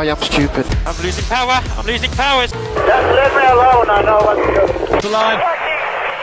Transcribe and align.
I 0.00 0.04
am 0.06 0.16
stupid. 0.16 0.64
I'm 0.86 0.96
losing 1.02 1.26
power. 1.26 1.60
I'm 1.76 1.84
losing 1.84 2.10
power. 2.12 2.46
Just 2.46 2.56
leave 2.56 3.34
me 3.36 3.44
alone. 3.52 3.90
I 3.92 4.00
know 4.00 4.16
what 4.24 4.36
to 4.40 4.48
do. 4.48 4.64
The 4.96 5.08
line. 5.12 5.36
Fucking, 5.36 5.80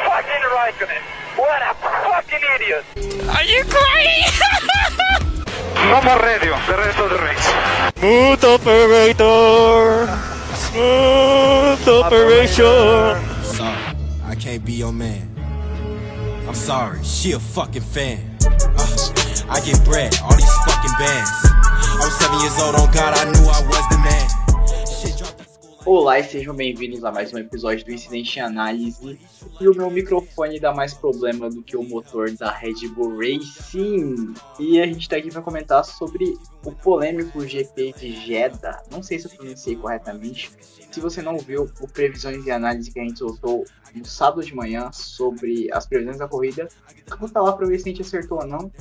fucking 0.10 0.44
right 0.50 0.74
on 0.82 0.90
it. 0.98 1.04
What 1.38 1.62
a 1.62 1.78
fucking 2.10 2.42
idiot. 2.58 2.84
Are 3.30 3.44
you 3.44 3.64
crazy? 3.70 4.34
No 5.78 6.02
more 6.02 6.20
radio. 6.20 6.58
The 6.66 6.74
rest 6.74 6.98
of 6.98 7.10
the 7.12 7.20
race. 7.22 7.48
Smooth 8.00 8.44
operator. 8.44 10.08
Smooth 10.58 11.88
operation. 11.88 13.44
Sorry, 13.44 13.96
I 14.26 14.36
can't 14.40 14.66
be 14.66 14.74
your 14.74 14.92
man. 14.92 15.30
I'm 16.48 16.56
sorry, 16.56 17.04
she 17.04 17.34
a 17.34 17.40
fucking 17.40 17.84
fan. 17.84 18.38
Uh, 18.42 19.46
I 19.50 19.62
get 19.64 19.86
bread, 19.86 20.18
all 20.24 20.36
these 20.36 20.52
fucking 20.66 20.94
bands. 20.98 21.57
Olá 25.86 26.20
e 26.20 26.24
sejam 26.24 26.56
bem-vindos 26.56 27.04
a 27.04 27.12
mais 27.12 27.34
um 27.34 27.38
episódio 27.38 27.84
do 27.84 27.92
Incidente 27.92 28.40
Análise. 28.40 29.20
E 29.60 29.68
o 29.68 29.76
meu 29.76 29.92
microfone 29.92 30.58
dá 30.58 30.74
mais 30.74 30.94
problema 30.94 31.50
do 31.50 31.62
que 31.62 31.76
o 31.76 31.84
motor 31.84 32.32
da 32.32 32.50
Red 32.50 32.88
Bull 32.96 33.18
Racing. 33.18 34.34
E 34.58 34.80
a 34.80 34.86
gente 34.86 35.10
tá 35.10 35.18
aqui 35.18 35.30
para 35.30 35.42
comentar 35.42 35.84
sobre 35.84 36.34
o 36.64 36.72
polêmico 36.72 37.46
GP 37.46 37.94
de 38.00 38.26
Jeddah. 38.26 38.84
Não 38.90 39.04
sei 39.04 39.20
se 39.20 39.28
eu 39.28 39.32
pronunciei 39.32 39.76
corretamente. 39.76 40.50
Se 40.90 41.02
você 41.02 41.22
não 41.22 41.38
viu 41.38 41.70
o 41.82 41.88
Previsões 41.90 42.46
e 42.46 42.52
Análise 42.52 42.90
que 42.90 43.02
a 43.02 43.04
gente 43.04 43.20
soltou 43.20 43.66
no 43.94 44.06
sábado 44.06 44.46
de 44.46 44.56
manhã 44.56 44.90
sobre 44.94 45.70
as 45.74 45.86
previsões 45.86 46.18
da 46.18 46.28
corrida, 46.28 46.70
conta 47.20 47.42
lá 47.42 47.52
pra 47.52 47.68
ver 47.68 47.78
se 47.80 47.90
a 47.90 47.92
gente 47.92 48.02
acertou 48.02 48.40
ou 48.40 48.48
não. 48.48 48.72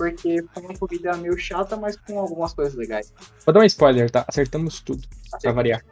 Porque 0.00 0.42
foi 0.54 0.62
uma 0.62 0.78
corrida 0.78 1.14
meio 1.18 1.36
chata, 1.36 1.76
mas 1.76 1.94
com 1.94 2.18
algumas 2.18 2.54
coisas 2.54 2.74
legais. 2.74 3.12
Vou 3.44 3.52
dar 3.52 3.60
um 3.60 3.64
spoiler, 3.64 4.10
tá? 4.10 4.24
Acertamos 4.26 4.80
tudo, 4.80 5.06
pra 5.42 5.52
variar. 5.52 5.84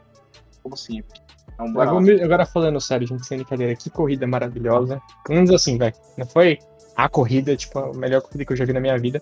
Como 0.63 0.75
sempre. 0.75 1.21
Então, 1.53 1.71
bora 1.71 1.91
lá. 1.91 1.99
Agora, 1.99 2.25
agora 2.25 2.45
falando 2.47 2.81
sério, 2.81 3.05
gente, 3.05 3.23
sem 3.23 3.37
brincadeira, 3.37 3.75
que 3.75 3.87
corrida 3.91 4.25
maravilhosa. 4.25 4.99
Pelo 5.23 5.35
menos 5.35 5.51
assim, 5.51 5.77
velho. 5.77 5.93
Não 6.17 6.25
foi 6.25 6.57
a 6.95 7.07
corrida, 7.07 7.55
tipo, 7.55 7.77
a 7.77 7.93
melhor 7.93 8.23
corrida 8.23 8.45
que 8.45 8.51
eu 8.51 8.57
já 8.57 8.65
vi 8.65 8.73
na 8.73 8.79
minha 8.79 8.97
vida. 8.97 9.21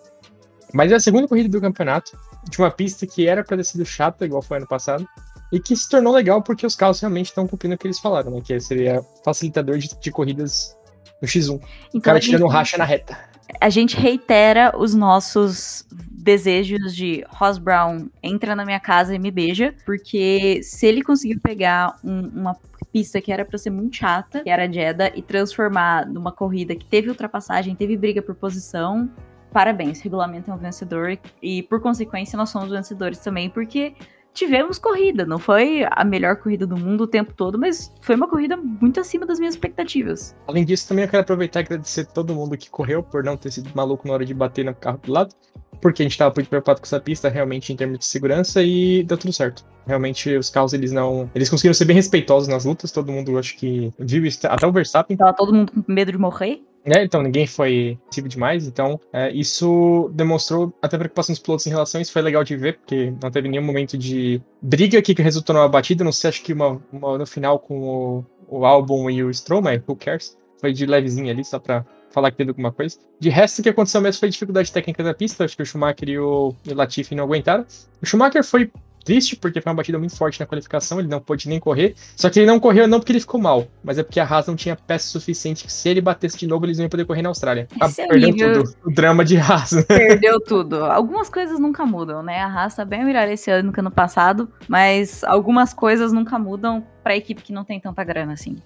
Mas 0.74 0.90
é 0.90 0.96
a 0.96 1.00
segunda 1.02 1.28
corrida 1.28 1.50
do 1.50 1.60
campeonato, 1.60 2.18
de 2.50 2.58
uma 2.58 2.72
pista 2.72 3.06
que 3.06 3.28
era 3.28 3.44
pra 3.44 3.58
ter 3.58 3.66
sido 3.66 3.86
chata, 3.86 4.26
igual 4.26 4.42
foi 4.42 4.58
ano 4.58 4.68
passado, 4.68 5.06
e 5.52 5.60
que 5.60 5.76
se 5.76 5.90
tornou 5.90 6.14
legal 6.14 6.42
porque 6.42 6.66
os 6.66 6.76
carros 6.76 7.02
realmente 7.02 7.26
estão 7.26 7.46
cumprindo 7.46 7.76
o 7.76 7.78
que 7.78 7.88
eles 7.88 8.00
falaram, 8.00 8.32
né? 8.32 8.42
Que 8.42 8.58
seria 8.62 9.04
facilitador 9.26 9.78
de, 9.80 9.90
de 10.00 10.12
corridas 10.12 10.78
no 11.22 11.28
X1. 11.28 11.56
O 11.56 11.62
Então, 11.90 12.02
cara 12.02 12.18
a, 12.18 12.22
gente, 12.22 12.32
tirando 12.32 12.48
racha 12.48 12.78
na 12.78 12.86
reta. 12.86 13.18
A 13.60 13.70
gente 13.70 13.98
reitera 13.98 14.74
os 14.78 14.94
nossos 14.94 15.86
desejos 15.92 16.94
de 16.96 17.24
Ross 17.30 17.58
Brown 17.58 18.10
entra 18.22 18.56
na 18.56 18.66
minha 18.66 18.80
casa 18.80 19.16
e 19.16 19.20
me 19.20 19.32
beija, 19.32 19.74
porque 19.86 20.62
se 20.62 20.86
ele 20.86 21.02
conseguiu 21.02 21.40
pegar 21.42 21.98
um- 22.04 22.28
uma 22.28 22.58
pista 22.92 23.22
que 23.22 23.32
era 23.32 23.46
pra 23.46 23.58
ser 23.58 23.70
muito 23.70 23.96
chata, 23.98 24.42
que 24.42 24.50
era 24.50 24.72
Jeddah, 24.72 25.12
e 25.16 25.22
transformar 25.22 26.06
numa 26.06 26.32
corrida 26.32 26.76
que 26.76 26.86
teve 26.86 27.10
ultrapassagem, 27.10 27.76
teve 27.76 27.96
briga 27.96 28.22
por 28.22 28.36
posição, 28.36 29.10
parabéns, 29.54 30.02
regulamento 30.02 30.52
é 30.52 30.54
um 30.54 30.58
vencedor 30.58 31.18
e 31.42 31.64
por 31.64 31.80
consequência 31.82 32.36
nós 32.36 32.50
somos 32.50 32.70
vencedores 32.70 33.20
também, 33.20 33.50
porque 33.50 33.94
tivemos 34.38 34.78
corrida, 34.78 35.26
não 35.26 35.40
foi 35.40 35.84
a 35.90 36.06
melhor 36.06 36.36
corrida 36.36 36.68
do 36.68 36.78
mundo 36.78 37.06
o 37.06 37.08
tempo 37.08 37.34
todo, 37.34 37.58
mas 37.58 37.92
foi 38.02 38.16
uma 38.16 38.28
corrida 38.28 38.56
muito 38.56 39.00
acima 39.00 39.26
das 39.26 39.40
minhas 39.40 39.56
expectativas. 39.56 40.36
Além 40.48 40.64
disso, 40.64 40.88
também 40.88 41.06
eu 41.06 41.10
quero 41.10 41.24
aproveitar 41.24 41.62
e 41.62 41.64
agradecer 41.64 42.06
todo 42.06 42.36
mundo 42.36 42.56
que 42.56 42.70
correu 42.70 43.02
por 43.02 43.24
não 43.24 43.36
ter 43.36 43.52
sido 43.52 43.72
maluco 43.74 44.08
na 44.08 44.14
hora 44.14 44.26
de 44.26 44.34
bater 44.36 44.64
no 44.64 44.76
carro 44.76 45.00
do 45.04 45.12
lado, 45.12 45.34
porque 45.82 46.04
a 46.04 46.06
gente 46.06 46.18
tava 46.18 46.34
muito 46.36 46.50
preocupado 46.50 46.80
com 46.80 46.86
essa 46.86 47.00
pista, 47.00 47.30
realmente, 47.30 47.74
em 47.74 47.76
termos 47.76 47.98
de 47.98 48.06
segurança, 48.06 48.62
e 48.62 49.04
deu 49.04 49.18
tudo 49.18 49.34
certo. 49.34 49.66
Realmente, 49.88 50.36
os 50.36 50.50
carros, 50.50 50.74
eles 50.74 50.92
não. 50.92 51.30
Eles 51.34 51.50
conseguiram 51.50 51.74
ser 51.74 51.86
bem 51.86 51.96
respeitosos 51.96 52.48
nas 52.48 52.66
lutas, 52.66 52.92
todo 52.92 53.12
mundo, 53.12 53.38
acho 53.40 53.58
que, 53.58 53.92
viu 53.98 54.24
isso, 54.26 54.46
até 54.46 54.68
o 54.68 54.72
Verstappen, 54.72 55.18
Tava 55.18 55.34
todo 55.34 55.54
mundo 55.54 55.72
com 55.72 55.92
medo 55.92 56.12
de 56.12 56.18
morrer. 56.18 56.62
Né? 56.88 57.04
Então, 57.04 57.22
ninguém 57.22 57.46
foi 57.46 58.00
agressivo 58.04 58.30
demais, 58.30 58.66
então, 58.66 59.00
é, 59.12 59.30
isso 59.32 60.10
demonstrou 60.14 60.74
até 60.82 60.98
preocupação 60.98 61.34
dos 61.34 61.42
pilotos 61.42 61.68
em 61.68 61.70
relação 61.70 62.00
a 62.00 62.02
isso, 62.02 62.14
foi 62.14 62.22
legal 62.22 62.44
de 62.44 62.56
ver, 62.56 62.78
porque 62.78 63.14
não 63.22 63.30
teve 63.30 63.50
nenhum 63.50 63.64
momento 63.64 63.98
de 63.98 64.42
briga 64.62 65.02
que 65.02 65.14
resultou 65.22 65.54
numa 65.54 65.68
batida, 65.68 66.04
não 66.04 66.12
sei, 66.12 66.30
acho 66.30 66.44
que 66.44 66.54
uma, 66.54 66.82
uma 66.92 67.18
no 67.18 67.26
final 67.26 67.60
com 67.60 67.80
o, 67.80 68.26
o 68.48 68.66
álbum 68.66 69.10
e 69.10 69.24
o 69.24 69.34
Stroll, 69.34 69.62
mas 69.62 69.82
who 69.86 69.96
cares? 69.96 70.38
Foi 70.60 70.72
de 70.72 70.86
levezinho 70.86 71.30
ali, 71.30 71.44
só 71.44 71.60
pra 71.60 71.86
falar 72.10 72.32
que 72.32 72.38
teve 72.38 72.50
alguma 72.50 72.72
coisa. 72.72 72.98
De 73.20 73.30
resto, 73.30 73.60
o 73.60 73.64
que 73.64 73.70
aconteceu 73.70 74.02
mesmo 74.02 74.20
foi 74.20 74.30
dificuldade 74.30 74.72
técnica 74.72 75.04
da 75.04 75.14
pista. 75.14 75.46
Acho 75.46 75.56
que 75.56 75.62
o 75.62 75.66
Schumacher 75.66 76.10
e 76.10 76.18
o, 76.18 76.54
e 76.66 76.72
o 76.72 76.76
Latifi 76.76 77.14
não 77.14 77.26
aguentaram. 77.26 77.64
O 78.02 78.06
Schumacher 78.06 78.44
foi 78.44 78.72
triste 79.08 79.36
porque 79.38 79.62
foi 79.62 79.70
uma 79.72 79.76
batida 79.78 79.98
muito 79.98 80.16
forte 80.16 80.40
na 80.40 80.46
qualificação, 80.46 81.00
ele 81.00 81.08
não 81.08 81.20
pôde 81.22 81.48
nem 81.48 81.60
correr. 81.60 81.96
Só 82.16 82.30
que 82.30 82.40
ele 82.40 82.46
não 82.46 82.60
correu 82.60 82.88
não 82.88 83.00
porque 83.00 83.14
ele 83.14 83.22
ficou 83.22 83.40
mal, 83.40 83.66
mas 83.84 83.98
é 83.98 84.04
porque 84.04 84.20
a 84.20 84.26
Haas 84.26 84.48
não 84.48 84.56
tinha 84.56 84.76
peça 84.76 85.08
suficiente 85.08 85.64
que 85.64 85.72
se 85.72 85.88
ele 85.88 86.02
batesse 86.02 86.38
de 86.38 86.46
novo, 86.46 86.66
eles 86.66 86.78
não 86.78 86.84
iam 86.84 86.90
poder 86.90 87.06
correr 87.06 87.22
na 87.22 87.30
Austrália. 87.30 87.68
Ah, 87.80 87.86
é 87.98 88.06
o 88.06 88.08
perdeu 88.10 88.32
nível- 88.32 88.64
tudo. 88.64 88.76
O 88.86 88.92
drama 88.94 89.24
de 89.24 89.38
Haas. 89.38 89.72
né? 89.72 89.84
Perdeu 89.84 90.40
tudo. 90.42 90.84
Algumas 90.84 91.30
coisas 91.30 91.58
nunca 91.60 91.86
mudam, 91.86 92.22
né? 92.22 92.40
A 92.40 92.48
raça 92.48 92.78
tá 92.78 92.86
bem 92.86 93.06
melhor 93.06 93.28
esse 93.30 93.50
ano 93.50 93.72
que 93.72 93.80
ano 93.80 93.90
passado, 93.90 94.52
mas 94.68 95.24
algumas 95.24 95.74
coisas 95.74 96.12
nunca 96.12 96.38
mudam 96.38 96.86
pra 97.02 97.16
equipe 97.16 97.42
que 97.42 97.54
não 97.54 97.64
tem 97.64 97.80
tanta 97.80 98.04
grana 98.04 98.34
assim. 98.34 98.58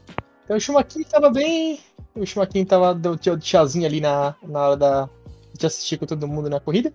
Então 0.43 0.57
o 0.57 0.59
Schumacher 0.59 1.05
tava 1.07 1.29
bem. 1.29 1.79
O 2.15 2.25
Schumacher 2.25 2.65
tava 2.65 2.93
do 2.93 3.15
do 3.15 3.85
ali 3.85 4.01
na, 4.01 4.35
na 4.43 4.59
hora 4.59 4.75
da, 4.77 5.09
de 5.57 5.65
assistir 5.65 5.97
com 5.97 6.05
todo 6.05 6.27
mundo 6.27 6.49
na 6.49 6.59
corrida. 6.59 6.91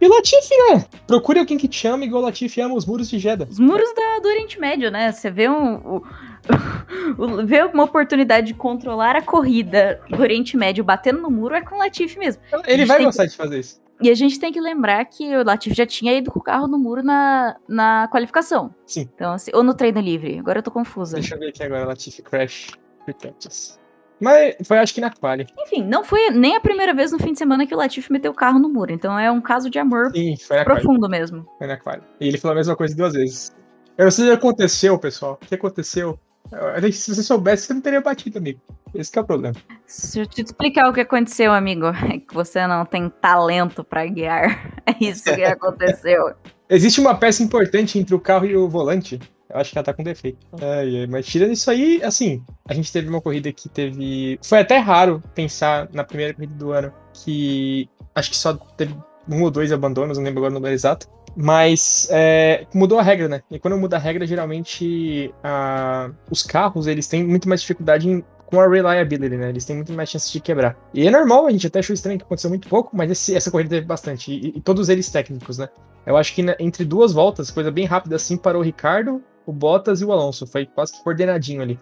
E 0.00 0.06
o 0.06 0.10
Latifi, 0.10 0.54
né? 0.72 0.84
Procure 1.06 1.40
alguém 1.40 1.58
que 1.58 1.66
te 1.66 1.86
ama 1.88 2.04
igual 2.04 2.22
o 2.22 2.26
Latifi 2.26 2.60
ama 2.60 2.74
os 2.74 2.86
muros 2.86 3.08
de 3.10 3.18
Jeddah. 3.18 3.46
Os 3.50 3.58
muros 3.58 3.92
da- 3.94 4.20
do 4.22 4.28
Oriente 4.28 4.60
Médio, 4.60 4.90
né? 4.90 5.10
Você 5.10 5.30
vê 5.30 5.48
um, 5.48 5.96
o- 7.18 7.46
vê 7.46 7.62
uma 7.64 7.84
oportunidade 7.84 8.48
de 8.48 8.54
controlar 8.54 9.16
a 9.16 9.22
corrida 9.22 10.00
do 10.08 10.20
Oriente 10.20 10.56
Médio 10.56 10.84
batendo 10.84 11.20
no 11.20 11.30
muro 11.30 11.54
é 11.54 11.60
com 11.60 11.74
o 11.74 11.78
Latifi 11.78 12.18
mesmo. 12.18 12.42
Ele 12.66 12.84
vai 12.84 13.02
gostar 13.04 13.26
de 13.26 13.36
fazer 13.36 13.58
isso. 13.60 13.80
E 14.00 14.08
a 14.10 14.14
gente 14.14 14.38
tem 14.38 14.52
que 14.52 14.60
lembrar 14.60 15.04
que 15.06 15.36
o 15.36 15.44
Latifi 15.44 15.74
já 15.74 15.84
tinha 15.84 16.14
ido 16.16 16.30
com 16.30 16.38
o 16.38 16.42
carro 16.42 16.68
no 16.68 16.78
muro 16.78 17.02
na, 17.02 17.56
na 17.68 18.08
qualificação. 18.12 18.72
Sim. 18.86 19.08
Então, 19.12 19.32
assim, 19.32 19.50
ou 19.52 19.64
no 19.64 19.74
treino 19.74 20.00
livre. 20.00 20.38
Agora 20.38 20.60
eu 20.60 20.62
tô 20.62 20.70
confusa. 20.70 21.16
Deixa 21.16 21.34
eu 21.34 21.38
ver 21.40 21.48
aqui 21.48 21.64
agora, 21.64 21.84
Latifi 21.84 22.22
Crash 22.22 22.68
Protectors. 23.04 23.77
Mas 24.20 24.56
foi 24.64 24.78
acho 24.78 24.92
que 24.94 25.00
na 25.00 25.10
quali. 25.10 25.46
Enfim, 25.58 25.84
não 25.84 26.02
foi 26.04 26.30
nem 26.30 26.56
a 26.56 26.60
primeira 26.60 26.92
vez 26.92 27.12
no 27.12 27.18
fim 27.18 27.32
de 27.32 27.38
semana 27.38 27.66
que 27.66 27.74
o 27.74 27.78
Latifi 27.78 28.10
meteu 28.12 28.32
o 28.32 28.34
carro 28.34 28.58
no 28.58 28.68
muro. 28.68 28.92
Então 28.92 29.18
é 29.18 29.30
um 29.30 29.40
caso 29.40 29.70
de 29.70 29.78
amor 29.78 30.10
Sim, 30.14 30.34
na 30.50 30.64
quali. 30.64 30.64
profundo 30.64 31.08
mesmo. 31.08 31.46
Foi 31.58 31.66
na 31.66 31.76
quali. 31.76 32.02
E 32.20 32.26
ele 32.28 32.38
falou 32.38 32.52
a 32.52 32.56
mesma 32.56 32.74
coisa 32.76 32.96
duas 32.96 33.12
vezes. 33.14 33.54
Eu 33.96 34.04
não 34.04 34.10
sei 34.10 34.24
o 34.26 34.28
que 34.28 34.34
aconteceu, 34.34 34.98
pessoal. 34.98 35.38
O 35.42 35.46
que 35.46 35.54
aconteceu? 35.54 36.18
Eu- 36.50 36.92
Se 36.92 37.14
você 37.14 37.22
soubesse, 37.22 37.66
você 37.66 37.74
não 37.74 37.80
teria 37.80 38.00
batido, 38.00 38.38
amigo. 38.38 38.60
Esse 38.94 39.12
que 39.12 39.18
é 39.18 39.22
o 39.22 39.24
problema. 39.24 39.54
Se 39.86 40.20
eu 40.20 40.26
te 40.26 40.40
explicar 40.42 40.88
o 40.88 40.92
que 40.94 41.00
aconteceu, 41.00 41.52
amigo, 41.52 41.86
é 41.86 42.18
que 42.18 42.32
você 42.34 42.66
não 42.66 42.84
tem 42.86 43.08
talento 43.20 43.84
pra 43.84 44.04
guiar. 44.06 44.72
É 44.88 45.04
isso 45.04 45.24
que 45.24 45.44
aconteceu. 45.44 46.32
Existe 46.70 46.98
uma 46.98 47.14
peça 47.14 47.42
importante 47.42 47.98
entre 47.98 48.14
o 48.14 48.18
carro 48.20 48.46
e 48.46 48.56
o 48.56 48.66
volante. 48.68 49.20
Eu 49.50 49.60
acho 49.60 49.72
que 49.72 49.78
ela 49.78 49.84
tá 49.84 49.94
com 49.94 50.02
defeito. 50.02 50.46
Ai, 50.60 51.00
ai, 51.00 51.06
mas 51.06 51.26
tirando 51.26 51.52
isso 51.52 51.70
aí, 51.70 52.00
assim, 52.02 52.42
a 52.68 52.74
gente 52.74 52.92
teve 52.92 53.08
uma 53.08 53.20
corrida 53.20 53.50
que 53.52 53.68
teve. 53.68 54.38
Foi 54.42 54.58
até 54.58 54.78
raro 54.78 55.22
pensar 55.34 55.88
na 55.92 56.04
primeira 56.04 56.34
corrida 56.34 56.54
do 56.54 56.72
ano 56.72 56.92
que 57.14 57.88
acho 58.14 58.30
que 58.30 58.36
só 58.36 58.54
teve 58.54 58.94
um 59.28 59.42
ou 59.42 59.50
dois 59.50 59.72
abandonos, 59.72 60.18
não 60.18 60.24
lembro 60.24 60.40
agora 60.40 60.52
o 60.52 60.54
número 60.54 60.74
exato. 60.74 61.08
Mas 61.36 62.08
é, 62.10 62.66
mudou 62.74 62.98
a 62.98 63.02
regra, 63.02 63.28
né? 63.28 63.42
E 63.50 63.58
quando 63.58 63.76
muda 63.78 63.96
a 63.96 63.98
regra, 63.98 64.26
geralmente 64.26 65.32
a- 65.42 66.10
os 66.30 66.42
carros 66.42 66.86
eles 66.86 67.06
têm 67.06 67.22
muito 67.24 67.48
mais 67.48 67.60
dificuldade 67.60 68.08
em- 68.08 68.24
com 68.46 68.60
a 68.60 68.66
reliability, 68.68 69.36
né? 69.36 69.50
Eles 69.50 69.64
têm 69.64 69.76
muito 69.76 69.92
mais 69.92 70.08
chance 70.10 70.32
de 70.32 70.40
quebrar. 70.40 70.76
E 70.92 71.06
é 71.06 71.10
normal, 71.10 71.46
a 71.46 71.50
gente 71.50 71.66
até 71.66 71.78
achou 71.80 71.92
estranho 71.94 72.18
que 72.18 72.24
aconteceu 72.24 72.48
muito 72.50 72.66
pouco, 72.68 72.96
mas 72.96 73.10
esse- 73.10 73.36
essa 73.36 73.50
corrida 73.50 73.70
teve 73.70 73.86
bastante. 73.86 74.32
E, 74.32 74.56
e 74.56 74.60
todos 74.60 74.88
eles 74.88 75.10
técnicos, 75.10 75.58
né? 75.58 75.68
Eu 76.06 76.16
acho 76.16 76.34
que 76.34 76.42
na- 76.42 76.56
entre 76.58 76.84
duas 76.84 77.12
voltas, 77.12 77.50
coisa 77.50 77.70
bem 77.70 77.84
rápida 77.84 78.16
assim, 78.16 78.36
parou 78.36 78.62
o 78.62 78.64
Ricardo, 78.64 79.22
o 79.48 79.52
Bottas 79.52 80.02
e 80.02 80.04
o 80.04 80.12
Alonso. 80.12 80.46
Foi 80.46 80.66
quase 80.66 80.92
que 80.92 81.02
coordenadinho 81.02 81.62
ali. 81.62 81.80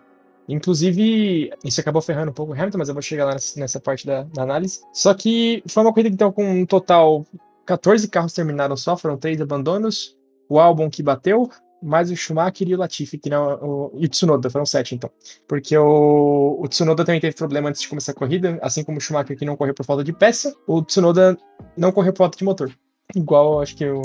Inclusive, 0.48 1.50
isso 1.64 1.80
acabou 1.80 2.00
ferrando 2.00 2.30
um 2.30 2.34
pouco 2.34 2.52
o 2.52 2.54
Hamilton, 2.54 2.78
mas 2.78 2.88
eu 2.88 2.94
vou 2.94 3.02
chegar 3.02 3.24
lá 3.24 3.32
nessa, 3.56 3.80
parte 3.80 4.06
da, 4.06 4.22
da 4.22 4.42
análise. 4.42 4.80
Só 4.92 5.12
que 5.12 5.64
foi 5.66 5.82
uma 5.82 5.92
corrida 5.92 6.08
que 6.08 6.14
então, 6.14 6.30
com 6.30 6.48
um 6.48 6.64
total 6.64 7.26
14 7.66 8.06
carros 8.06 8.32
terminaram 8.32 8.76
só, 8.76 8.96
foram 8.96 9.16
três 9.16 9.40
abandonos. 9.40 10.16
O 10.48 10.60
álbum 10.60 10.88
que 10.88 11.02
bateu, 11.02 11.50
mais 11.82 12.08
o 12.08 12.14
Schumacher 12.14 12.68
e 12.68 12.74
o 12.76 12.78
Latifi, 12.78 13.18
que 13.18 13.28
não, 13.28 13.54
o, 13.60 13.92
e 13.96 14.06
o 14.06 14.08
Tsunoda, 14.08 14.48
foram 14.48 14.64
sete 14.64 14.94
então. 14.94 15.10
Porque 15.48 15.76
o, 15.76 16.58
o 16.60 16.68
Tsunoda 16.68 17.04
também 17.04 17.20
teve 17.20 17.34
problema 17.34 17.68
antes 17.68 17.82
de 17.82 17.88
começar 17.88 18.12
a 18.12 18.14
corrida, 18.14 18.56
assim 18.62 18.84
como 18.84 18.98
o 18.98 19.00
Schumacher 19.00 19.36
que 19.36 19.44
não 19.44 19.56
correu 19.56 19.74
por 19.74 19.84
falta 19.84 20.04
de 20.04 20.12
peça, 20.12 20.54
o 20.68 20.80
Tsunoda 20.82 21.36
não 21.76 21.90
correu 21.90 22.12
por 22.12 22.18
falta 22.18 22.38
de 22.38 22.44
motor. 22.44 22.70
Igual, 23.14 23.62
acho 23.62 23.76
que 23.76 23.88
o 23.88 24.02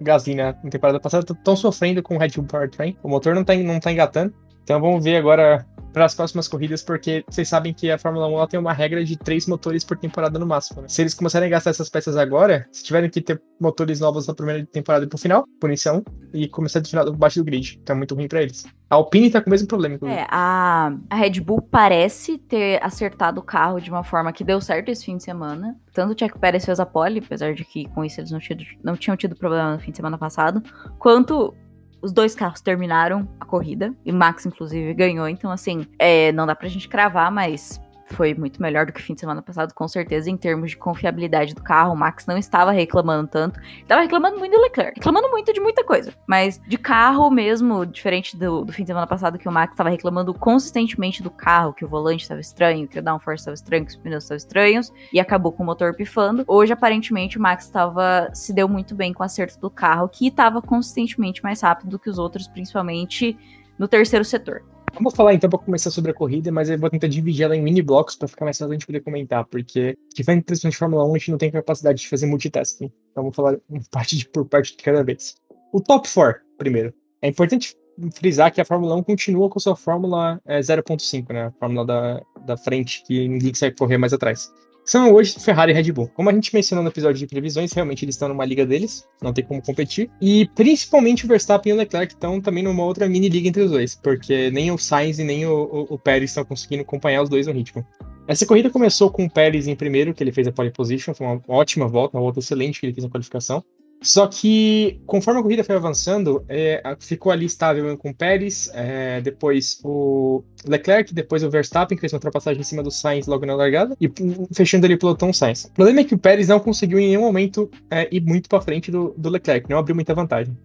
Gasly 0.00 0.34
na 0.34 0.52
na 0.52 0.70
temporada 0.70 1.00
passada 1.00 1.26
estão 1.32 1.56
sofrendo 1.56 2.02
com 2.02 2.16
o 2.16 2.18
Red 2.18 2.30
Bull 2.36 2.46
Powertrain. 2.46 2.96
O 3.02 3.08
motor 3.08 3.34
não 3.34 3.44
tá, 3.44 3.54
não 3.54 3.80
tá 3.80 3.92
engatando. 3.92 4.34
Então 4.66 4.80
vamos 4.80 5.04
ver 5.04 5.14
agora 5.14 5.64
para 5.92 6.04
as 6.04 6.14
próximas 6.14 6.48
corridas, 6.48 6.82
porque 6.82 7.24
vocês 7.30 7.48
sabem 7.48 7.72
que 7.72 7.88
a 7.88 7.96
Fórmula 7.96 8.26
1 8.26 8.32
ela 8.32 8.48
tem 8.48 8.58
uma 8.58 8.72
regra 8.72 9.04
de 9.04 9.16
três 9.16 9.46
motores 9.46 9.84
por 9.84 9.96
temporada 9.96 10.40
no 10.40 10.44
máximo. 10.44 10.82
Né? 10.82 10.88
Se 10.88 11.00
eles 11.00 11.14
começarem 11.14 11.46
a 11.46 11.50
gastar 11.50 11.70
essas 11.70 11.88
peças 11.88 12.16
agora, 12.16 12.66
se 12.72 12.82
tiverem 12.82 13.08
que 13.08 13.20
ter 13.20 13.40
motores 13.60 14.00
novos 14.00 14.26
na 14.26 14.34
primeira 14.34 14.66
temporada 14.66 15.04
e 15.04 15.08
pro 15.08 15.16
final, 15.16 15.46
punição, 15.60 16.04
e 16.34 16.48
começar 16.48 16.80
do 16.80 16.88
final 16.88 17.10
baixo 17.12 17.38
do 17.38 17.44
grid. 17.44 17.78
Então 17.80 17.94
é 17.94 17.96
muito 17.96 18.14
ruim 18.14 18.26
para 18.26 18.42
eles. 18.42 18.66
A 18.90 18.96
Alpine 18.96 19.30
tá 19.30 19.40
com 19.40 19.48
o 19.48 19.50
mesmo 19.50 19.68
problema. 19.68 19.94
inclusive. 19.94 20.20
É, 20.20 20.26
a, 20.28 20.92
a 21.08 21.16
Red 21.16 21.40
Bull 21.40 21.62
parece 21.62 22.36
ter 22.38 22.78
acertado 22.84 23.40
o 23.40 23.44
carro 23.44 23.80
de 23.80 23.88
uma 23.88 24.04
forma 24.04 24.32
que 24.32 24.44
deu 24.44 24.60
certo 24.60 24.90
esse 24.90 25.04
fim 25.04 25.16
de 25.16 25.22
semana. 25.22 25.76
Tanto 25.94 26.12
o 26.12 26.18
Checo 26.18 26.38
Pérez 26.38 26.64
fez 26.64 26.78
a 26.78 26.84
pole, 26.84 27.22
apesar 27.24 27.54
de 27.54 27.64
que 27.64 27.88
com 27.90 28.04
isso 28.04 28.20
eles 28.20 28.32
não, 28.32 28.38
tido, 28.38 28.64
não 28.84 28.96
tinham 28.96 29.16
tido 29.16 29.34
problema 29.34 29.72
no 29.72 29.80
fim 29.80 29.92
de 29.92 29.96
semana 29.96 30.18
passado, 30.18 30.62
quanto 30.98 31.54
os 32.00 32.12
dois 32.12 32.34
carros 32.34 32.60
terminaram 32.60 33.28
a 33.40 33.44
corrida, 33.44 33.94
e 34.04 34.12
Max, 34.12 34.46
inclusive, 34.46 34.94
ganhou. 34.94 35.28
Então, 35.28 35.50
assim, 35.50 35.86
é, 35.98 36.32
não 36.32 36.46
dá 36.46 36.54
pra 36.54 36.68
gente 36.68 36.88
cravar, 36.88 37.30
mas 37.30 37.80
foi 38.06 38.34
muito 38.34 38.62
melhor 38.62 38.86
do 38.86 38.92
que 38.92 39.00
o 39.00 39.02
fim 39.02 39.14
de 39.14 39.20
semana 39.20 39.42
passado, 39.42 39.74
com 39.74 39.86
certeza, 39.88 40.30
em 40.30 40.36
termos 40.36 40.70
de 40.70 40.76
confiabilidade 40.76 41.54
do 41.54 41.62
carro. 41.62 41.92
O 41.92 41.96
Max 41.96 42.26
não 42.26 42.38
estava 42.38 42.70
reclamando 42.70 43.28
tanto. 43.28 43.60
Estava 43.80 44.02
reclamando 44.02 44.38
muito 44.38 44.52
do 44.52 44.60
Leclerc. 44.60 44.98
Reclamando 44.98 45.28
muito 45.30 45.52
de 45.52 45.60
muita 45.60 45.84
coisa. 45.84 46.12
Mas 46.26 46.60
de 46.66 46.78
carro 46.78 47.30
mesmo, 47.30 47.84
diferente 47.84 48.36
do, 48.36 48.64
do 48.64 48.72
fim 48.72 48.84
de 48.84 48.88
semana 48.88 49.06
passado, 49.06 49.38
que 49.38 49.48
o 49.48 49.52
Max 49.52 49.72
estava 49.72 49.90
reclamando 49.90 50.32
consistentemente 50.32 51.22
do 51.22 51.30
carro, 51.30 51.72
que 51.72 51.84
o 51.84 51.88
volante 51.88 52.22
estava 52.22 52.40
estranho, 52.40 52.86
que 52.86 52.98
o 52.98 53.02
downforce 53.02 53.42
estava 53.42 53.54
estranho, 53.54 53.84
que 53.84 53.90
os 53.90 53.96
pneus 53.96 54.24
estavam 54.24 54.36
estranhos, 54.36 54.92
e 55.12 55.18
acabou 55.18 55.52
com 55.52 55.62
o 55.62 55.66
motor 55.66 55.94
pifando. 55.94 56.44
Hoje, 56.46 56.72
aparentemente, 56.72 57.38
o 57.38 57.42
Max 57.42 57.64
estava 57.64 58.30
se 58.32 58.52
deu 58.52 58.68
muito 58.68 58.94
bem 58.94 59.12
com 59.12 59.22
o 59.22 59.26
acerto 59.26 59.58
do 59.58 59.70
carro, 59.70 60.08
que 60.08 60.28
estava 60.28 60.62
consistentemente 60.62 61.42
mais 61.42 61.60
rápido 61.60 61.90
do 61.90 61.98
que 61.98 62.08
os 62.08 62.18
outros, 62.18 62.46
principalmente 62.46 63.36
no 63.78 63.88
terceiro 63.88 64.24
setor. 64.24 64.62
Vamos 64.96 65.14
falar 65.14 65.34
então 65.34 65.50
para 65.50 65.58
começar 65.58 65.90
sobre 65.90 66.10
a 66.10 66.14
corrida, 66.14 66.50
mas 66.50 66.70
eu 66.70 66.78
vou 66.78 66.88
tentar 66.88 67.06
dividir 67.06 67.44
ela 67.44 67.54
em 67.54 67.60
mini 67.60 67.82
blocos 67.82 68.16
para 68.16 68.26
ficar 68.26 68.46
mais 68.46 68.56
fácil 68.56 68.70
a 68.70 68.74
gente 68.74 68.86
poder 68.86 69.00
comentar, 69.00 69.44
porque 69.44 69.94
diferente 70.14 70.54
de 70.54 70.76
Fórmula 70.76 71.04
1, 71.04 71.14
a 71.14 71.18
gente 71.18 71.30
não 71.32 71.38
tem 71.38 71.50
capacidade 71.50 72.00
de 72.00 72.08
fazer 72.08 72.24
multitasking. 72.24 72.90
Então 73.10 73.24
vamos 73.24 73.36
falar 73.36 73.58
parte 73.92 74.16
de, 74.16 74.26
por 74.26 74.46
parte 74.46 74.74
de 74.74 74.82
cada 74.82 75.04
vez. 75.04 75.36
O 75.70 75.82
top 75.82 76.08
4, 76.08 76.40
primeiro. 76.56 76.94
É 77.20 77.28
importante 77.28 77.76
frisar 78.14 78.50
que 78.50 78.58
a 78.58 78.64
Fórmula 78.64 78.96
1 78.96 79.02
continua 79.02 79.50
com 79.50 79.60
sua 79.60 79.76
Fórmula 79.76 80.40
é, 80.46 80.60
0.5, 80.60 81.30
né? 81.30 81.44
A 81.44 81.52
Fórmula 81.52 81.84
da, 81.84 82.22
da 82.46 82.56
frente, 82.56 83.04
que 83.06 83.28
ninguém 83.28 83.50
consegue 83.50 83.76
correr 83.76 83.98
mais 83.98 84.14
atrás 84.14 84.50
são 84.86 85.12
hoje 85.12 85.34
Ferrari 85.40 85.72
e 85.72 85.74
Red 85.74 85.90
Bull. 85.90 86.08
Como 86.14 86.30
a 86.30 86.32
gente 86.32 86.54
mencionou 86.54 86.82
no 86.84 86.90
episódio 86.90 87.18
de 87.18 87.26
previsões, 87.26 87.72
realmente 87.72 88.04
eles 88.04 88.14
estão 88.14 88.28
numa 88.28 88.44
liga 88.44 88.64
deles, 88.64 89.04
não 89.20 89.32
tem 89.32 89.44
como 89.44 89.60
competir. 89.60 90.08
E 90.22 90.48
principalmente 90.54 91.24
o 91.24 91.28
Verstappen 91.28 91.72
e 91.72 91.74
o 91.74 91.78
Leclerc 91.78 92.14
estão 92.14 92.40
também 92.40 92.62
numa 92.62 92.84
outra 92.84 93.08
mini 93.08 93.28
liga 93.28 93.48
entre 93.48 93.62
os 93.62 93.70
dois, 93.72 93.96
porque 93.96 94.48
nem 94.52 94.70
o 94.70 94.78
Sainz 94.78 95.18
e 95.18 95.24
nem 95.24 95.44
o, 95.44 95.52
o, 95.52 95.94
o 95.94 95.98
Pérez 95.98 96.30
estão 96.30 96.44
conseguindo 96.44 96.82
acompanhar 96.82 97.22
os 97.22 97.28
dois 97.28 97.48
no 97.48 97.52
ritmo. 97.52 97.84
Essa 98.28 98.46
corrida 98.46 98.70
começou 98.70 99.10
com 99.10 99.24
o 99.24 99.30
Pérez 99.30 99.66
em 99.66 99.74
primeiro, 99.74 100.14
que 100.14 100.22
ele 100.22 100.32
fez 100.32 100.46
a 100.46 100.52
pole 100.52 100.70
position, 100.70 101.14
foi 101.14 101.26
uma 101.26 101.42
ótima 101.48 101.88
volta, 101.88 102.16
uma 102.16 102.22
volta 102.22 102.38
excelente 102.38 102.80
que 102.80 102.86
ele 102.86 102.94
fez 102.94 103.04
na 103.04 103.10
qualificação. 103.10 103.64
Só 104.02 104.26
que, 104.26 105.00
conforme 105.06 105.40
a 105.40 105.42
corrida 105.42 105.64
foi 105.64 105.74
avançando, 105.74 106.44
é, 106.48 106.82
ficou 107.00 107.32
ali 107.32 107.46
estável 107.46 107.96
com 107.96 108.10
o 108.10 108.14
Pérez, 108.14 108.70
é, 108.74 109.20
depois 109.20 109.80
o 109.82 110.44
Leclerc, 110.66 111.12
depois 111.14 111.42
o 111.42 111.50
Verstappen, 111.50 111.96
que 111.96 112.00
fez 112.00 112.12
uma 112.12 112.18
ultrapassagem 112.18 112.60
em 112.60 112.64
cima 112.64 112.82
do 112.82 112.90
Sainz 112.90 113.26
logo 113.26 113.46
na 113.46 113.54
largada, 113.54 113.96
e 114.00 114.10
fechando 114.54 114.86
ali 114.86 114.94
o 114.94 114.98
pelotão 114.98 115.32
Sainz. 115.32 115.64
O 115.64 115.72
problema 115.72 116.00
é 116.00 116.04
que 116.04 116.14
o 116.14 116.18
Pérez 116.18 116.48
não 116.48 116.60
conseguiu 116.60 116.98
em 116.98 117.08
nenhum 117.08 117.22
momento 117.22 117.70
é, 117.90 118.08
ir 118.14 118.20
muito 118.20 118.48
para 118.48 118.60
frente 118.60 118.90
do, 118.90 119.14
do 119.16 119.30
Leclerc, 119.30 119.68
não 119.68 119.78
abriu 119.78 119.94
muita 119.94 120.14
vantagem. 120.14 120.56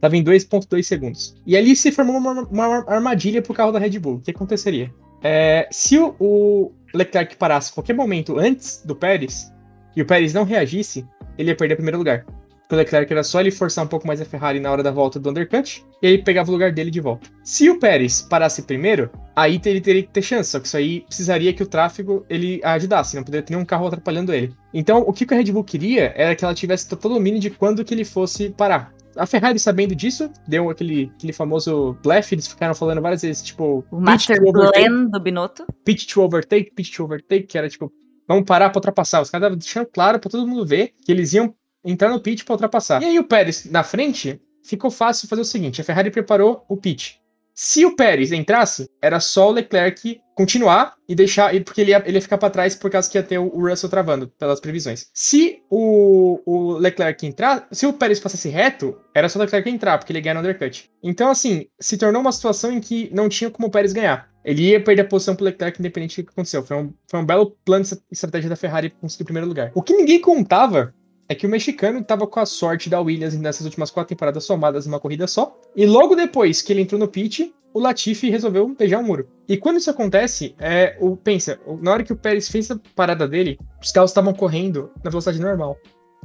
Tava 0.00 0.16
em 0.16 0.24
2.2 0.24 0.82
segundos. 0.82 1.36
E 1.44 1.56
ali 1.56 1.74
se 1.74 1.90
formou 1.90 2.16
uma, 2.16 2.42
uma 2.44 2.84
armadilha 2.86 3.42
pro 3.42 3.52
carro 3.52 3.72
da 3.72 3.80
Red 3.80 3.98
Bull. 3.98 4.16
O 4.16 4.20
que 4.20 4.30
aconteceria? 4.30 4.92
É, 5.22 5.68
se 5.72 5.98
o, 5.98 6.14
o 6.20 6.72
Leclerc 6.94 7.36
parasse 7.36 7.70
a 7.70 7.74
qualquer 7.74 7.94
momento 7.94 8.38
antes 8.38 8.82
do 8.84 8.94
Pérez, 8.94 9.52
e 9.96 10.02
o 10.02 10.06
Pérez 10.06 10.32
não 10.32 10.44
reagisse, 10.44 11.04
ele 11.36 11.50
ia 11.50 11.56
perder 11.56 11.74
o 11.74 11.76
primeiro 11.76 11.98
lugar 11.98 12.24
o 12.70 12.76
Leclerc 12.76 13.12
era 13.12 13.22
só 13.22 13.40
ele 13.40 13.50
forçar 13.50 13.84
um 13.84 13.88
pouco 13.88 14.06
mais 14.06 14.20
a 14.20 14.24
Ferrari 14.24 14.60
na 14.60 14.70
hora 14.70 14.82
da 14.82 14.90
volta 14.90 15.18
do 15.18 15.30
undercut, 15.30 15.84
e 16.02 16.06
aí 16.06 16.18
pegava 16.22 16.50
o 16.50 16.52
lugar 16.52 16.72
dele 16.72 16.90
de 16.90 17.00
volta. 17.00 17.28
Se 17.42 17.70
o 17.70 17.78
Pérez 17.78 18.22
parasse 18.22 18.62
primeiro, 18.62 19.10
aí 19.34 19.60
ele 19.64 19.80
teria 19.80 20.02
que 20.02 20.10
ter 20.10 20.22
chance, 20.22 20.50
só 20.50 20.60
que 20.60 20.66
isso 20.66 20.76
aí 20.76 21.00
precisaria 21.00 21.52
que 21.52 21.62
o 21.62 21.66
tráfego 21.66 22.26
ele 22.28 22.60
ajudasse, 22.62 23.16
não 23.16 23.24
poderia 23.24 23.44
ter 23.44 23.54
nenhum 23.54 23.64
carro 23.64 23.86
atrapalhando 23.86 24.32
ele. 24.32 24.54
Então, 24.72 25.00
o 25.00 25.12
que 25.12 25.32
a 25.32 25.36
Red 25.36 25.52
Bull 25.52 25.64
queria 25.64 26.12
era 26.14 26.34
que 26.34 26.44
ela 26.44 26.54
tivesse 26.54 26.88
total 26.88 27.12
domínio 27.12 27.40
de 27.40 27.50
quando 27.50 27.84
que 27.84 27.94
ele 27.94 28.04
fosse 28.04 28.50
parar. 28.50 28.92
A 29.16 29.26
Ferrari, 29.26 29.58
sabendo 29.58 29.96
disso, 29.96 30.30
deu 30.46 30.70
aquele, 30.70 31.10
aquele 31.16 31.32
famoso 31.32 31.96
blefe, 32.04 32.34
eles 32.34 32.46
ficaram 32.46 32.74
falando 32.74 33.00
várias 33.00 33.22
vezes, 33.22 33.42
tipo... 33.42 33.84
O 33.90 34.00
Master 34.00 34.40
Plan 34.40 35.06
do 35.06 35.20
Binotto. 35.20 35.66
Pitch 35.84 36.06
to 36.12 36.22
overtake, 36.22 36.70
pitch 36.72 36.94
to 36.94 37.04
overtake, 37.04 37.46
que 37.46 37.58
era 37.58 37.68
tipo, 37.68 37.90
vamos 38.28 38.44
parar 38.44 38.70
pra 38.70 38.78
ultrapassar. 38.78 39.20
Os 39.20 39.30
caras 39.30 39.46
estavam 39.46 39.58
deixando 39.58 39.86
claro 39.86 40.20
pra 40.20 40.30
todo 40.30 40.46
mundo 40.46 40.64
ver 40.64 40.92
que 41.04 41.10
eles 41.10 41.32
iam 41.32 41.52
entrar 41.90 42.10
no 42.10 42.20
pit 42.20 42.44
para 42.44 42.54
ultrapassar. 42.54 43.02
E 43.02 43.06
aí 43.06 43.18
o 43.18 43.24
Pérez 43.24 43.64
na 43.66 43.82
frente, 43.82 44.40
ficou 44.62 44.90
fácil 44.90 45.28
fazer 45.28 45.42
o 45.42 45.44
seguinte: 45.44 45.80
a 45.80 45.84
Ferrari 45.84 46.10
preparou 46.10 46.64
o 46.68 46.76
pit. 46.76 47.20
Se 47.54 47.84
o 47.84 47.96
Pérez 47.96 48.30
entrasse, 48.30 48.88
era 49.02 49.18
só 49.18 49.48
o 49.48 49.50
Leclerc 49.50 50.20
continuar 50.36 50.94
e 51.08 51.14
deixar, 51.16 51.50
porque 51.64 51.80
ele 51.80 51.90
ia, 51.90 52.00
ele 52.06 52.18
ia 52.18 52.22
ficar 52.22 52.38
para 52.38 52.50
trás 52.50 52.76
por 52.76 52.88
causa 52.88 53.10
que 53.10 53.18
ia 53.18 53.22
ter 53.24 53.38
o 53.38 53.48
Russell 53.48 53.90
travando, 53.90 54.28
pelas 54.38 54.60
previsões. 54.60 55.08
Se 55.12 55.60
o, 55.68 56.40
o 56.46 56.78
Leclerc 56.78 57.26
entrar, 57.26 57.66
se 57.72 57.84
o 57.84 57.92
Pérez 57.92 58.20
passasse 58.20 58.48
reto, 58.48 58.96
era 59.12 59.28
só 59.28 59.40
o 59.40 59.42
Leclerc 59.42 59.68
entrar, 59.68 59.98
porque 59.98 60.12
ele 60.12 60.20
ganha 60.20 60.34
no 60.34 60.40
undercut. 60.40 60.88
Então, 61.02 61.28
assim, 61.28 61.66
se 61.80 61.98
tornou 61.98 62.22
uma 62.22 62.30
situação 62.30 62.70
em 62.70 62.78
que 62.78 63.10
não 63.12 63.28
tinha 63.28 63.50
como 63.50 63.66
o 63.66 63.70
Pérez 63.72 63.92
ganhar. 63.92 64.30
Ele 64.44 64.62
ia 64.62 64.80
perder 64.80 65.02
a 65.02 65.08
posição 65.08 65.34
pro 65.34 65.44
Leclerc, 65.44 65.80
independente 65.80 66.22
do 66.22 66.26
que 66.26 66.32
aconteceu. 66.32 66.62
Foi 66.62 66.76
um, 66.76 66.94
foi 67.08 67.18
um 67.18 67.26
belo 67.26 67.56
plano 67.64 67.84
de 67.84 67.98
estratégia 68.12 68.48
da 68.48 68.54
Ferrari 68.54 68.90
conseguir 68.90 69.24
o 69.24 69.26
primeiro 69.26 69.48
lugar. 69.48 69.72
O 69.74 69.82
que 69.82 69.92
ninguém 69.92 70.20
contava 70.20 70.94
é 71.28 71.34
que 71.34 71.46
o 71.46 71.50
mexicano 71.50 71.98
estava 71.98 72.26
com 72.26 72.40
a 72.40 72.46
sorte 72.46 72.88
da 72.88 73.00
Williams 73.00 73.36
nessas 73.36 73.66
últimas 73.66 73.90
quatro 73.90 74.08
temporadas 74.08 74.44
somadas 74.44 74.86
numa 74.86 74.98
corrida 74.98 75.26
só. 75.26 75.58
E 75.76 75.84
logo 75.84 76.14
depois 76.14 76.62
que 76.62 76.72
ele 76.72 76.80
entrou 76.80 76.98
no 76.98 77.06
pit, 77.06 77.54
o 77.74 77.80
Latifi 77.80 78.30
resolveu 78.30 78.74
beijar 78.74 79.00
o 79.00 79.04
muro. 79.04 79.28
E 79.46 79.56
quando 79.56 79.76
isso 79.76 79.90
acontece, 79.90 80.54
é, 80.58 80.96
o, 81.00 81.16
pensa, 81.16 81.60
na 81.82 81.92
hora 81.92 82.02
que 82.02 82.12
o 82.12 82.16
Pérez 82.16 82.48
fez 82.48 82.70
a 82.70 82.80
parada 82.96 83.28
dele, 83.28 83.58
os 83.82 83.92
carros 83.92 84.10
estavam 84.10 84.32
correndo 84.32 84.90
na 85.04 85.10
velocidade 85.10 85.40
normal. 85.40 85.76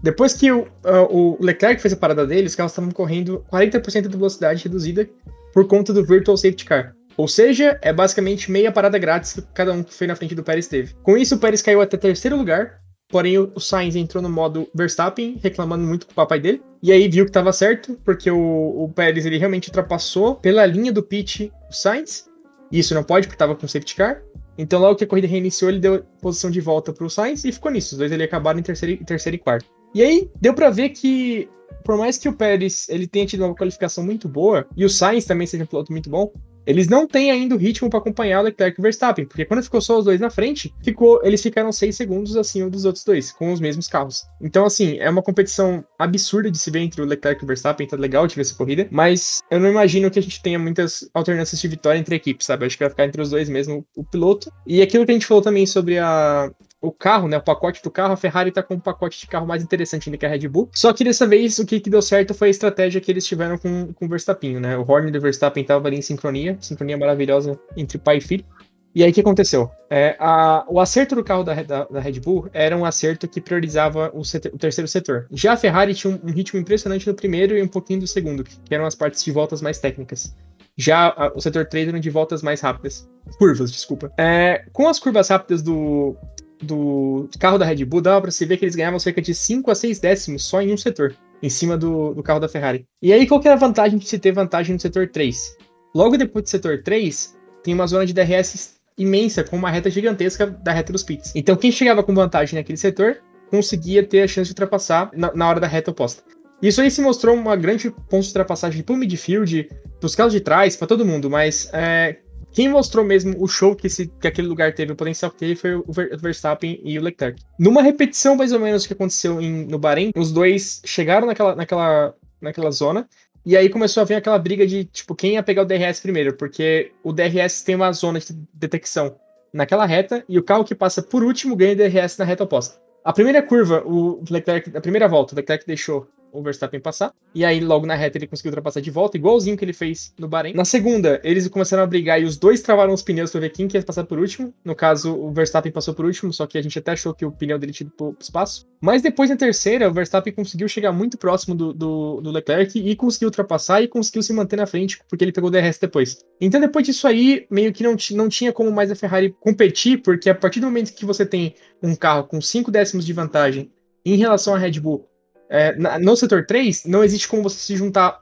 Depois 0.01 0.33
que 0.33 0.51
o, 0.51 0.61
uh, 0.61 1.07
o 1.09 1.38
Leclerc 1.44 1.81
fez 1.81 1.94
a 1.94 1.97
parada 1.97 2.25
dele, 2.25 2.47
os 2.47 2.55
carros 2.55 2.71
estavam 2.71 2.91
correndo 2.91 3.45
40% 3.51 4.07
de 4.07 4.17
velocidade 4.17 4.63
reduzida 4.63 5.07
por 5.53 5.67
conta 5.67 5.94
do 5.94 6.03
Virtual 6.03 6.35
Safety 6.35 6.65
Car. 6.65 6.95
Ou 7.15 7.27
seja, 7.27 7.77
é 7.81 7.94
basicamente 7.94 8.51
meia 8.51 8.71
parada 8.71 8.97
grátis 8.97 9.33
que 9.33 9.41
cada 9.53 9.71
um 9.71 9.83
que 9.83 9.94
foi 9.94 10.07
na 10.07 10.15
frente 10.15 10.33
do 10.33 10.44
Pérez 10.44 10.67
teve. 10.67 10.94
Com 11.03 11.15
isso, 11.15 11.35
o 11.35 11.38
Pérez 11.38 11.61
caiu 11.61 11.79
até 11.79 11.95
terceiro 11.95 12.36
lugar, 12.36 12.79
Porém, 13.13 13.38
o 13.38 13.60
Sainz 13.60 13.96
entrou 13.96 14.24
no 14.24 14.29
modo 14.29 14.67
Verstappen, 14.74 15.38
reclamando 15.39 15.86
muito 15.86 16.08
com 16.08 16.13
o 16.13 16.15
papai 16.15 16.39
dele. 16.39 16.63
E 16.82 16.91
aí 16.91 17.08
viu 17.08 17.25
que 17.25 17.29
estava 17.29 17.53
certo, 17.53 17.96
porque 18.03 18.32
o, 18.32 18.84
o 18.84 18.89
Pérez 18.89 19.24
ele 19.24 19.38
realmente 19.38 19.70
ultrapassou 19.70 20.34
pela 20.34 20.65
linha 20.65 20.91
do 20.91 21.03
pit 21.03 21.53
o 21.70 21.72
Sainz. 21.72 22.27
E 22.72 22.79
isso 22.79 22.96
não 22.96 23.03
pode, 23.03 23.27
porque 23.27 23.36
estava 23.36 23.55
com 23.55 23.67
safety 23.67 23.96
car. 23.96 24.24
Então, 24.58 24.82
logo 24.82 24.96
que 24.96 25.03
a 25.03 25.08
corrida 25.08 25.27
reiniciou, 25.27 25.70
ele 25.70 25.79
deu 25.79 26.03
posição 26.24 26.50
de 26.50 26.60
volta 26.60 26.91
para 26.91 27.05
o 27.05 27.10
Sainz 27.10 27.46
e 27.46 27.51
ficou 27.51 27.72
nisso. 27.72 27.93
Os 27.93 28.00
dois 28.00 28.12
ali 28.12 28.24
acabaram 28.24 28.60
em 28.60 28.63
terceiro, 28.63 29.05
terceiro 29.05 29.36
e 29.36 29.39
quarto. 29.39 29.67
E 29.93 30.01
aí, 30.01 30.27
deu 30.41 30.55
para 30.55 30.72
ver 30.72 30.89
que, 30.89 31.48
por 31.86 31.96
mais 32.00 32.17
que 32.17 32.27
o 32.27 32.34
Pérez 32.34 32.89
ele 32.89 33.05
tenha 33.05 33.27
tido 33.27 33.46
uma 33.46 33.53
qualificação 33.53 34.03
muito 34.03 34.27
boa, 34.27 34.65
e 34.75 34.84
o 34.84 34.89
Sainz 34.89 35.25
também 35.25 35.46
seja 35.46 35.65
um 35.65 35.67
piloto 35.67 35.91
muito 35.91 36.10
bom, 36.10 36.34
eles 36.65 36.88
não 36.88 37.08
têm 37.08 37.32
ainda 37.32 37.55
o 37.55 37.58
ritmo 37.58 37.89
para 37.89 38.00
acompanhar 38.00 38.41
o 38.41 38.43
Leclerc 38.43 38.77
e 38.77 38.82
o 38.82 38.84
Verstappen, 38.84 39.25
porque 39.25 39.46
quando 39.46 39.63
ficou 39.63 39.82
só 39.82 40.00
os 40.00 40.05
dois 40.05 40.20
na 40.20 40.29
frente, 40.29 40.74
ficou, 40.84 41.22
eles 41.24 41.41
ficaram 41.41 41.72
seis 41.72 41.96
segundos 41.96 42.36
acima 42.36 42.70
dos 42.70 42.86
outros 42.86 43.03
dois, 43.03 43.32
com 43.32 43.51
os 43.51 43.60
mesmos 43.60 43.88
carros. 43.88 44.24
Então, 44.41 44.65
assim, 44.65 44.98
é 45.00 45.10
uma 45.10 45.22
competição 45.22 45.84
absurda 45.98 46.50
de 46.50 46.58
se 46.58 46.72
ver 46.72 46.79
entre 46.79 47.01
o 47.01 47.05
Leclerc 47.05 47.41
e 47.41 47.46
o 47.46 47.48
Verstappen, 47.48 47.88
tá 47.88 47.98
legal 47.98 48.27
de 48.27 48.36
ver 48.36 48.41
essa 48.41 48.55
corrida, 48.55 48.88
mas 48.91 49.41
eu 49.50 49.60
não 49.60 49.70
imagino 49.70 50.10
que 50.10 50.20
a 50.20 50.22
gente 50.22 50.41
tenha 50.41 50.60
muitas 50.60 51.10
alternâncias 51.13 51.60
de 51.60 51.67
vitória 51.67 52.00
entre 52.00 52.15
equipes, 52.15 52.48
sabe? 52.48 52.65
Acho 52.65 52.77
que 52.77 52.84
vai 52.84 52.89
ficar 52.89 53.05
entre 53.05 53.22
os 53.22 53.29
dois 53.29 53.50
mesmo, 53.50 53.86
o 53.96 54.03
piloto. 54.03 54.51
E 54.65 54.82
aquilo 54.82 55.05
que 55.05 55.12
a 55.12 55.15
gente 55.15 55.27
falou 55.27 55.43
também 55.43 55.65
sobre 55.65 55.98
a, 55.98 56.51
o 56.84 56.92
carro, 56.92 57.30
né, 57.30 57.38
o 57.38 57.42
pacote 57.42 57.82
do 57.82 57.90
carro, 57.90 58.12
a 58.12 58.18
Ferrari 58.18 58.52
tá 58.52 58.62
com 58.62 58.74
um 58.74 58.80
pacote 58.80 59.18
de 59.18 59.25
carro 59.25 59.48
mais 59.48 59.63
interessante 59.63 60.10
ainda 60.10 60.18
que 60.18 60.25
a 60.25 60.30
Red 60.30 60.50
Bull. 60.50 60.70
Só 60.74 60.92
que 60.92 61.06
dessa 61.06 61.25
vez 61.25 61.58
o 61.58 61.66
que, 61.66 61.80
que 61.80 61.90
deu 61.90 62.02
certo 62.02 62.34
foi 62.34 62.50
a 62.50 62.52
estratégia 62.52 63.00
que 63.00 63.10
eles 63.10 63.25
tiveram 63.25 63.58
com, 63.58 63.94
com 63.94 64.06
o 64.06 64.10
Verstappen, 64.10 64.60
né? 64.60 64.78
O 64.78 64.82
Horner 64.82 65.16
e 65.16 65.18
o 65.18 65.22
Verstappen 65.22 65.62
estavam 65.62 65.88
ali 65.88 65.98
em 65.98 66.02
sincronia, 66.02 66.58
sincronia 66.60 66.98
maravilhosa 66.98 67.58
entre 67.78 67.98
pai 67.98 68.18
e 68.18 68.22
filho. 68.22 68.46
E 68.94 69.02
aí 69.02 69.12
o 69.12 69.13
que 69.13 69.22
aconteceu? 69.22 69.72
É, 69.90 70.18
a, 70.20 70.66
o 70.68 70.78
acerto 70.78 71.16
do 71.16 71.24
carro 71.24 71.44
da, 71.44 71.54
da, 71.63 71.86
da, 71.86 72.00
Red 72.02 72.20
Bull 72.20 72.50
era 72.52 72.78
um 72.78 72.84
acerto 72.84 73.30
que 73.30 73.40
priorizava 73.40 74.12
o, 74.13 74.25
setor, 74.25 74.54
o 74.54 74.58
terceiro 74.58 74.88
setor. 74.88 75.25
Já 75.32 75.54
a 75.54 75.58
Ferrari 75.58 75.96
tinha 75.96 76.13
um, 76.13 76.20
um, 76.22 76.32
ritmo 76.32 76.60
impressionante 76.60 77.08
no 77.08 77.16
primeiro 77.16 77.58
e 77.58 77.63
um 77.63 77.68
pouquinho 77.68 78.02
do 78.02 78.08
segundo, 78.08 78.44
que 78.44 78.75
eram 78.75 78.86
as 78.86 78.94
partes 78.94 79.24
de 79.24 79.32
voltas 79.32 79.62
mais 79.62 79.80
técnicas. 79.80 80.36
Já 80.78 81.08
a, 81.08 81.32
o 81.34 81.42
setor 81.42 81.66
3 81.66 81.88
era 81.88 82.00
de 82.00 82.10
voltas 82.10 82.44
mais 82.44 82.62
rápidas. 82.62 83.08
Curvas, 83.40 83.72
desculpa. 83.72 84.12
É, 84.18 84.66
com 84.74 84.88
as 84.88 85.00
curvas 85.00 85.30
rápidas 85.30 85.63
do, 85.63 86.16
do 86.63 87.29
carro 87.39 87.58
da 87.58 87.65
Red 87.65 87.86
Bull, 87.86 88.01
dava 88.01 88.22
para 88.22 88.32
se 88.32 88.46
ver 88.46 88.58
que 88.58 88.65
eles 88.65 88.75
ganhavam 88.75 89.00
cerca 89.00 89.22
de 89.22 89.36
5 89.36 89.70
a 89.70 89.75
6 89.75 90.00
décimos 90.00 90.43
só 90.43 90.62
em 90.62 90.74
um 90.74 90.77
setor, 90.77 91.15
em 91.41 91.50
cima 91.50 91.77
do, 91.77 92.13
do 92.13 92.24
carro 92.24 92.39
da 92.39 92.50
Ferrari. 92.50 92.86
E 93.01 93.13
aí, 93.13 93.27
qual 93.27 93.39
que 93.39 93.48
era 93.48 93.55
a 93.55 93.60
vantagem 93.60 94.00
de 94.00 94.08
se 94.08 94.17
ter 94.17 94.32
vantagem 94.32 94.74
no 94.74 94.79
setor 94.79 95.10
3? 95.10 95.58
Logo 95.93 96.17
depois 96.17 96.43
do 96.43 96.50
setor 96.50 96.82
3, 96.82 97.38
tem 97.63 97.74
uma 97.74 97.86
zona 97.86 98.05
de 98.05 98.13
DRS 98.13 98.75
imensa, 98.98 99.43
com 99.43 99.55
uma 99.55 99.70
reta 99.70 99.89
gigantesca 99.89 100.48
da 100.48 100.72
reta 100.72 100.91
dos 100.91 101.03
pits. 101.03 101.32
Então 101.36 101.55
quem 101.55 101.72
chegava 101.72 102.03
com 102.03 102.13
vantagem 102.13 102.58
naquele 102.58 102.77
setor 102.77 103.17
conseguia 103.50 104.03
ter 104.03 104.22
a 104.22 104.27
chance 104.27 104.48
de 104.48 104.51
ultrapassar 104.51 105.12
na, 105.13 105.34
na 105.34 105.48
hora 105.48 105.60
da 105.60 105.67
reta 105.67 105.91
oposta. 105.91 106.24
Isso 106.62 106.82
aí 106.82 106.89
se 106.89 107.01
mostrou 107.01 107.36
uma 107.36 107.55
grande 107.55 107.91
ponto 107.91 108.22
de 108.22 108.29
ultrapassagem 108.29 108.82
pro 108.84 108.96
midfield, 108.96 109.70
pros 110.00 110.15
carros 110.15 110.34
de 110.34 110.39
trás, 110.39 110.75
para 110.75 110.88
todo 110.88 111.05
mundo, 111.05 111.29
mas 111.29 111.70
é, 111.74 112.20
quem 112.53 112.69
mostrou 112.69 113.03
mesmo 113.03 113.36
o 113.39 113.48
show 113.48 113.75
que, 113.75 113.88
esse, 113.88 114.07
que 114.07 114.27
aquele 114.27 114.48
lugar 114.48 114.74
teve, 114.74 114.93
o 114.93 114.95
potencial 114.95 115.31
que 115.31 115.38
teve, 115.38 115.55
foi 115.55 115.75
o 115.75 115.86
Verstappen 116.17 116.79
e 116.83 116.98
o 117.00 117.01
Leclerc. 117.01 117.41
Numa 117.60 117.81
repetição, 117.81 118.36
mais 118.36 118.51
ou 118.51 118.60
menos, 118.60 118.86
que 118.86 118.93
aconteceu 118.93 119.41
em, 119.41 119.65
no 119.65 119.79
Bahrein, 119.79 120.12
os 120.15 120.31
dois 120.31 120.81
chegaram 120.86 121.25
naquela, 121.25 121.55
naquela, 121.55 122.15
naquela 122.39 122.72
zona, 122.72 123.10
e 123.45 123.57
aí 123.57 123.67
começou 123.69 124.01
a 124.01 124.05
vir 124.05 124.15
aquela 124.15 124.38
briga 124.38 124.65
de, 124.65 124.86
tipo, 124.86 125.15
quem 125.15 125.33
ia 125.33 125.43
pegar 125.43 125.63
o 125.63 125.65
DRS 125.65 126.00
primeiro, 126.00 126.38
porque 126.38 126.91
o 127.03 127.12
DRS 127.12 127.63
tem 127.63 127.75
uma 127.75 127.91
zona 127.91 128.19
de 128.19 128.33
detecção 128.53 129.15
naquela 129.51 129.86
reta, 129.86 130.24
e 130.29 130.38
o 130.38 130.43
carro 130.43 130.63
que 130.63 130.75
passa 130.75 131.01
por 131.01 131.24
último 131.24 131.55
ganha 131.55 131.75
DRS 131.75 132.17
na 132.17 132.25
reta 132.25 132.43
oposta. 132.43 132.79
A 133.03 133.12
primeira 133.12 133.41
curva, 133.41 133.83
o 133.86 134.24
Leclerc, 134.29 134.77
a 134.77 134.79
primeira 134.79 135.07
volta, 135.07 135.33
o 135.33 135.36
Leclerc 135.36 135.65
deixou 135.67 136.07
o 136.34 136.42
Verstappen 136.42 136.80
passar. 136.80 137.13
E 137.34 137.46
aí, 137.46 137.60
logo 137.60 137.86
na 137.86 137.96
reta, 137.96 138.18
ele 138.18 138.28
conseguiu 138.28 138.50
ultrapassar 138.50 138.82
de 138.82 138.90
volta, 138.92 139.16
igualzinho 139.18 139.56
que 139.56 139.63
ele 139.63 139.74
fez 139.74 140.13
no 140.20 140.28
Bahrein. 140.28 140.54
Na 140.54 140.66
segunda, 140.66 141.22
eles 141.24 141.48
começaram 141.48 141.84
a 141.84 141.88
brigar 141.88 142.22
e 142.22 142.25
os 142.25 142.36
dois 142.36 142.62
travaram 142.62 142.94
os 142.94 143.04
pneus 143.04 143.32
pra 143.32 143.40
ver 143.40 143.50
quem 143.52 143.68
que 143.68 143.78
ia 143.78 143.84
passar 143.84 144.04
por 144.04 144.18
último. 144.18 144.54
No 144.66 144.75
caso, 144.75 145.16
o 145.16 145.32
Verstappen 145.32 145.72
passou 145.72 145.94
por 145.94 146.06
último, 146.06 146.34
só 146.34 146.48
que 146.48 146.58
a 146.58 146.62
gente 146.62 146.78
até 146.78 146.92
achou 146.92 147.13
que 147.13 147.25
o 147.25 147.32
pneu 147.32 147.60
dele 147.60 147.72
tinha 147.72 147.88
ido 147.88 148.18
espaço. 148.20 148.66
Mas 148.82 149.02
depois, 149.02 149.30
na 149.30 149.36
terceira, 149.36 149.88
o 149.90 149.94
Verstappen 149.94 150.34
conseguiu 150.34 150.68
chegar 150.68 150.92
muito 150.92 151.18
próximo 151.18 151.56
do, 151.56 151.74
do, 151.74 152.22
do 152.22 152.32
Leclerc 152.32 152.78
e 152.78 152.96
conseguiu 152.96 153.28
ultrapassar 153.28 153.82
e 153.82 153.88
conseguiu 153.88 154.24
se 154.24 154.34
manter 154.34 154.58
na 154.58 154.66
frente, 154.66 155.00
porque 155.08 155.24
ele 155.24 155.32
pegou 155.32 155.50
o 155.50 155.52
DRS 155.52 155.78
depois. 155.80 156.18
Então, 156.42 156.60
depois 156.60 156.86
disso 156.86 157.08
aí, 157.08 157.46
meio 157.50 157.72
que 157.72 157.84
não, 157.84 157.96
não 158.12 158.28
tinha 158.28 158.52
como 158.52 158.72
mais 158.72 158.92
a 158.92 158.96
Ferrari 158.96 159.36
competir, 159.40 160.02
porque 160.02 160.30
a 160.30 160.36
partir 160.36 160.60
do 160.60 160.66
momento 160.66 160.94
que 160.94 161.06
você 161.06 161.25
tem 161.25 161.54
um 161.82 161.96
carro 161.96 162.25
com 162.25 162.42
5 162.42 162.72
décimos 162.72 163.06
de 163.06 163.13
vantagem 163.13 163.72
em 164.06 164.18
relação 164.18 164.54
à 164.54 164.58
Red 164.58 164.80
Bull 164.80 165.08
é, 165.50 165.75
na, 165.75 166.00
no 166.00 166.15
setor 166.15 166.45
3, 166.45 166.85
não 166.85 167.03
existe 167.03 167.27
como 167.27 167.43
você 167.43 167.57
se 167.57 167.75
juntar 167.75 168.19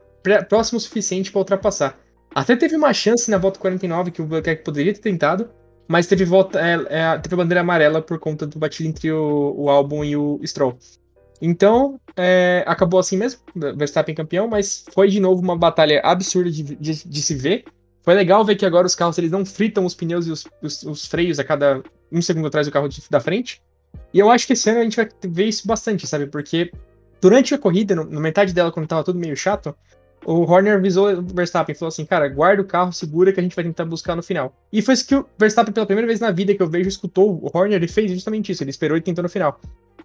próximo 0.47 0.77
o 0.77 0.81
suficiente 0.81 1.31
para 1.31 1.39
ultrapassar. 1.39 1.99
Até 2.33 2.55
teve 2.55 2.75
uma 2.75 2.93
chance 2.93 3.29
na 3.29 3.37
volta 3.37 3.59
49 3.59 4.11
que 4.11 4.21
o 4.21 4.27
Leclerc 4.27 4.63
poderia 4.63 4.93
ter 4.93 5.01
tentado, 5.01 5.49
mas 5.87 6.07
teve, 6.07 6.23
volta, 6.23 6.59
é, 6.59 6.85
é, 6.89 7.17
teve 7.17 7.35
bandeira 7.35 7.61
amarela 7.61 8.01
por 8.01 8.17
conta 8.19 8.47
do 8.47 8.57
batido 8.57 8.87
entre 8.87 9.11
o, 9.11 9.53
o 9.57 9.69
Albon 9.69 10.05
e 10.05 10.15
o 10.15 10.39
Stroll. 10.45 10.77
Então, 11.41 11.99
é, 12.15 12.63
acabou 12.67 12.99
assim 12.99 13.17
mesmo, 13.17 13.41
Verstappen 13.75 14.13
campeão, 14.13 14.47
mas 14.47 14.85
foi 14.93 15.09
de 15.09 15.19
novo 15.19 15.41
uma 15.41 15.57
batalha 15.57 15.99
absurda 16.03 16.51
de, 16.51 16.63
de, 16.63 17.07
de, 17.07 17.21
se 17.21 17.33
ver. 17.33 17.65
Foi 18.03 18.13
legal 18.13 18.45
ver 18.45 18.55
que 18.55 18.65
agora 18.65 18.85
os 18.85 18.95
carros 18.95 19.17
eles 19.17 19.31
não 19.31 19.43
fritam 19.43 19.85
os 19.85 19.95
pneus 19.95 20.27
e 20.27 20.31
os, 20.31 20.45
os, 20.61 20.83
os 20.83 21.05
freios 21.07 21.39
a 21.39 21.43
cada 21.43 21.81
um 22.11 22.21
segundo 22.21 22.47
atrás 22.47 22.67
do 22.67 22.71
carro 22.71 22.87
de, 22.87 23.01
da 23.09 23.19
frente. 23.19 23.61
E 24.13 24.19
eu 24.19 24.29
acho 24.29 24.45
que 24.45 24.53
esse 24.53 24.69
ano 24.69 24.79
a 24.79 24.83
gente 24.83 24.95
vai 24.95 25.09
ver 25.23 25.45
isso 25.45 25.67
bastante, 25.67 26.05
sabe? 26.05 26.27
Porque 26.27 26.71
Durante 27.21 27.53
a 27.53 27.57
corrida, 27.57 27.95
no, 27.95 28.19
metade 28.19 28.53
dela, 28.53 28.71
quando 28.71 28.87
tava 28.87 29.03
tudo 29.03 29.19
meio 29.19 29.37
chato, 29.37 29.75
o 30.25 30.41
Horner 30.41 30.75
avisou 30.75 31.11
o 31.11 31.21
Verstappen, 31.21 31.75
falou 31.75 31.89
assim, 31.89 32.05
cara, 32.05 32.27
guarda 32.27 32.61
o 32.61 32.65
carro, 32.65 32.91
segura 32.91 33.31
que 33.31 33.39
a 33.39 33.43
gente 33.43 33.55
vai 33.55 33.63
tentar 33.63 33.85
buscar 33.85 34.15
no 34.15 34.23
final. 34.23 34.55
E 34.73 34.81
foi 34.81 34.95
isso 34.95 35.07
que 35.07 35.15
o 35.15 35.25
Verstappen, 35.37 35.73
pela 35.73 35.85
primeira 35.85 36.07
vez 36.07 36.19
na 36.19 36.31
vida 36.31 36.53
que 36.53 36.61
eu 36.61 36.67
vejo, 36.67 36.89
escutou 36.89 37.31
o 37.31 37.49
Horner, 37.53 37.77
ele 37.77 37.87
fez 37.87 38.11
justamente 38.11 38.51
isso, 38.51 38.63
ele 38.63 38.71
esperou 38.71 38.97
e 38.97 39.01
tentou 39.01 39.23
no 39.23 39.29
final. 39.29 39.59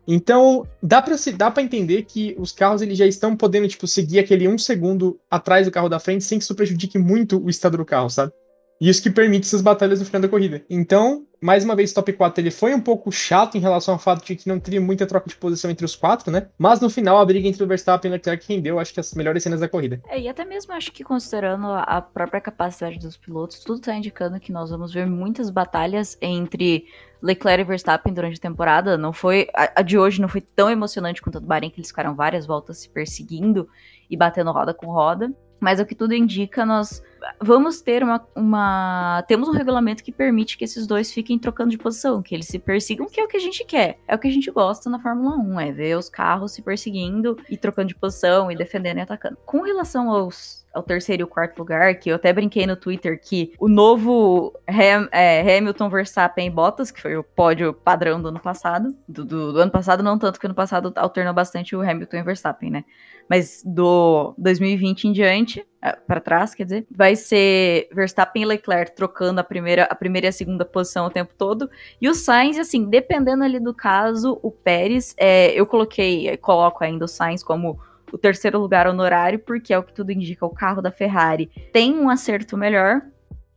Então, 0.07 0.67
dá 0.81 1.03
pra, 1.03 1.19
se, 1.19 1.33
dá 1.33 1.51
pra 1.51 1.63
entender 1.63 2.03
que 2.03 2.37
os 2.39 2.53
carros 2.53 2.81
eles 2.81 2.97
já 2.97 3.07
estão 3.07 3.37
podendo, 3.37 3.67
tipo, 3.67 3.87
seguir 3.89 4.21
aquele 4.21 4.47
um 4.47 4.57
segundo 4.57 5.19
atrás 5.29 5.67
do 5.67 5.73
carro 5.73 5.89
da 5.89 5.99
frente 5.99 6.23
sem 6.23 6.39
que 6.39 6.45
isso 6.45 6.55
prejudique 6.55 6.99
muito 6.99 7.43
o 7.45 7.51
estado 7.51 7.77
do 7.77 7.85
carro, 7.85 8.09
sabe? 8.09 8.33
E 8.81 8.89
isso 8.89 9.03
que 9.03 9.11
permite 9.11 9.47
essas 9.47 9.63
batalhas 9.63 10.01
no 10.01 10.07
final 10.07 10.23
da 10.23 10.29
corrida. 10.29 10.65
Então, 10.69 11.27
mais 11.41 11.65
uma 11.65 11.75
vez, 11.75 11.93
top 11.93 12.13
4 12.13 12.43
ele 12.43 12.51
foi 12.51 12.75
um 12.75 12.81
pouco 12.81 13.11
chato 13.11 13.57
em 13.57 13.61
relação 13.61 13.95
ao 13.95 14.01
fato 14.01 14.25
de 14.25 14.37
que 14.37 14.49
não 14.49 14.61
teve 14.61 14.79
muita 14.79 15.07
troca 15.07 15.29
de 15.29 15.37
posição 15.37 15.71
entre 15.71 15.85
os 15.85 15.97
quatro, 15.97 16.31
né? 16.31 16.49
Mas 16.59 16.81
no 16.81 16.91
final, 16.91 17.19
a 17.19 17.25
briga 17.25 17.49
entre 17.49 17.63
o 17.63 17.67
Verstappen 17.67 18.11
e 18.11 18.13
o 18.13 18.17
Leclerc 18.17 18.47
rendeu, 18.49 18.79
acho 18.79 18.93
que 18.93 19.01
as 19.01 19.15
melhores 19.15 19.43
cenas 19.43 19.61
da 19.61 19.69
corrida. 19.69 20.01
É, 20.09 20.21
e 20.21 20.29
até 20.29 20.45
mesmo 20.45 20.73
acho 20.73 20.93
que 20.93 21.03
considerando 21.03 21.67
a 21.69 22.01
própria 22.03 22.41
capacidade 22.41 22.99
dos 22.99 23.17
pilotos, 23.17 23.61
tudo 23.61 23.81
tá 23.81 23.95
indicando 23.95 24.39
que 24.41 24.53
nós 24.53 24.71
vamos 24.71 24.93
ver 24.93 25.07
muitas 25.07 25.49
batalhas 25.49 26.19
entre 26.21 26.85
Leclerc 27.23 27.63
e 27.63 27.65
Verstappen 27.65 28.13
durante 28.13 28.39
a 28.39 28.43
temporada. 28.43 28.99
Não 28.99 29.13
foi. 29.13 29.49
A, 29.55 29.81
a 29.81 29.83
de 29.83 29.99
hoje 29.99 30.21
não 30.21 30.29
foi 30.29 30.41
tão 30.41 30.71
emocionante 30.71 31.23
quanto 31.23 31.39
a 31.39 31.41
do 31.41 31.47
Bahrein, 31.47 31.71
que 31.71 31.81
eles 31.81 31.89
ficaram 31.89 32.15
várias 32.15 32.47
voltas 32.47 32.79
se 32.79 32.89
perseguindo 32.91 33.69
e 34.11 34.17
batendo 34.17 34.53
roda 34.53 34.75
com 34.75 34.87
roda. 34.87 35.33
Mas 35.59 35.81
o 35.81 35.87
que 35.87 35.95
tudo 35.95 36.15
indica, 36.15 36.67
nós 36.67 37.03
vamos 37.41 37.81
ter 37.81 38.03
uma, 38.03 38.27
uma, 38.35 39.25
Temos 39.29 39.49
um 39.49 39.53
regulamento 39.53 40.03
que 40.03 40.13
permite 40.13 40.57
que 40.57 40.65
esses 40.65 40.87
dois 40.87 41.13
fiquem 41.13 41.39
trocando 41.39 41.71
de 41.71 41.79
posição, 41.79 42.23
que 42.23 42.35
eles 42.35 42.47
se 42.47 42.59
persigam, 42.59 43.07
que 43.07 43.21
é 43.21 43.25
o 43.25 43.29
que 43.29 43.37
a 43.37 43.41
gente 43.41 43.65
quer. 43.65 43.99
É 44.07 44.15
o 44.15 44.19
que 44.19 44.29
a 44.29 44.33
gente 44.33 44.51
gosta 44.51 44.91
na 44.91 44.99
Fórmula 44.99 45.37
1, 45.37 45.61
é 45.61 45.73
ver 45.73 45.97
os 45.97 46.09
carros 46.09 46.53
se 46.53 46.63
perseguindo 46.63 47.39
e 47.49 47.57
trocando 47.57 47.89
de 47.89 47.95
posição 47.95 48.51
e 48.51 48.57
defendendo 48.57 48.99
e 48.99 49.03
atacando. 49.03 49.39
Com 49.45 49.63
relação 49.63 50.11
aos 50.11 50.66
ao 50.77 50.83
terceiro 50.83 51.23
e 51.23 51.25
o 51.25 51.29
quarto 51.29 51.59
lugar, 51.59 51.95
que 51.97 52.11
eu 52.11 52.17
até 52.17 52.33
brinquei 52.33 52.67
no 52.67 52.77
Twitter 52.77 53.21
que 53.21 53.53
o 53.59 53.69
novo 53.69 54.53
Ham, 54.69 55.09
é, 55.11 55.41
Hamilton, 55.41 55.89
Verstappen 55.89 56.47
e 56.47 56.51
Bottas, 56.51 56.91
que 56.91 57.01
foi 57.01 57.17
o 57.17 57.25
pódio 57.25 57.73
padrão 57.73 58.21
do 58.21 58.29
ano 58.29 58.41
passado, 58.41 58.95
do, 59.09 59.25
do, 59.25 59.53
do 59.53 59.61
ano 59.61 59.71
passado 59.71 60.03
não 60.03 60.19
tanto 60.19 60.39
que 60.39 60.47
ano 60.47 60.55
passado 60.55 60.93
alternou 60.97 61.35
bastante 61.35 61.75
o 61.75 61.81
Hamilton 61.81 62.17
e 62.19 62.23
Verstappen, 62.23 62.71
né? 62.71 62.85
mas 63.29 63.63
do 63.65 64.35
2020 64.39 65.09
em 65.09 65.13
diante, 65.13 65.67
é, 65.83 65.93
para 65.93 66.21
trás, 66.21 66.55
quer 66.55 66.65
dizer, 66.65 66.87
vai 66.91 67.17
ser 67.17 67.89
Verstappen 67.93 68.43
e 68.43 68.47
Leclerc 68.47 68.95
trocando 68.95 69.41
a 69.41 69.45
primeira, 69.45 69.85
a 69.85 69.95
primeira 69.95 70.27
e 70.27 70.29
a 70.29 70.33
segunda 70.33 70.65
posição 70.65 71.07
o 71.07 71.11
tempo 71.11 71.35
todo. 71.37 71.69
E 72.01 72.09
o 72.09 72.15
Sainz, 72.15 72.59
assim, 72.59 72.89
dependendo 72.89 73.45
ali 73.45 73.59
do 73.59 73.75
caso, 73.75 74.39
o 74.43 74.51
Pérez, 74.51 75.15
é, 75.17 75.53
eu 75.53 75.67
coloquei, 75.67 76.37
coloco 76.39 76.85
ainda 76.85 77.05
o 77.05 77.09
Sainz 77.09 77.43
como 77.43 77.79
o 78.13 78.19
terceiro 78.19 78.59
lugar 78.59 78.87
honorário, 78.87 79.39
porque 79.39 79.73
é 79.73 79.79
o 79.79 79.83
que 79.83 79.93
tudo 79.93 80.11
indica, 80.11 80.47
o 80.47 80.51
carro 80.51 80.81
da 80.81 80.91
Ferrari 80.91 81.51
tem 81.73 81.95
um 81.95 82.09
acerto 82.09 82.57
melhor, 82.57 83.03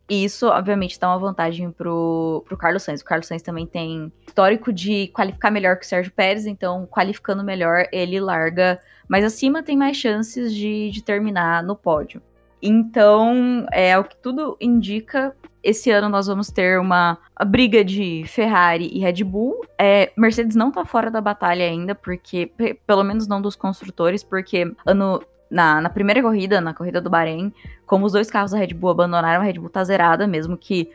e 0.10 0.24
isso, 0.24 0.48
obviamente, 0.48 1.00
dá 1.00 1.08
uma 1.08 1.20
vantagem 1.20 1.70
pro, 1.72 2.44
pro 2.48 2.58
Carlos 2.58 2.82
Sainz. 2.82 3.01
O 3.01 3.06
Carlos 3.06 3.27
Sainz 3.27 3.44
também 3.44 3.68
tem 3.68 4.12
histórico 4.27 4.74
de 4.74 5.08
qualificar 5.10 5.51
melhor 5.51 5.77
que 5.77 5.86
o 5.86 5.88
Sérgio 5.88 6.12
Pérez, 6.12 6.48
então, 6.48 6.88
qualificando 6.88 7.44
melhor, 7.44 7.86
ele 7.91 8.20
larga 8.20 8.79
mais 9.08 9.24
acima, 9.24 9.62
tem 9.62 9.77
mais 9.77 9.96
chances 9.96 10.53
de, 10.53 10.89
de 10.89 11.03
terminar 11.03 11.62
no 11.62 11.75
pódio. 11.75 12.22
Então, 12.61 13.65
é 13.71 13.97
o 13.97 14.03
que 14.03 14.15
tudo 14.17 14.57
indica. 14.59 15.35
Esse 15.63 15.91
ano 15.91 16.09
nós 16.09 16.27
vamos 16.27 16.49
ter 16.49 16.79
uma 16.79 17.17
briga 17.47 17.83
de 17.83 18.23
Ferrari 18.27 18.89
e 18.93 18.99
Red 18.99 19.23
Bull. 19.23 19.61
É, 19.77 20.11
Mercedes 20.15 20.55
não 20.55 20.71
tá 20.71 20.85
fora 20.85 21.11
da 21.11 21.21
batalha 21.21 21.65
ainda, 21.65 21.93
porque, 21.95 22.51
pelo 22.85 23.03
menos 23.03 23.27
não 23.27 23.41
dos 23.41 23.55
construtores, 23.55 24.23
porque 24.23 24.71
ano 24.85 25.21
na, 25.49 25.81
na 25.81 25.89
primeira 25.89 26.21
corrida, 26.21 26.61
na 26.61 26.73
corrida 26.73 27.01
do 27.01 27.09
Bahrein, 27.09 27.53
como 27.85 28.05
os 28.05 28.13
dois 28.13 28.29
carros 28.29 28.51
da 28.51 28.57
Red 28.57 28.73
Bull 28.73 28.91
abandonaram, 28.91 29.41
a 29.41 29.43
Red 29.43 29.53
Bull 29.53 29.69
tá 29.69 29.83
zerada, 29.83 30.27
mesmo 30.27 30.55
que 30.57 30.89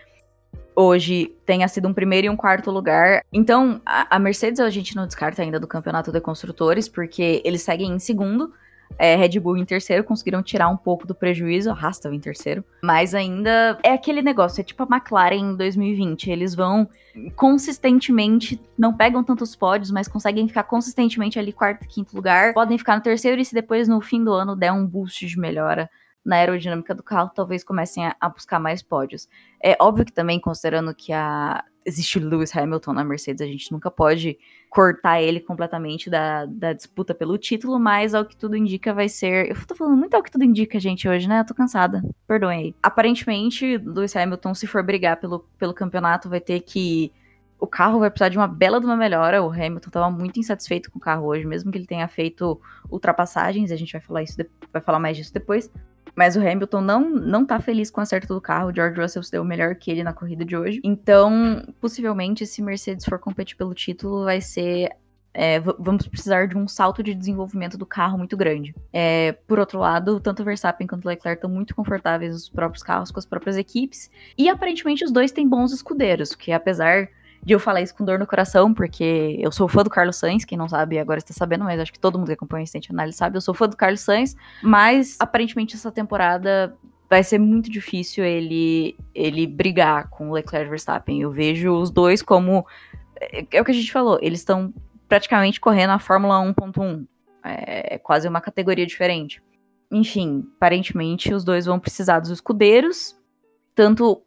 hoje 0.76 1.33
tenha 1.47 1.68
sido 1.68 1.88
um 1.88 1.94
primeiro 1.94 2.26
e 2.26 2.30
um 2.30 2.37
quarto 2.37 2.71
lugar. 2.71 3.23
Então, 3.33 3.80
a, 3.85 4.16
a 4.16 4.18
Mercedes 4.18 4.61
a 4.61 4.71
gente 4.71 4.97
não 4.97 5.06
descarta 5.06 5.42
ainda 5.42 5.61
do 5.61 5.66
campeonato 5.66 6.12
de 6.12 6.21
construtores, 6.21 6.88
porque 6.88 7.42
eles 7.44 7.62
seguem 7.62 7.92
em 7.92 7.99
segundo. 7.99 8.52
É, 8.99 9.17
Red 9.17 9.41
Bull 9.41 9.57
em 9.57 9.65
terceiro, 9.65 10.05
conseguiram 10.05 10.43
tirar 10.43 10.69
um 10.69 10.77
pouco 10.77 11.07
do 11.07 11.15
prejuízo, 11.15 11.71
arrastam 11.71 12.13
em 12.13 12.21
terceiro. 12.21 12.65
Mas 12.83 13.15
ainda 13.15 13.79
é 13.83 13.93
aquele 13.93 14.23
negócio, 14.23 14.61
é 14.61 14.65
tipo 14.65 14.83
a 14.83 14.97
McLaren 14.97 15.53
em 15.53 15.57
2020. 15.57 16.31
Eles 16.31 16.55
vão 16.55 16.89
consistentemente, 17.37 18.61
não 18.77 18.93
pegam 18.93 19.23
tantos 19.23 19.55
pódios, 19.55 19.91
mas 19.91 20.09
conseguem 20.09 20.49
ficar 20.49 20.65
consistentemente 20.65 21.39
ali 21.39 21.53
quarto, 21.53 21.87
quinto 21.87 22.15
lugar. 22.15 22.53
Podem 22.55 22.79
ficar 22.79 22.97
no 22.97 23.03
terceiro 23.03 23.41
e 23.41 23.45
se 23.45 23.55
depois 23.55 23.89
no 23.89 24.01
fim 24.01 24.23
do 24.23 24.33
ano 24.33 24.57
der 24.57 24.73
um 24.73 24.87
boost 24.87 25.27
de 25.27 25.39
melhora 25.39 25.89
na 26.25 26.37
aerodinâmica 26.37 26.95
do 26.95 27.03
carro, 27.03 27.31
talvez 27.35 27.63
comecem 27.63 28.07
a, 28.07 28.17
a, 28.19 28.29
buscar 28.29 28.59
mais 28.59 28.83
pódios. 28.83 29.29
É 29.63 29.77
óbvio 29.79 30.07
que 30.07 30.13
também, 30.13 30.41
considerando 30.41 30.95
que 30.95 31.13
a, 31.13 31.63
existe 31.85 32.19
Lewis 32.19 32.55
Hamilton 32.57 32.93
na 32.93 33.05
Mercedes, 33.05 33.43
a 33.43 33.47
gente 33.47 33.71
nunca 33.71 33.91
pode 33.91 34.38
cortar 34.71 35.21
ele 35.21 35.38
completamente 35.38 36.09
da, 36.09 36.47
da 36.47 36.73
disputa 36.73 37.14
pelo 37.14 37.38
título, 37.38 37.79
mas 37.79 38.14
ao 38.14 38.25
que 38.25 38.37
tudo 38.37 38.57
indica 38.57 38.93
vai 38.93 39.09
ser. 39.09 39.50
Eu 39.50 39.67
tô 39.67 39.75
falando 39.75 39.97
muito 39.97 40.14
ao 40.14 40.23
que 40.23 40.31
tudo 40.31 40.45
indica, 40.45 40.81
gente, 40.81 41.09
hoje, 41.09 41.29
né? 41.29 41.41
Eu 41.41 41.47
tô 41.47 41.55
cansada. 41.55 42.03
Perdoem 42.26 42.59
aí. 42.59 42.75
Aparentemente, 42.83 43.76
Lewis 43.79 44.17
Hamilton, 44.17 44.55
se 44.55 44.67
for 44.67 44.83
brigar 44.83 45.19
pelo, 45.19 45.41
pelo 45.59 45.75
campeonato, 45.75 46.29
vai 46.29 46.41
ter 46.41 46.61
que. 46.61 47.12
O 47.59 47.67
carro 47.67 48.00
vai 48.00 48.11
precisar 48.11 48.29
de 48.29 48.37
uma 48.37 48.49
bela 48.49 48.81
de 48.81 48.87
uma 48.87 48.97
melhora. 48.97 49.43
O 49.43 49.50
Hamilton 49.50 49.88
estava 49.88 50.11
muito 50.11 50.41
insatisfeito 50.41 50.91
com 50.91 50.99
o 50.99 51.00
carro 51.00 51.26
hoje, 51.26 51.47
mesmo 51.47 51.71
que 51.71 51.79
ele 51.79 51.87
tenha 51.87 52.09
feito 52.09 52.61
ultrapassagens. 52.91 53.71
A 53.71 53.76
gente 53.76 53.93
vai 53.93 54.00
falar 54.00 54.23
isso, 54.23 54.37
vai 54.73 54.83
falar 54.83 54.99
mais 54.99 55.17
disso 55.17 55.33
depois. 55.33 55.71
Mas 56.14 56.37
o 56.37 56.40
Hamilton 56.40 56.80
não, 56.80 57.11
não 57.11 57.44
tá 57.44 57.59
feliz 57.61 57.90
com 57.90 58.00
o 58.00 58.02
acerto 58.02 58.33
do 58.33 58.40
carro. 58.40 58.71
O 58.71 58.75
George 58.75 59.00
Russell 59.00 59.23
se 59.23 59.33
deu 59.33 59.44
melhor 59.44 59.75
que 59.75 59.90
ele 59.90 60.04
na 60.04 60.12
corrida 60.12 60.44
de 60.44 60.56
hoje. 60.56 60.80
Então, 60.85 61.64
possivelmente, 61.80 62.47
se 62.47 62.62
Mercedes 62.62 63.04
for 63.04 63.18
competir 63.18 63.56
pelo 63.56 63.75
título, 63.75 64.25
vai 64.25 64.40
ser 64.40 64.90
é, 65.37 65.59
vamos 65.59 66.06
precisar 66.06 66.47
de 66.47 66.56
um 66.56 66.68
salto 66.68 67.02
de 67.02 67.12
desenvolvimento 67.12 67.76
do 67.76 67.85
carro 67.85 68.16
muito 68.16 68.37
grande. 68.37 68.73
É, 68.92 69.33
por 69.49 69.59
outro 69.59 69.80
lado, 69.80 70.21
tanto 70.21 70.42
o 70.42 70.44
Verstappen 70.44 70.87
quanto 70.87 71.04
o 71.04 71.09
Leclerc 71.09 71.38
estão 71.38 71.50
muito 71.50 71.75
confortáveis 71.75 72.33
nos 72.33 72.49
próprios 72.49 72.85
carros, 72.85 73.11
com 73.11 73.18
as 73.18 73.26
próprias 73.26 73.56
equipes. 73.56 74.09
E 74.38 74.49
aparentemente 74.49 75.04
os 75.04 75.11
dois 75.11 75.33
têm 75.33 75.49
bons 75.49 75.73
escudeiros, 75.73 76.37
que 76.37 76.52
apesar 76.52 77.09
de 77.45 77.53
eu 77.53 77.61
falar 77.61 77.83
isso 77.83 77.95
com 77.95 78.05
dor 78.05 78.19
no 78.19 78.27
coração, 78.27 78.73
porque 78.73 79.37
eu 79.39 79.53
sou 79.53 79.69
fã 79.69 79.83
do 79.83 79.91
Carlos 79.91 80.17
Sainz, 80.17 80.45
quem 80.45 80.57
não 80.57 80.69
sabe 80.69 80.99
agora 80.99 81.19
está 81.19 81.35
sabendo, 81.35 81.65
mas 81.65 81.79
acho 81.79 81.93
que 81.93 81.99
todo 81.99 82.19
mundo 82.19 82.29
que 82.29 82.33
acompanha 82.33 82.63
o 82.63 82.65
Instant 82.65 82.91
Análise 82.91 83.19
sabe, 83.19 83.37
eu 83.37 83.41
sou 83.41 83.53
fã 83.53 83.69
do 83.69 83.77
Carlos 83.77 84.01
Sainz, 84.01 84.35
mas 84.63 85.17
aparentemente 85.21 85.75
essa 85.75 85.93
temporada 85.93 86.77
vai 87.09 87.23
ser 87.23 87.39
muito 87.39 87.71
difícil 87.71 88.25
ele 88.25 88.97
ele 89.15 89.47
brigar 89.47 90.09
com 90.09 90.31
o 90.31 90.33
Leclerc 90.33 90.67
e 90.67 90.71
Verstappen. 90.71 91.21
Eu 91.21 91.31
vejo 91.31 91.73
os 91.73 91.91
dois 91.91 92.23
como 92.23 92.67
é, 93.21 93.47
é 93.53 93.61
o 93.61 93.65
que 93.65 93.71
a 93.71 93.75
gente 93.75 93.93
falou, 93.93 94.19
eles 94.23 94.41
estão 94.41 94.73
praticamente 95.09 95.61
correndo 95.61 95.91
a 95.91 95.99
Fórmula 95.99 96.41
1.1. 96.41 97.07
É 97.45 97.99
quase 97.99 98.27
uma 98.27 98.41
categoria 98.41 98.87
diferente. 98.87 99.43
Enfim, 99.91 100.45
aparentemente 100.57 101.33
os 101.33 101.45
dois 101.45 101.67
vão 101.67 101.79
precisar 101.79 102.21
dos 102.21 102.31
escudeiros. 102.31 103.15
Tanto 103.75 104.23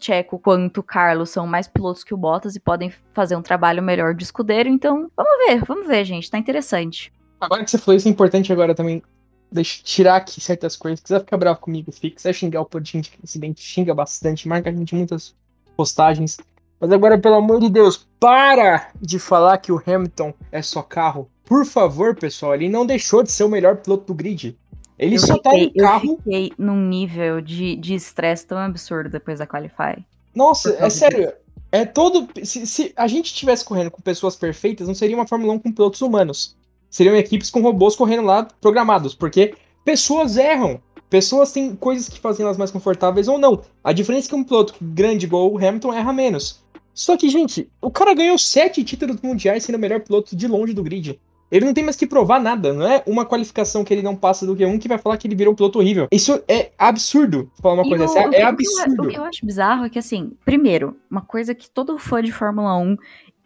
Checo 0.00 0.38
quanto 0.38 0.82
Carlos 0.82 1.30
são 1.30 1.46
mais 1.46 1.68
pilotos 1.68 2.02
que 2.02 2.14
o 2.14 2.16
Bottas 2.16 2.56
e 2.56 2.60
podem 2.60 2.92
fazer 3.12 3.36
um 3.36 3.42
trabalho 3.42 3.82
melhor 3.82 4.14
de 4.14 4.24
escudeiro. 4.24 4.68
Então, 4.68 5.10
vamos 5.16 5.46
ver, 5.46 5.64
vamos 5.64 5.86
ver, 5.86 6.04
gente. 6.04 6.30
Tá 6.30 6.38
interessante. 6.38 7.12
Agora 7.40 7.64
que 7.64 7.70
você 7.70 7.78
falou 7.78 7.96
isso, 7.96 8.08
é 8.08 8.10
importante 8.10 8.52
agora 8.52 8.74
também 8.74 9.02
deixa, 9.50 9.82
tirar 9.82 10.16
aqui 10.16 10.40
certas 10.40 10.76
coisas. 10.76 11.00
Se 11.00 11.04
quiser 11.04 11.20
ficar 11.20 11.36
bravo 11.36 11.60
comigo, 11.60 11.90
fica. 11.90 12.08
Se 12.08 12.14
quiser 12.16 12.32
xingar 12.32 12.60
o 12.60 12.66
Podinho 12.66 13.02
de 13.02 13.10
incidente, 13.22 13.62
xinga 13.62 13.94
bastante, 13.94 14.48
marca 14.48 14.70
a 14.70 14.72
gente 14.72 14.94
muitas 14.94 15.34
postagens. 15.76 16.38
Mas 16.78 16.90
agora, 16.92 17.18
pelo 17.18 17.34
amor 17.34 17.60
de 17.60 17.68
Deus, 17.68 18.08
para 18.18 18.90
de 19.00 19.18
falar 19.18 19.58
que 19.58 19.72
o 19.72 19.82
Hamilton 19.84 20.32
é 20.50 20.62
só 20.62 20.82
carro. 20.82 21.30
Por 21.44 21.66
favor, 21.66 22.14
pessoal, 22.14 22.54
ele 22.54 22.68
não 22.68 22.86
deixou 22.86 23.22
de 23.22 23.30
ser 23.30 23.44
o 23.44 23.48
melhor 23.48 23.76
piloto 23.76 24.06
do 24.06 24.14
grid. 24.14 24.56
Ele 25.00 25.16
eu 25.16 25.20
só 25.20 25.38
tá 25.38 25.50
fiquei, 25.50 25.66
em 25.66 25.72
carro. 25.72 26.12
Eu 26.12 26.16
fiquei 26.18 26.52
num 26.58 26.86
nível 26.86 27.40
de 27.40 27.74
de 27.76 27.94
estresse 27.94 28.46
tão 28.46 28.58
absurdo 28.58 29.08
depois 29.08 29.38
da 29.38 29.46
Qualify. 29.46 30.04
Nossa, 30.34 30.76
é 30.78 30.90
sério. 30.90 31.32
É 31.72 31.86
todo. 31.86 32.28
Se, 32.44 32.66
se 32.66 32.92
a 32.94 33.06
gente 33.06 33.26
estivesse 33.26 33.64
correndo 33.64 33.90
com 33.90 34.02
pessoas 34.02 34.36
perfeitas, 34.36 34.86
não 34.86 34.94
seria 34.94 35.16
uma 35.16 35.26
Fórmula 35.26 35.54
1 35.54 35.58
com 35.60 35.72
pilotos 35.72 36.02
humanos. 36.02 36.54
Seriam 36.90 37.16
equipes 37.16 37.48
com 37.48 37.62
robôs 37.62 37.96
correndo 37.96 38.26
lá 38.26 38.46
programados, 38.60 39.14
porque 39.14 39.54
pessoas 39.84 40.36
erram. 40.36 40.80
Pessoas 41.08 41.50
têm 41.50 41.74
coisas 41.74 42.08
que 42.08 42.20
fazem 42.20 42.44
elas 42.44 42.58
mais 42.58 42.70
confortáveis 42.70 43.26
ou 43.26 43.38
não. 43.38 43.62
A 43.82 43.92
diferença 43.92 44.28
é 44.28 44.30
que 44.30 44.36
um 44.36 44.44
piloto 44.44 44.74
grande 44.80 45.24
igual 45.24 45.50
o 45.50 45.56
Hamilton 45.56 45.94
erra 45.94 46.12
menos. 46.12 46.62
Só 46.92 47.16
que, 47.16 47.30
gente, 47.30 47.68
o 47.80 47.90
cara 47.90 48.14
ganhou 48.14 48.36
sete 48.36 48.84
títulos 48.84 49.16
mundiais 49.22 49.64
sendo 49.64 49.76
o 49.76 49.78
melhor 49.78 50.00
piloto 50.00 50.36
de 50.36 50.46
longe 50.46 50.74
do 50.74 50.82
grid. 50.82 51.18
Ele 51.50 51.64
não 51.66 51.74
tem 51.74 51.82
mais 51.84 51.96
que 51.96 52.06
provar 52.06 52.40
nada, 52.40 52.72
não 52.72 52.86
é 52.86 53.02
uma 53.06 53.24
qualificação 53.26 53.82
que 53.84 53.92
ele 53.92 54.02
não 54.02 54.14
passa 54.14 54.46
do 54.46 54.54
Q1 54.56 54.78
que 54.78 54.88
vai 54.88 54.98
falar 54.98 55.16
que 55.16 55.26
ele 55.26 55.34
virou 55.34 55.52
um 55.52 55.56
piloto 55.56 55.78
horrível. 55.78 56.06
Isso 56.12 56.42
é 56.48 56.70
absurdo, 56.78 57.50
falar 57.60 57.74
uma 57.74 57.86
E 57.86 57.88
coisa 57.88 58.04
o 58.06 58.18
É 58.18 58.28
que 58.28 58.36
eu- 58.36 58.46
absurdo. 58.46 59.02
O 59.04 59.08
que 59.08 59.18
eu 59.18 59.24
acho 59.24 59.44
bizarro 59.44 59.84
é 59.84 59.90
que, 59.90 59.98
assim, 59.98 60.32
primeiro, 60.44 60.96
uma 61.10 61.22
coisa 61.22 61.54
que 61.54 61.68
todo 61.70 61.98
fã 61.98 62.22
de 62.22 62.30
Fórmula 62.32 62.76
1, 62.78 62.96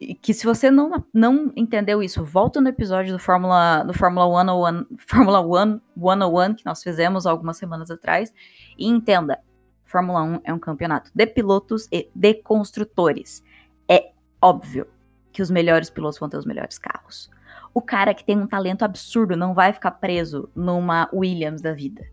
e 0.01 0.15
que 0.15 0.35
se 0.35 0.45
você 0.45 0.71
não, 0.71 1.05
não 1.15 1.51
entendeu 1.57 2.03
isso, 2.03 2.23
volta 2.25 2.61
no 2.61 2.69
episódio 2.69 3.13
do 3.13 3.19
Fórmula, 3.19 3.83
do 3.85 3.95
Fórmula 3.95 4.27
101, 4.27 4.87
Fórmula 5.09 5.41
1 5.41 5.81
101 5.97 6.55
que 6.55 6.67
nós 6.67 6.83
fizemos 6.83 7.27
algumas 7.27 7.57
semanas 7.57 7.91
atrás, 7.91 8.33
e 8.77 8.87
entenda, 8.87 9.39
Fórmula 9.85 10.23
1 10.25 10.41
é 10.45 10.53
um 10.53 10.59
campeonato 10.59 11.11
de 11.15 11.27
pilotos 11.27 11.89
e 11.93 12.09
de 12.15 12.35
construtores. 12.35 13.43
É 13.89 14.11
óbvio 14.43 14.87
que 15.35 15.43
os 15.43 15.51
melhores 15.51 15.91
pilotos 15.91 16.19
vão 16.19 16.29
ter 16.31 16.39
os 16.39 16.47
melhores 16.47 16.79
carros. 16.79 17.29
O 17.75 17.83
cara 17.83 18.15
que 18.15 18.25
tem 18.25 18.39
um 18.39 18.47
talento 18.47 18.85
absurdo 18.85 19.37
não 19.37 19.53
vai 19.53 19.73
ficar 19.73 19.91
preso 19.91 20.49
numa 20.55 21.09
Williams 21.13 21.61
da 21.61 21.75
vida. 21.75 22.07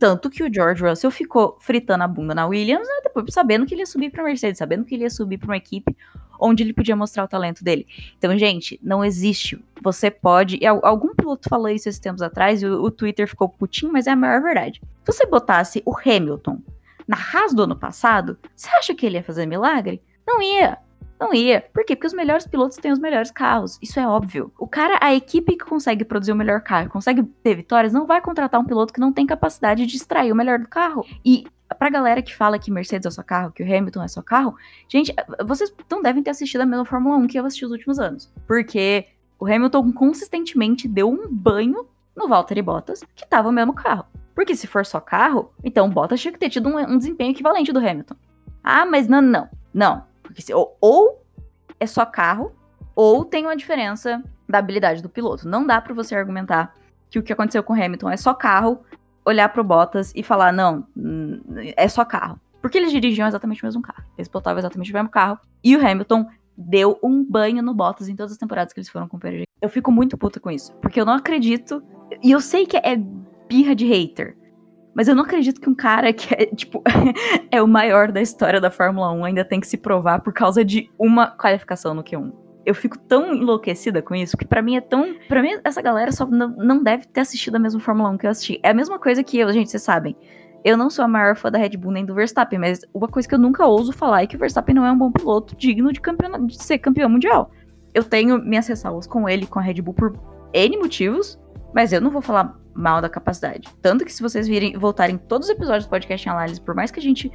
Tanto 0.00 0.28
que 0.28 0.42
o 0.42 0.52
George 0.52 0.82
Russell 0.82 1.10
ficou 1.10 1.56
fritando 1.60 2.02
a 2.02 2.08
bunda 2.08 2.34
na 2.34 2.46
Williams, 2.46 2.88
né, 2.88 2.94
depois 3.04 3.26
sabendo 3.32 3.64
que 3.66 3.74
ele 3.74 3.82
ia 3.82 3.86
subir 3.86 4.10
pra 4.10 4.24
Mercedes, 4.24 4.58
sabendo 4.58 4.84
que 4.84 4.94
ele 4.94 5.04
ia 5.04 5.10
subir 5.10 5.38
pra 5.38 5.46
uma 5.48 5.56
equipe 5.56 5.96
onde 6.40 6.62
ele 6.62 6.72
podia 6.72 6.96
mostrar 6.96 7.24
o 7.24 7.28
talento 7.28 7.62
dele. 7.62 7.86
Então, 8.18 8.36
gente, 8.36 8.78
não 8.82 9.04
existe. 9.04 9.62
Você 9.82 10.10
pode. 10.10 10.58
e 10.60 10.66
al- 10.66 10.84
algum 10.84 11.14
piloto 11.14 11.48
falou 11.48 11.68
isso 11.68 11.88
esses 11.88 12.00
tempos 12.00 12.20
atrás 12.20 12.62
e 12.62 12.66
o, 12.66 12.82
o 12.82 12.90
Twitter 12.90 13.28
ficou 13.28 13.48
putinho, 13.48 13.92
mas 13.92 14.06
é 14.06 14.10
a 14.10 14.16
maior 14.16 14.42
verdade. 14.42 14.82
Se 15.04 15.12
você 15.12 15.24
botasse 15.24 15.82
o 15.86 15.94
Hamilton 15.96 16.58
na 17.06 17.16
Haas 17.16 17.54
do 17.54 17.62
ano 17.62 17.76
passado, 17.76 18.36
você 18.54 18.68
acha 18.70 18.94
que 18.94 19.06
ele 19.06 19.16
ia 19.16 19.22
fazer 19.22 19.46
milagre? 19.46 20.02
Não 20.26 20.42
ia. 20.42 20.78
Não 21.18 21.32
ia. 21.32 21.62
Por 21.72 21.84
quê? 21.84 21.96
Porque 21.96 22.06
os 22.06 22.12
melhores 22.12 22.46
pilotos 22.46 22.76
têm 22.76 22.92
os 22.92 22.98
melhores 22.98 23.30
carros. 23.30 23.78
Isso 23.82 23.98
é 23.98 24.06
óbvio. 24.06 24.52
O 24.58 24.66
cara, 24.66 24.98
a 25.00 25.14
equipe 25.14 25.56
que 25.56 25.64
consegue 25.64 26.04
produzir 26.04 26.32
o 26.32 26.36
melhor 26.36 26.60
carro, 26.60 26.90
consegue 26.90 27.22
ter 27.42 27.54
vitórias, 27.54 27.92
não 27.92 28.06
vai 28.06 28.20
contratar 28.20 28.60
um 28.60 28.64
piloto 28.64 28.92
que 28.92 29.00
não 29.00 29.12
tem 29.12 29.26
capacidade 29.26 29.86
de 29.86 29.96
extrair 29.96 30.30
o 30.30 30.36
melhor 30.36 30.58
do 30.58 30.68
carro. 30.68 31.06
E 31.24 31.46
pra 31.78 31.90
galera 31.90 32.22
que 32.22 32.34
fala 32.34 32.58
que 32.58 32.70
Mercedes 32.70 33.06
é 33.06 33.10
só 33.10 33.22
carro, 33.22 33.50
que 33.50 33.62
o 33.62 33.66
Hamilton 33.66 34.02
é 34.02 34.08
só 34.08 34.22
carro, 34.22 34.54
gente, 34.88 35.12
vocês 35.44 35.74
não 35.90 36.02
devem 36.02 36.22
ter 36.22 36.30
assistido 36.30 36.60
a 36.60 36.66
mesma 36.66 36.84
Fórmula 36.84 37.16
1 37.16 37.26
que 37.26 37.38
eu 37.38 37.44
assisti 37.44 37.64
nos 37.64 37.72
últimos 37.72 37.98
anos. 37.98 38.32
Porque 38.46 39.06
o 39.38 39.46
Hamilton 39.46 39.92
consistentemente 39.92 40.86
deu 40.86 41.10
um 41.10 41.28
banho 41.28 41.86
no 42.14 42.28
Valtteri 42.28 42.62
Bottas, 42.62 43.04
que 43.14 43.26
tava 43.26 43.48
o 43.48 43.52
mesmo 43.52 43.74
carro. 43.74 44.06
Porque 44.34 44.54
se 44.54 44.66
for 44.66 44.84
só 44.84 45.00
carro, 45.00 45.50
então 45.64 45.86
o 45.86 45.90
Bottas 45.90 46.20
tinha 46.20 46.32
que 46.32 46.38
ter 46.38 46.50
tido 46.50 46.68
um, 46.68 46.78
um 46.78 46.98
desempenho 46.98 47.30
equivalente 47.30 47.72
do 47.72 47.78
Hamilton. 47.78 48.16
Ah, 48.62 48.84
mas 48.84 49.08
não, 49.08 49.22
não. 49.22 49.48
Não. 49.72 50.04
Porque 50.36 50.42
se, 50.42 50.52
ou, 50.52 50.76
ou 50.82 51.24
é 51.80 51.86
só 51.86 52.04
carro, 52.04 52.52
ou 52.94 53.24
tem 53.24 53.46
uma 53.46 53.56
diferença 53.56 54.22
da 54.46 54.58
habilidade 54.58 55.02
do 55.02 55.08
piloto. 55.08 55.48
Não 55.48 55.66
dá 55.66 55.80
pra 55.80 55.94
você 55.94 56.14
argumentar 56.14 56.74
que 57.08 57.18
o 57.18 57.22
que 57.22 57.32
aconteceu 57.32 57.62
com 57.62 57.72
o 57.72 57.82
Hamilton 57.82 58.10
é 58.10 58.18
só 58.18 58.34
carro, 58.34 58.80
olhar 59.24 59.48
pro 59.48 59.64
Bottas 59.64 60.12
e 60.14 60.22
falar, 60.22 60.52
não, 60.52 60.86
é 61.74 61.88
só 61.88 62.04
carro. 62.04 62.38
Porque 62.60 62.76
eles 62.76 62.90
dirigiam 62.90 63.26
exatamente 63.26 63.62
o 63.62 63.66
mesmo 63.66 63.80
carro. 63.80 64.04
Eles 64.18 64.28
pilotavam 64.28 64.58
exatamente 64.58 64.90
o 64.90 64.94
mesmo 64.94 65.08
carro. 65.08 65.38
E 65.64 65.74
o 65.74 65.80
Hamilton 65.80 66.26
deu 66.54 66.98
um 67.02 67.24
banho 67.24 67.62
no 67.62 67.72
Bottas 67.72 68.06
em 68.06 68.14
todas 68.14 68.32
as 68.32 68.38
temporadas 68.38 68.74
que 68.74 68.80
eles 68.80 68.90
foram 68.90 69.08
com 69.08 69.16
o 69.16 69.20
PRG. 69.20 69.44
Eu 69.62 69.70
fico 69.70 69.90
muito 69.90 70.18
puta 70.18 70.38
com 70.38 70.50
isso. 70.50 70.74
Porque 70.82 71.00
eu 71.00 71.06
não 71.06 71.14
acredito. 71.14 71.82
E 72.22 72.30
eu 72.30 72.42
sei 72.42 72.66
que 72.66 72.76
é 72.76 72.96
birra 73.48 73.74
de 73.74 73.86
hater. 73.86 74.36
Mas 74.96 75.08
eu 75.08 75.14
não 75.14 75.24
acredito 75.24 75.60
que 75.60 75.68
um 75.68 75.74
cara 75.74 76.10
que 76.10 76.34
é, 76.34 76.46
tipo, 76.46 76.82
é 77.52 77.60
o 77.60 77.68
maior 77.68 78.10
da 78.10 78.22
história 78.22 78.58
da 78.58 78.70
Fórmula 78.70 79.12
1 79.12 79.24
ainda 79.26 79.44
tem 79.44 79.60
que 79.60 79.66
se 79.66 79.76
provar 79.76 80.20
por 80.20 80.32
causa 80.32 80.64
de 80.64 80.90
uma 80.98 81.26
qualificação 81.36 81.92
no 81.92 82.02
Q1. 82.02 82.32
Eu 82.64 82.74
fico 82.74 82.98
tão 82.98 83.34
enlouquecida 83.34 84.00
com 84.00 84.14
isso, 84.14 84.38
que 84.38 84.46
pra 84.46 84.62
mim 84.62 84.76
é 84.76 84.80
tão. 84.80 85.14
Pra 85.28 85.42
mim, 85.42 85.50
essa 85.62 85.82
galera 85.82 86.10
só 86.10 86.26
não, 86.26 86.82
deve 86.82 87.06
ter 87.08 87.20
assistido 87.20 87.56
a 87.56 87.58
mesma 87.58 87.78
Fórmula 87.78 88.08
1 88.08 88.16
que 88.16 88.26
eu 88.26 88.30
assisti. 88.30 88.58
É 88.62 88.70
a 88.70 88.74
mesma 88.74 88.98
coisa 88.98 89.22
que 89.22 89.38
eu, 89.38 89.52
gente, 89.52 89.70
vocês 89.70 89.82
sabem. 89.82 90.16
Eu 90.64 90.78
não 90.78 90.88
sou 90.88 91.04
a 91.04 91.08
maior 91.08 91.36
fã 91.36 91.50
da 91.50 91.58
Red 91.58 91.76
Bull 91.76 91.92
nem 91.92 92.04
do 92.04 92.14
Verstappen, 92.14 92.58
mas 92.58 92.80
uma 92.94 93.06
coisa 93.06 93.28
que 93.28 93.34
eu 93.34 93.38
nunca 93.38 93.66
ouso 93.66 93.92
falar 93.92 94.22
é 94.22 94.26
que 94.26 94.34
o 94.34 94.38
Verstappen 94.38 94.74
não 94.74 94.86
é 94.86 94.90
um 94.90 94.98
bom 94.98 95.12
piloto 95.12 95.54
digno 95.54 95.92
de, 95.92 96.00
de 96.46 96.56
ser 96.56 96.78
campeão 96.78 97.10
mundial. 97.10 97.50
Eu 97.92 98.02
tenho 98.02 98.42
minhas 98.42 98.66
ressalvas 98.66 99.06
com 99.06 99.28
ele, 99.28 99.46
com 99.46 99.58
a 99.58 99.62
Red 99.62 99.82
Bull, 99.82 99.94
por 99.94 100.18
N 100.54 100.78
motivos, 100.78 101.38
mas 101.74 101.92
eu 101.92 102.00
não 102.00 102.10
vou 102.10 102.22
falar 102.22 102.58
mal 102.76 103.00
da 103.00 103.08
capacidade. 103.08 103.68
Tanto 103.80 104.04
que 104.04 104.12
se 104.12 104.22
vocês 104.22 104.46
virem, 104.46 104.76
voltarem 104.76 105.16
todos 105.16 105.48
os 105.48 105.54
episódios 105.54 105.86
do 105.86 105.90
podcast 105.90 106.28
em 106.28 106.30
análise, 106.30 106.60
por 106.60 106.74
mais 106.74 106.90
que 106.90 107.00
a 107.00 107.02
gente 107.02 107.32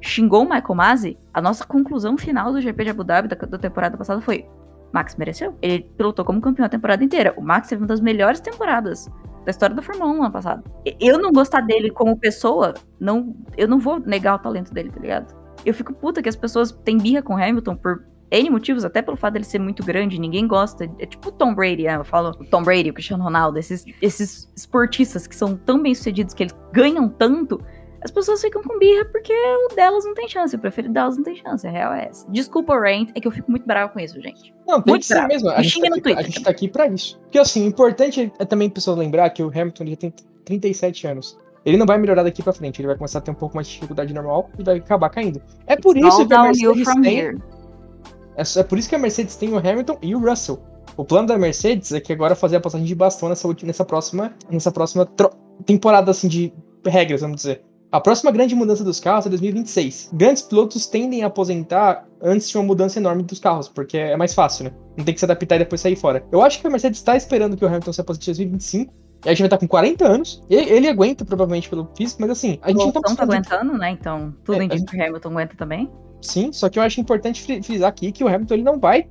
xingou 0.00 0.42
o 0.42 0.48
Michael 0.48 0.74
Masi, 0.74 1.18
a 1.32 1.40
nossa 1.40 1.64
conclusão 1.64 2.18
final 2.18 2.52
do 2.52 2.60
GP 2.60 2.84
de 2.84 2.90
Abu 2.90 3.04
Dhabi 3.04 3.28
da, 3.28 3.36
da 3.36 3.58
temporada 3.58 3.96
passada 3.96 4.20
foi: 4.20 4.46
Max 4.92 5.16
mereceu. 5.16 5.56
Ele 5.62 5.82
pilotou 5.96 6.24
como 6.24 6.40
campeão 6.40 6.66
a 6.66 6.68
temporada 6.68 7.02
inteira. 7.02 7.34
O 7.36 7.42
Max 7.42 7.68
teve 7.68 7.82
uma 7.82 7.88
das 7.88 8.00
melhores 8.00 8.40
temporadas 8.40 9.08
da 9.44 9.50
história 9.50 9.74
da 9.74 9.82
Fórmula 9.82 10.12
1 10.12 10.22
ano 10.22 10.32
passado. 10.32 10.70
Eu 11.00 11.18
não 11.18 11.32
gostar 11.32 11.62
dele 11.62 11.90
como 11.90 12.16
pessoa, 12.16 12.74
não, 13.00 13.34
eu 13.56 13.66
não 13.66 13.78
vou 13.78 13.98
negar 13.98 14.36
o 14.36 14.38
talento 14.38 14.72
dele, 14.72 14.90
tá 14.90 15.00
ligado? 15.00 15.34
Eu 15.64 15.74
fico 15.74 15.92
puta 15.92 16.22
que 16.22 16.28
as 16.28 16.36
pessoas 16.36 16.72
têm 16.84 16.98
birra 16.98 17.22
com 17.22 17.36
Hamilton 17.36 17.76
por 17.76 18.04
N 18.32 18.50
motivos, 18.50 18.84
até 18.84 19.02
pelo 19.02 19.16
fato 19.16 19.34
dele 19.34 19.44
ser 19.44 19.58
muito 19.58 19.84
grande, 19.84 20.18
ninguém 20.18 20.46
gosta. 20.46 20.84
É 20.98 21.06
tipo 21.06 21.28
o 21.28 21.32
Tom 21.32 21.54
Brady, 21.54 21.84
né? 21.84 21.96
eu 21.96 22.04
falo 22.04 22.30
o 22.30 22.44
Tom 22.44 22.62
Brady, 22.62 22.90
o 22.90 22.94
Cristiano 22.94 23.22
Ronaldo, 23.22 23.58
esses, 23.58 23.84
esses 24.00 24.50
esportistas 24.56 25.26
que 25.26 25.36
são 25.36 25.56
tão 25.56 25.82
bem 25.82 25.94
sucedidos 25.94 26.32
que 26.34 26.42
eles 26.44 26.54
ganham 26.72 27.08
tanto, 27.08 27.60
as 28.02 28.10
pessoas 28.10 28.40
ficam 28.40 28.62
com 28.62 28.78
birra 28.78 29.04
porque 29.04 29.32
o 29.32 29.74
delas 29.76 30.04
não 30.04 30.14
tem 30.14 30.28
chance, 30.28 30.56
o 30.56 30.58
preferido 30.58 30.92
delas 30.94 31.16
não 31.16 31.22
tem 31.22 31.36
chance, 31.36 31.66
a 31.66 31.70
real 31.70 31.92
é 31.92 32.06
essa. 32.08 32.28
Desculpa 32.30 32.72
o 32.74 32.80
rant, 32.80 33.10
é 33.14 33.20
que 33.20 33.28
eu 33.28 33.30
fico 33.30 33.50
muito 33.50 33.66
bravo 33.66 33.92
com 33.92 34.00
isso, 34.00 34.20
gente. 34.20 34.52
Não, 34.66 34.80
tem 34.80 34.92
Muito 34.92 35.02
que 35.02 35.06
ser 35.08 35.14
bravo. 35.14 35.28
mesmo. 35.28 35.50
A 35.50 35.58
Me 35.58 35.64
gente, 35.64 35.80
tá 35.90 35.96
aqui, 35.96 36.12
a 36.12 36.22
gente 36.22 36.42
tá 36.42 36.50
aqui 36.50 36.68
pra 36.68 36.86
isso. 36.88 37.20
Porque 37.20 37.38
assim, 37.38 37.64
o 37.64 37.68
importante 37.68 38.32
é 38.38 38.44
também 38.44 38.68
pessoas 38.70 38.96
lembrar 38.98 39.28
que 39.30 39.42
o 39.42 39.48
Hamilton 39.48 39.86
já 39.86 39.96
tem 39.96 40.14
37 40.44 41.06
anos. 41.06 41.38
Ele 41.64 41.76
não 41.76 41.86
vai 41.86 41.96
melhorar 41.96 42.24
daqui 42.24 42.42
pra 42.42 42.52
frente, 42.52 42.80
ele 42.80 42.88
vai 42.88 42.96
começar 42.96 43.18
a 43.18 43.22
ter 43.22 43.30
um 43.30 43.34
pouco 43.34 43.54
mais 43.54 43.68
de 43.68 43.74
dificuldade 43.74 44.12
normal 44.12 44.50
e 44.58 44.64
vai 44.64 44.78
acabar 44.78 45.08
caindo. 45.10 45.40
É 45.68 45.76
por 45.76 45.96
It's 45.96 46.08
isso 46.08 46.26
que 46.26 46.34
a 46.34 46.42
Mercedes 46.42 46.88
tem. 47.02 47.18
here. 47.18 47.38
É, 48.36 48.60
é 48.60 48.62
por 48.62 48.78
isso 48.78 48.88
que 48.88 48.94
a 48.94 48.98
Mercedes 48.98 49.36
tem 49.36 49.52
o 49.52 49.58
Hamilton 49.58 49.98
e 50.02 50.14
o 50.14 50.18
Russell. 50.18 50.62
O 50.96 51.04
plano 51.04 51.28
da 51.28 51.38
Mercedes 51.38 51.92
é 51.92 52.00
que 52.00 52.12
agora 52.12 52.34
fazer 52.34 52.56
a 52.56 52.60
passagem 52.60 52.86
de 52.86 52.94
bastão 52.94 53.28
nessa, 53.28 53.48
nessa 53.62 53.84
próxima, 53.84 54.34
nessa 54.50 54.70
próxima 54.70 55.08
temporada 55.64 56.10
assim 56.10 56.28
de 56.28 56.52
regras, 56.86 57.20
vamos 57.20 57.36
dizer. 57.36 57.62
A 57.90 58.00
próxima 58.00 58.30
grande 58.30 58.54
mudança 58.54 58.82
dos 58.82 58.98
carros 58.98 59.26
é 59.26 59.28
2026. 59.28 60.10
Grandes 60.14 60.42
pilotos 60.42 60.86
tendem 60.86 61.22
a 61.22 61.26
aposentar 61.26 62.06
antes 62.22 62.48
de 62.48 62.56
uma 62.56 62.64
mudança 62.64 62.98
enorme 62.98 63.22
dos 63.22 63.38
carros, 63.38 63.68
porque 63.68 63.98
é 63.98 64.16
mais 64.16 64.32
fácil, 64.32 64.64
né? 64.64 64.72
Não 64.96 65.04
tem 65.04 65.12
que 65.12 65.20
se 65.20 65.26
adaptar 65.26 65.56
e 65.56 65.58
depois 65.58 65.80
sair 65.80 65.94
fora. 65.94 66.24
Eu 66.32 66.40
acho 66.40 66.58
que 66.58 66.66
a 66.66 66.70
Mercedes 66.70 66.98
está 66.98 67.16
esperando 67.16 67.54
que 67.54 67.64
o 67.64 67.68
Hamilton 67.68 67.92
se 67.92 68.00
aposente 68.00 68.30
em 68.30 68.32
2025. 68.32 68.94
E 69.24 69.28
a 69.28 69.32
gente 69.32 69.40
vai 69.40 69.46
estar 69.46 69.58
com 69.58 69.68
40 69.68 70.06
anos. 70.06 70.42
Ele, 70.48 70.70
ele 70.70 70.88
aguenta, 70.88 71.24
provavelmente, 71.24 71.68
pelo 71.68 71.88
físico, 71.94 72.22
mas 72.22 72.30
assim, 72.30 72.58
a 72.62 72.70
gente 72.70 72.80
O 72.80 72.86
não 72.86 72.92
tá 72.92 73.00
tá 73.14 73.22
aguentando, 73.22 73.78
né? 73.78 73.90
Então, 73.90 74.34
tudo 74.42 74.60
É, 74.60 74.64
indica 74.64 74.84
que 74.86 74.96
o 74.96 75.04
Hamilton 75.04 75.28
aguenta 75.28 75.56
também. 75.56 75.90
Sim, 76.22 76.52
só 76.52 76.68
que 76.68 76.78
eu 76.78 76.82
acho 76.82 77.00
importante 77.00 77.42
fri- 77.42 77.62
frisar 77.62 77.88
aqui 77.90 78.10
que 78.12 78.22
o 78.24 78.28
Hamilton 78.28 78.54
ele 78.54 78.62
não 78.62 78.78
vai 78.78 79.06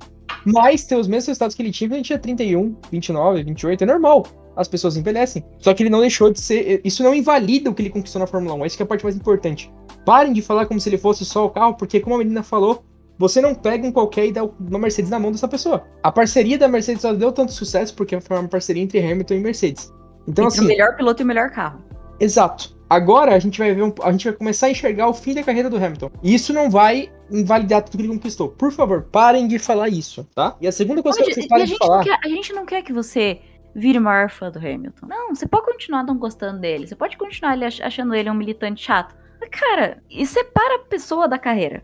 mais 0.46 0.84
ter 0.84 0.96
os 0.96 1.06
mesmos 1.06 1.26
resultados 1.28 1.54
que 1.54 1.62
ele 1.62 1.70
tinha 1.70 1.88
quando 1.88 1.96
ele 1.96 2.04
tinha 2.04 2.18
31, 2.18 2.74
29, 2.90 3.44
28. 3.44 3.82
É 3.82 3.86
normal. 3.86 4.26
As 4.56 4.66
pessoas 4.68 4.96
envelhecem. 4.96 5.44
Só 5.58 5.72
que 5.72 5.82
ele 5.82 5.90
não 5.90 6.00
deixou 6.00 6.30
de 6.30 6.40
ser. 6.40 6.80
Isso 6.84 7.02
não 7.02 7.14
invalida 7.14 7.70
o 7.70 7.74
que 7.74 7.82
ele 7.82 7.90
conquistou 7.90 8.20
na 8.20 8.26
Fórmula 8.26 8.54
1. 8.56 8.64
Essa 8.64 8.76
que 8.76 8.82
é 8.82 8.84
a 8.84 8.86
parte 8.86 9.04
mais 9.04 9.16
importante. 9.16 9.72
Parem 10.04 10.32
de 10.32 10.42
falar 10.42 10.66
como 10.66 10.80
se 10.80 10.88
ele 10.88 10.98
fosse 10.98 11.24
só 11.24 11.46
o 11.46 11.50
carro, 11.50 11.74
porque, 11.74 12.00
como 12.00 12.16
a 12.16 12.18
menina 12.18 12.42
falou, 12.42 12.84
você 13.18 13.40
não 13.40 13.54
pega 13.54 13.86
um 13.86 13.92
qualquer 13.92 14.26
e 14.26 14.32
dá 14.32 14.42
uma 14.44 14.78
Mercedes 14.78 15.10
na 15.10 15.18
mão 15.18 15.30
dessa 15.32 15.48
pessoa. 15.48 15.84
A 16.02 16.10
parceria 16.12 16.58
da 16.58 16.66
Mercedes 16.68 17.02
só 17.02 17.12
deu 17.14 17.30
tanto 17.32 17.52
sucesso 17.52 17.94
porque 17.94 18.20
foi 18.20 18.38
uma 18.38 18.48
parceria 18.48 18.82
entre 18.82 18.98
Hamilton 18.98 19.34
e 19.34 19.40
Mercedes. 19.40 19.92
Então, 20.28 20.44
Entre 20.46 20.58
assim. 20.58 20.64
o 20.64 20.68
melhor 20.68 20.96
piloto 20.96 21.22
e 21.22 21.24
o 21.24 21.26
melhor 21.26 21.50
carro. 21.50 21.80
Exato. 22.20 22.76
Agora 22.92 23.34
a 23.34 23.38
gente 23.38 23.58
vai 23.58 23.72
ver 23.74 23.82
um- 23.84 23.94
a 24.02 24.12
gente 24.12 24.24
vai 24.24 24.32
começar 24.34 24.66
a 24.66 24.70
enxergar 24.70 25.08
o 25.08 25.14
fim 25.14 25.34
da 25.34 25.42
carreira 25.42 25.70
do 25.70 25.76
Hamilton. 25.76 26.10
E 26.22 26.34
isso 26.34 26.52
não 26.52 26.68
vai 26.70 27.10
invalidar 27.30 27.82
tudo 27.82 27.96
que 27.96 28.02
ele 28.02 28.12
conquistou. 28.12 28.48
Por 28.50 28.70
favor, 28.70 29.04
parem 29.10 29.48
de 29.48 29.58
falar 29.58 29.88
isso, 29.88 30.28
tá? 30.34 30.56
E 30.60 30.66
a 30.68 30.72
segunda 30.72 31.02
coisa 31.02 31.18
que 31.22 31.32
vocês 31.32 31.46
a 31.46 31.48
parem 31.48 31.64
de 31.64 31.70
gente, 31.70 31.80
não 31.80 31.86
falar. 31.86 32.04
quer, 32.04 32.18
a 32.22 32.28
gente 32.28 32.52
não 32.52 32.66
quer 32.66 32.82
que 32.82 32.92
você 32.92 33.40
vire 33.74 33.98
o 33.98 34.02
maior 34.02 34.28
fã 34.28 34.50
do 34.50 34.58
Hamilton. 34.58 35.06
Não, 35.06 35.34
você 35.34 35.46
pode 35.46 35.64
continuar 35.64 36.02
não 36.02 36.18
gostando 36.18 36.60
dele. 36.60 36.86
Você 36.86 36.94
pode 36.94 37.16
continuar 37.16 37.54
ele 37.54 37.64
achando 37.64 38.14
ele 38.14 38.28
um 38.28 38.34
militante 38.34 38.84
chato. 38.84 39.14
Mas, 39.40 39.48
cara, 39.48 40.02
e 40.10 40.26
separa 40.26 40.76
a 40.76 40.80
pessoa 40.80 41.26
da 41.26 41.38
carreira. 41.38 41.82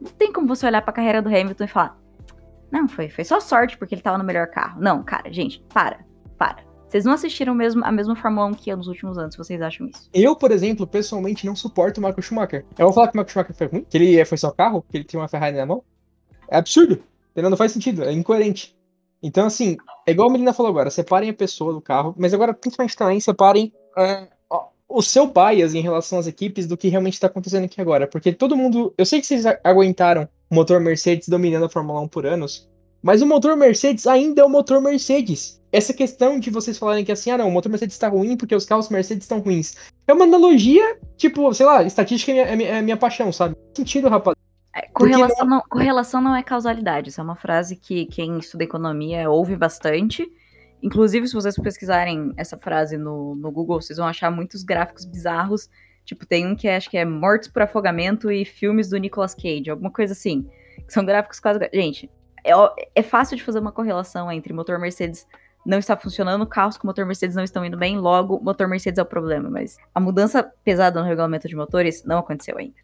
Não 0.00 0.10
tem 0.10 0.32
como 0.32 0.46
você 0.46 0.66
olhar 0.66 0.80
pra 0.82 0.92
carreira 0.94 1.20
do 1.20 1.28
Hamilton 1.28 1.64
e 1.64 1.68
falar. 1.68 1.98
Não, 2.72 2.88
foi, 2.88 3.08
foi 3.08 3.24
só 3.24 3.38
sorte 3.40 3.76
porque 3.78 3.94
ele 3.94 4.02
tava 4.02 4.18
no 4.18 4.24
melhor 4.24 4.46
carro. 4.48 4.80
Não, 4.80 5.02
cara, 5.02 5.30
gente, 5.32 5.62
para, 5.72 6.00
para. 6.38 6.64
Vocês 6.88 7.04
não 7.04 7.12
assistiram 7.12 7.54
mesmo, 7.54 7.84
a 7.84 7.90
mesma 7.90 8.14
Fórmula 8.14 8.46
1 8.46 8.54
que 8.54 8.70
eu 8.70 8.76
nos 8.76 8.86
últimos 8.86 9.18
anos, 9.18 9.36
vocês 9.36 9.60
acham 9.60 9.88
isso. 9.88 10.08
Eu, 10.14 10.36
por 10.36 10.50
exemplo, 10.52 10.86
pessoalmente 10.86 11.44
não 11.44 11.56
suporto 11.56 11.98
o 11.98 12.00
Michael 12.00 12.22
Schumacher. 12.22 12.64
Eu 12.78 12.86
vou 12.86 12.94
falar 12.94 13.08
que 13.08 13.16
o 13.16 13.20
Michael 13.20 13.28
Schumacher 13.32 13.56
foi 13.56 13.66
ruim, 13.66 13.86
que 13.88 13.96
ele 13.96 14.18
é- 14.18 14.24
foi 14.24 14.38
só 14.38 14.50
carro, 14.50 14.84
que 14.88 14.96
ele 14.96 15.04
tinha 15.04 15.20
uma 15.20 15.28
Ferrari 15.28 15.56
na 15.56 15.66
mão. 15.66 15.82
É 16.48 16.56
absurdo. 16.56 17.02
Entendeu? 17.32 17.50
Não 17.50 17.56
faz 17.56 17.72
sentido, 17.72 18.02
é 18.02 18.12
incoerente. 18.12 18.74
Então, 19.22 19.46
assim, 19.46 19.76
é 20.06 20.12
igual 20.12 20.28
a 20.28 20.32
menina 20.32 20.52
falou 20.52 20.70
agora, 20.70 20.90
separem 20.90 21.28
a 21.28 21.34
pessoa 21.34 21.72
do 21.72 21.80
carro, 21.80 22.14
mas 22.16 22.32
agora, 22.32 22.54
principalmente 22.54 22.96
também, 22.96 23.18
separem 23.20 23.72
é, 23.98 24.28
ó, 24.48 24.68
o 24.88 25.02
seu 25.02 25.26
bias 25.26 25.74
em 25.74 25.80
relação 25.80 26.18
às 26.18 26.26
equipes 26.26 26.66
do 26.66 26.76
que 26.76 26.88
realmente 26.88 27.14
está 27.14 27.26
acontecendo 27.26 27.64
aqui 27.64 27.80
agora. 27.80 28.06
Porque 28.06 28.32
todo 28.32 28.56
mundo. 28.56 28.94
Eu 28.96 29.04
sei 29.04 29.20
que 29.20 29.26
vocês 29.26 29.44
aguentaram 29.64 30.28
o 30.48 30.54
motor 30.54 30.80
Mercedes 30.80 31.28
dominando 31.28 31.64
a 31.64 31.68
Fórmula 31.68 32.00
1 32.00 32.08
por 32.08 32.24
anos, 32.24 32.68
mas 33.02 33.20
o 33.20 33.26
motor 33.26 33.56
Mercedes 33.56 34.06
ainda 34.06 34.42
é 34.42 34.44
o 34.44 34.48
motor 34.48 34.80
Mercedes. 34.80 35.60
Essa 35.76 35.92
questão 35.92 36.40
de 36.40 36.48
vocês 36.48 36.78
falarem 36.78 37.04
que 37.04 37.12
assim, 37.12 37.30
ah 37.30 37.36
não, 37.36 37.48
o 37.48 37.50
motor 37.50 37.68
Mercedes 37.68 37.94
está 37.94 38.08
ruim 38.08 38.34
porque 38.34 38.54
os 38.54 38.64
carros 38.64 38.88
Mercedes 38.88 39.24
estão 39.24 39.40
ruins. 39.40 39.74
É 40.06 40.12
uma 40.14 40.24
analogia, 40.24 40.98
tipo, 41.18 41.52
sei 41.52 41.66
lá, 41.66 41.82
estatística 41.82 42.32
é 42.32 42.56
minha, 42.56 42.68
é 42.70 42.80
minha, 42.80 42.94
é 42.94 42.96
paixão, 42.96 43.30
sabe? 43.30 43.54
Sentido, 43.74 44.08
rapaz. 44.08 44.34
É, 44.74 44.80
Porque 44.80 45.12
correlação, 45.12 45.46
não, 45.46 45.60
correlação 45.68 46.20
não 46.22 46.34
é 46.34 46.42
causalidade. 46.42 47.10
Isso 47.10 47.20
é 47.20 47.24
uma 47.24 47.36
frase 47.36 47.76
que 47.76 48.06
quem 48.06 48.38
estuda 48.38 48.64
economia 48.64 49.28
ouve 49.28 49.54
bastante. 49.54 50.26
Inclusive, 50.82 51.28
se 51.28 51.34
vocês 51.34 51.54
pesquisarem 51.56 52.32
essa 52.38 52.56
frase 52.56 52.96
no, 52.96 53.34
no 53.34 53.50
Google, 53.50 53.78
vocês 53.78 53.98
vão 53.98 54.06
achar 54.06 54.30
muitos 54.30 54.62
gráficos 54.62 55.04
bizarros. 55.04 55.68
Tipo, 56.06 56.24
tem 56.24 56.46
um 56.46 56.56
que 56.56 56.68
é, 56.68 56.76
acho 56.76 56.88
que 56.88 56.96
é 56.96 57.04
Mortes 57.04 57.50
por 57.50 57.60
Afogamento 57.60 58.30
e 58.30 58.46
filmes 58.46 58.88
do 58.88 58.96
Nicolas 58.96 59.34
Cage, 59.34 59.68
alguma 59.68 59.90
coisa 59.90 60.14
assim. 60.14 60.48
Que 60.86 60.92
são 60.92 61.04
gráficos 61.04 61.38
quase. 61.38 61.68
Gente, 61.70 62.10
é, 62.42 62.52
é 62.94 63.02
fácil 63.02 63.36
de 63.36 63.42
fazer 63.42 63.58
uma 63.58 63.72
correlação 63.72 64.32
entre 64.32 64.54
motor 64.54 64.78
Mercedes 64.78 65.26
não 65.66 65.78
está 65.78 65.96
funcionando, 65.96 66.46
carros 66.46 66.78
com 66.78 66.86
motor 66.86 67.04
Mercedes 67.04 67.36
não 67.36 67.44
estão 67.44 67.64
indo 67.64 67.76
bem, 67.76 67.98
logo, 67.98 68.40
motor 68.40 68.68
Mercedes 68.68 68.98
é 68.98 69.02
o 69.02 69.06
problema. 69.06 69.50
Mas 69.50 69.76
a 69.94 70.00
mudança 70.00 70.42
pesada 70.64 71.00
no 71.00 71.06
regulamento 71.06 71.48
de 71.48 71.56
motores 71.56 72.04
não 72.04 72.18
aconteceu 72.18 72.56
ainda. 72.56 72.76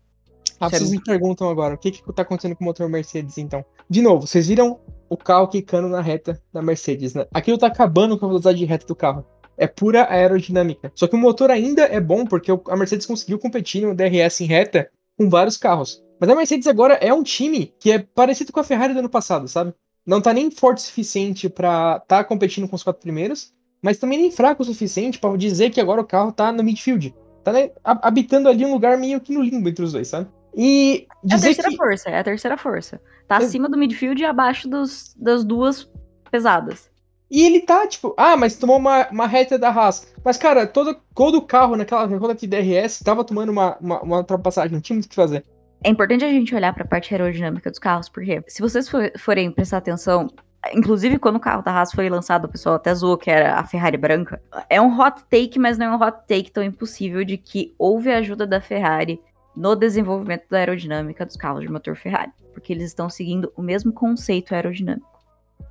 Ah, 0.60 0.68
Sério. 0.68 0.86
vocês 0.86 0.90
me 0.90 1.02
perguntam 1.02 1.48
agora, 1.48 1.74
o 1.74 1.78
que 1.78 1.90
que 1.90 2.12
tá 2.12 2.22
acontecendo 2.22 2.54
com 2.54 2.64
o 2.64 2.66
motor 2.66 2.88
Mercedes, 2.88 3.38
então? 3.38 3.64
De 3.88 4.02
novo, 4.02 4.26
vocês 4.26 4.46
viram 4.46 4.78
o 5.08 5.16
carro 5.16 5.48
quicando 5.48 5.88
na 5.88 6.00
reta 6.00 6.40
da 6.52 6.62
Mercedes, 6.62 7.14
né? 7.14 7.26
Aquilo 7.32 7.58
tá 7.58 7.66
acabando 7.66 8.18
com 8.18 8.26
a 8.26 8.28
velocidade 8.28 8.58
de 8.58 8.64
reta 8.64 8.86
do 8.86 8.94
carro. 8.94 9.24
É 9.56 9.66
pura 9.66 10.10
aerodinâmica. 10.10 10.90
Só 10.94 11.06
que 11.06 11.14
o 11.14 11.18
motor 11.18 11.50
ainda 11.50 11.82
é 11.82 12.00
bom, 12.00 12.24
porque 12.24 12.50
a 12.50 12.76
Mercedes 12.76 13.06
conseguiu 13.06 13.38
competir 13.38 13.82
no 13.82 13.94
DRS 13.94 14.40
em 14.40 14.46
reta 14.46 14.88
com 15.18 15.28
vários 15.28 15.56
carros. 15.56 16.02
Mas 16.20 16.30
a 16.30 16.36
Mercedes 16.36 16.68
agora 16.68 16.94
é 16.94 17.12
um 17.12 17.22
time 17.22 17.74
que 17.80 17.90
é 17.90 17.98
parecido 17.98 18.52
com 18.52 18.60
a 18.60 18.64
Ferrari 18.64 18.94
do 18.94 19.00
ano 19.00 19.10
passado, 19.10 19.48
sabe? 19.48 19.74
Não 20.06 20.20
tá 20.20 20.32
nem 20.32 20.50
forte 20.50 20.78
o 20.78 20.82
suficiente 20.82 21.48
pra 21.48 22.00
tá 22.00 22.24
competindo 22.24 22.68
com 22.68 22.74
os 22.76 22.82
quatro 22.82 23.00
primeiros, 23.02 23.52
mas 23.80 23.98
também 23.98 24.18
nem 24.18 24.30
fraco 24.30 24.62
o 24.62 24.66
suficiente 24.66 25.18
pra 25.18 25.36
dizer 25.36 25.70
que 25.70 25.80
agora 25.80 26.00
o 26.00 26.06
carro 26.06 26.32
tá 26.32 26.50
no 26.52 26.62
midfield. 26.62 27.14
Tá 27.44 27.52
né, 27.52 27.70
ha- 27.84 28.00
habitando 28.08 28.48
ali 28.48 28.64
um 28.64 28.72
lugar 28.72 28.96
meio 28.98 29.20
que 29.20 29.32
no 29.32 29.42
limbo 29.42 29.68
entre 29.68 29.84
os 29.84 29.92
dois, 29.92 30.08
sabe? 30.08 30.28
E 30.56 31.06
É 31.30 31.34
a 31.34 31.36
dizer 31.36 31.46
terceira 31.48 31.70
que. 31.70 31.76
força, 31.76 32.10
é 32.10 32.18
a 32.18 32.24
terceira 32.24 32.56
força. 32.56 33.00
Tá 33.26 33.40
Eu- 33.40 33.46
acima 33.46 33.68
do 33.68 33.78
midfield 33.78 34.20
e 34.20 34.24
abaixo 34.24 34.68
dos, 34.68 35.14
das 35.16 35.44
duas 35.44 35.88
pesadas. 36.30 36.90
E 37.30 37.42
ele 37.46 37.60
tá, 37.60 37.86
tipo, 37.86 38.12
ah, 38.18 38.36
mas 38.36 38.56
tomou 38.56 38.76
uma, 38.76 39.08
uma 39.08 39.26
reta 39.26 39.58
da 39.58 39.70
Haas. 39.70 40.06
Mas, 40.22 40.36
cara, 40.36 40.66
todo, 40.66 40.94
todo 41.14 41.40
carro 41.40 41.76
naquela 41.76 42.04
roda 42.04 42.34
de 42.34 42.46
DRS 42.46 43.02
tava 43.02 43.24
tomando 43.24 43.48
uma, 43.50 43.76
uma, 43.80 44.02
uma 44.02 44.16
ultrapassagem, 44.18 44.72
não 44.72 44.82
tinha 44.82 44.94
muito 44.94 45.06
o 45.06 45.08
que 45.08 45.14
fazer. 45.14 45.42
É 45.84 45.88
importante 45.90 46.24
a 46.24 46.28
gente 46.28 46.54
olhar 46.54 46.72
pra 46.72 46.84
parte 46.84 47.12
aerodinâmica 47.12 47.68
dos 47.68 47.78
carros, 47.78 48.08
porque 48.08 48.42
se 48.46 48.62
vocês 48.62 48.88
for- 48.88 49.10
forem 49.18 49.50
prestar 49.50 49.78
atenção, 49.78 50.28
inclusive 50.72 51.18
quando 51.18 51.36
o 51.36 51.40
carro 51.40 51.62
da 51.62 51.72
Haas 51.72 51.92
foi 51.92 52.08
lançado, 52.08 52.44
o 52.44 52.48
pessoal 52.48 52.76
até 52.76 52.94
zoou 52.94 53.18
que 53.18 53.30
era 53.30 53.56
a 53.58 53.64
Ferrari 53.64 53.96
branca. 53.96 54.40
É 54.70 54.80
um 54.80 55.00
hot 55.00 55.24
take, 55.28 55.58
mas 55.58 55.76
não 55.78 55.86
é 55.86 55.90
um 55.96 56.00
hot 56.00 56.18
take 56.28 56.52
tão 56.52 56.62
impossível 56.62 57.24
de 57.24 57.36
que 57.36 57.74
houve 57.76 58.12
a 58.12 58.18
ajuda 58.18 58.46
da 58.46 58.60
Ferrari 58.60 59.20
no 59.56 59.74
desenvolvimento 59.74 60.44
da 60.48 60.58
aerodinâmica 60.58 61.26
dos 61.26 61.36
carros 61.36 61.62
de 61.62 61.68
motor 61.68 61.96
Ferrari, 61.96 62.30
porque 62.54 62.72
eles 62.72 62.84
estão 62.84 63.10
seguindo 63.10 63.52
o 63.56 63.62
mesmo 63.62 63.92
conceito 63.92 64.54
aerodinâmico. 64.54 65.10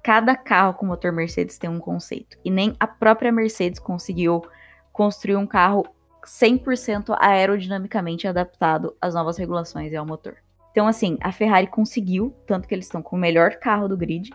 Cada 0.04 0.36
carro 0.36 0.74
com 0.74 0.86
motor 0.86 1.12
Mercedes 1.14 1.58
tem 1.58 1.70
um 1.70 1.80
conceito, 1.80 2.38
e 2.44 2.52
nem 2.52 2.76
a 2.80 2.86
própria 2.86 3.32
Mercedes 3.32 3.80
conseguiu 3.80 4.44
construir 4.92 5.38
um 5.38 5.48
carro 5.48 5.86
100% 6.26 7.16
aerodinamicamente 7.20 8.28
adaptado 8.28 8.96
às 9.02 9.14
novas 9.14 9.38
regulações 9.38 9.92
e 9.92 9.96
ao 9.96 10.06
motor. 10.06 10.38
Então, 10.72 10.88
assim, 10.88 11.18
a 11.22 11.32
Ferrari 11.32 11.68
conseguiu, 11.68 12.36
tanto 12.48 12.68
que 12.68 12.74
eles 12.74 12.86
estão 12.86 13.02
com 13.02 13.16
o 13.16 13.20
melhor 13.20 13.56
carro 13.56 13.88
do 13.88 13.98
grid, 13.98 14.32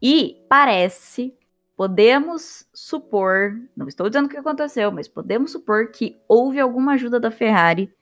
e 0.00 0.42
parece, 0.48 1.34
podemos 1.76 2.66
supor, 2.72 3.52
não 3.76 3.86
estou 3.86 4.08
dizendo 4.08 4.26
o 4.26 4.28
que 4.28 4.36
aconteceu, 4.36 4.90
mas 4.90 5.08
podemos 5.08 5.52
supor 5.52 5.90
que 5.90 6.18
houve 6.28 6.58
alguma 6.58 6.92
ajuda 6.92 7.20
da 7.20 7.30
Ferrari 7.30 7.92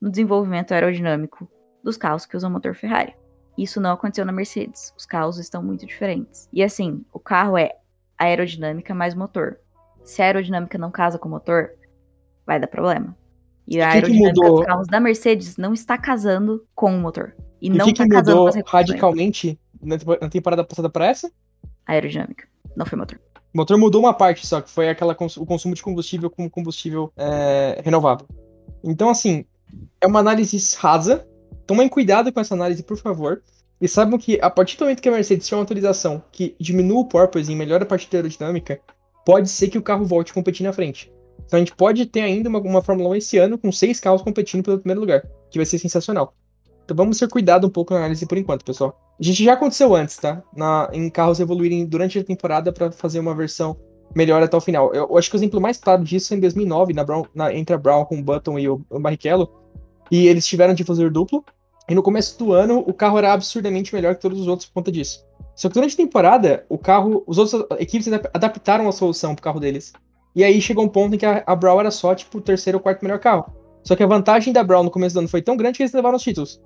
no 0.00 0.10
desenvolvimento 0.10 0.72
aerodinâmico 0.72 1.50
dos 1.82 1.96
carros 1.96 2.26
que 2.26 2.36
usam 2.36 2.50
motor 2.50 2.74
Ferrari. 2.74 3.14
Isso 3.56 3.80
não 3.80 3.92
aconteceu 3.92 4.24
na 4.24 4.32
Mercedes. 4.32 4.94
Os 4.96 5.04
carros 5.04 5.38
estão 5.38 5.62
muito 5.62 5.84
diferentes. 5.84 6.48
E 6.52 6.62
assim, 6.62 7.04
o 7.12 7.18
carro 7.18 7.58
é 7.58 7.76
aerodinâmica 8.16 8.94
mais 8.94 9.14
motor. 9.14 9.58
Se 10.04 10.22
a 10.22 10.26
aerodinâmica 10.26 10.78
não 10.78 10.90
casa 10.90 11.18
com 11.18 11.28
o 11.28 11.30
motor, 11.32 11.72
vai 12.48 12.58
dar 12.58 12.66
problema. 12.66 13.14
E 13.68 13.80
a 13.80 13.90
aerodinâmica 13.92 14.40
mudou? 14.40 14.56
dos 14.56 14.66
carros 14.66 14.86
da 14.88 14.98
Mercedes 14.98 15.56
não 15.58 15.74
está 15.74 15.98
casando 15.98 16.66
com 16.74 16.90
o 16.96 16.98
motor. 16.98 17.36
E, 17.60 17.66
E 17.66 17.70
não 17.70 17.84
que, 17.86 17.92
que 17.92 18.02
está 18.02 18.14
casando 18.14 18.30
mudou 18.38 18.44
com 18.44 18.48
as 18.48 18.54
regulações. 18.56 18.88
radicalmente 18.88 19.60
na, 19.82 19.98
tempo- 19.98 20.18
na 20.20 20.28
temporada 20.30 20.64
passada 20.64 20.88
pra 20.88 21.06
essa? 21.06 21.30
A 21.86 21.92
aerodinâmica. 21.92 22.48
Não 22.74 22.86
foi 22.86 22.98
motor. 22.98 23.20
O 23.54 23.58
motor 23.58 23.76
mudou 23.78 24.00
uma 24.00 24.14
parte 24.14 24.46
só, 24.46 24.60
que 24.62 24.70
foi 24.70 24.88
aquela 24.88 25.14
cons- 25.14 25.36
o 25.36 25.44
consumo 25.44 25.74
de 25.74 25.82
combustível 25.82 26.30
com 26.30 26.48
combustível 26.48 27.12
é, 27.16 27.80
renovável. 27.84 28.26
Então, 28.82 29.10
assim, 29.10 29.44
é 30.00 30.06
uma 30.06 30.20
análise 30.20 30.56
rasa. 30.78 31.26
Tomem 31.66 31.88
cuidado 31.88 32.32
com 32.32 32.40
essa 32.40 32.54
análise, 32.54 32.82
por 32.82 32.96
favor. 32.96 33.42
E 33.80 33.86
saibam 33.86 34.18
que 34.18 34.38
a 34.40 34.48
partir 34.50 34.76
do 34.78 34.84
momento 34.84 35.02
que 35.02 35.08
a 35.08 35.12
Mercedes 35.12 35.46
tiver 35.46 35.56
uma 35.58 35.62
atualização 35.64 36.22
que 36.32 36.56
diminua 36.58 37.00
o 37.00 37.04
porpoise 37.04 37.52
e 37.52 37.54
melhora 37.56 37.84
a 37.84 37.86
parte 37.86 38.10
da 38.10 38.18
aerodinâmica, 38.18 38.80
pode 39.26 39.48
ser 39.50 39.68
que 39.68 39.76
o 39.78 39.82
carro 39.82 40.04
volte 40.06 40.30
a 40.30 40.34
competir 40.34 40.64
na 40.64 40.72
frente. 40.72 41.12
Então 41.44 41.56
a 41.56 41.60
gente 41.60 41.74
pode 41.74 42.04
ter 42.06 42.20
ainda 42.20 42.48
uma, 42.48 42.60
uma 42.60 42.82
Fórmula 42.82 43.10
1 43.10 43.14
esse 43.16 43.38
ano 43.38 43.58
com 43.58 43.72
seis 43.72 43.98
carros 44.00 44.22
competindo 44.22 44.64
pelo 44.64 44.78
primeiro 44.78 45.00
lugar, 45.00 45.22
que 45.50 45.58
vai 45.58 45.66
ser 45.66 45.78
sensacional. 45.78 46.34
Então 46.84 46.96
vamos 46.96 47.18
ter 47.18 47.28
cuidado 47.28 47.66
um 47.66 47.70
pouco 47.70 47.92
na 47.92 48.00
análise 48.00 48.26
por 48.26 48.38
enquanto, 48.38 48.64
pessoal. 48.64 48.98
A 49.20 49.22
gente 49.22 49.44
já 49.44 49.54
aconteceu 49.54 49.94
antes, 49.94 50.16
tá? 50.16 50.42
Na, 50.56 50.88
em 50.92 51.10
carros 51.10 51.40
evoluírem 51.40 51.84
durante 51.84 52.18
a 52.18 52.24
temporada 52.24 52.72
para 52.72 52.90
fazer 52.90 53.18
uma 53.18 53.34
versão 53.34 53.76
melhor 54.14 54.42
até 54.42 54.56
o 54.56 54.60
final. 54.60 54.94
Eu, 54.94 55.08
eu 55.10 55.18
acho 55.18 55.28
que 55.28 55.36
o 55.36 55.38
exemplo 55.38 55.60
mais 55.60 55.76
claro 55.78 56.02
disso 56.02 56.32
é 56.32 56.36
em 56.36 56.40
2009, 56.40 56.92
na 56.92 57.04
Brown, 57.04 57.24
na, 57.34 57.52
entre 57.52 57.74
a 57.74 57.78
Brown 57.78 58.04
com 58.04 58.18
o 58.18 58.22
Button 58.22 58.58
e 58.58 58.68
o, 58.68 58.80
o 58.88 58.98
Barrichello, 58.98 59.50
e 60.10 60.26
eles 60.26 60.46
tiveram 60.46 60.72
difusor 60.72 61.10
duplo, 61.10 61.44
e 61.88 61.94
no 61.94 62.02
começo 62.02 62.38
do 62.38 62.52
ano 62.52 62.78
o 62.86 62.92
carro 62.92 63.18
era 63.18 63.32
absurdamente 63.32 63.94
melhor 63.94 64.14
que 64.14 64.20
todos 64.20 64.40
os 64.40 64.46
outros 64.46 64.68
por 64.68 64.74
conta 64.74 64.92
disso. 64.92 65.24
Só 65.54 65.68
que 65.68 65.74
durante 65.74 65.94
a 65.94 65.96
temporada, 65.96 66.64
o 66.68 66.78
carro, 66.78 67.24
os 67.26 67.36
outros 67.36 67.64
equipes 67.78 68.06
adap- 68.08 68.30
adaptaram 68.32 68.88
a 68.88 68.92
solução 68.92 69.34
pro 69.34 69.42
carro 69.42 69.58
deles. 69.58 69.92
E 70.34 70.44
aí 70.44 70.60
chegou 70.60 70.84
um 70.84 70.88
ponto 70.88 71.14
em 71.14 71.18
que 71.18 71.26
a, 71.26 71.42
a 71.46 71.56
Brown 71.56 71.80
era 71.80 71.90
só, 71.90 72.14
tipo, 72.14 72.38
o 72.38 72.40
terceiro 72.40 72.78
ou 72.78 72.82
quarto 72.82 73.02
melhor 73.02 73.18
carro. 73.18 73.52
Só 73.82 73.96
que 73.96 74.02
a 74.02 74.06
vantagem 74.06 74.52
da 74.52 74.62
Brown 74.62 74.82
no 74.82 74.90
começo 74.90 75.14
do 75.14 75.20
ano 75.20 75.28
foi 75.28 75.42
tão 75.42 75.56
grande 75.56 75.78
que 75.78 75.82
eles 75.82 75.92
levaram 75.92 76.16
os 76.16 76.22
títulos. 76.22 76.60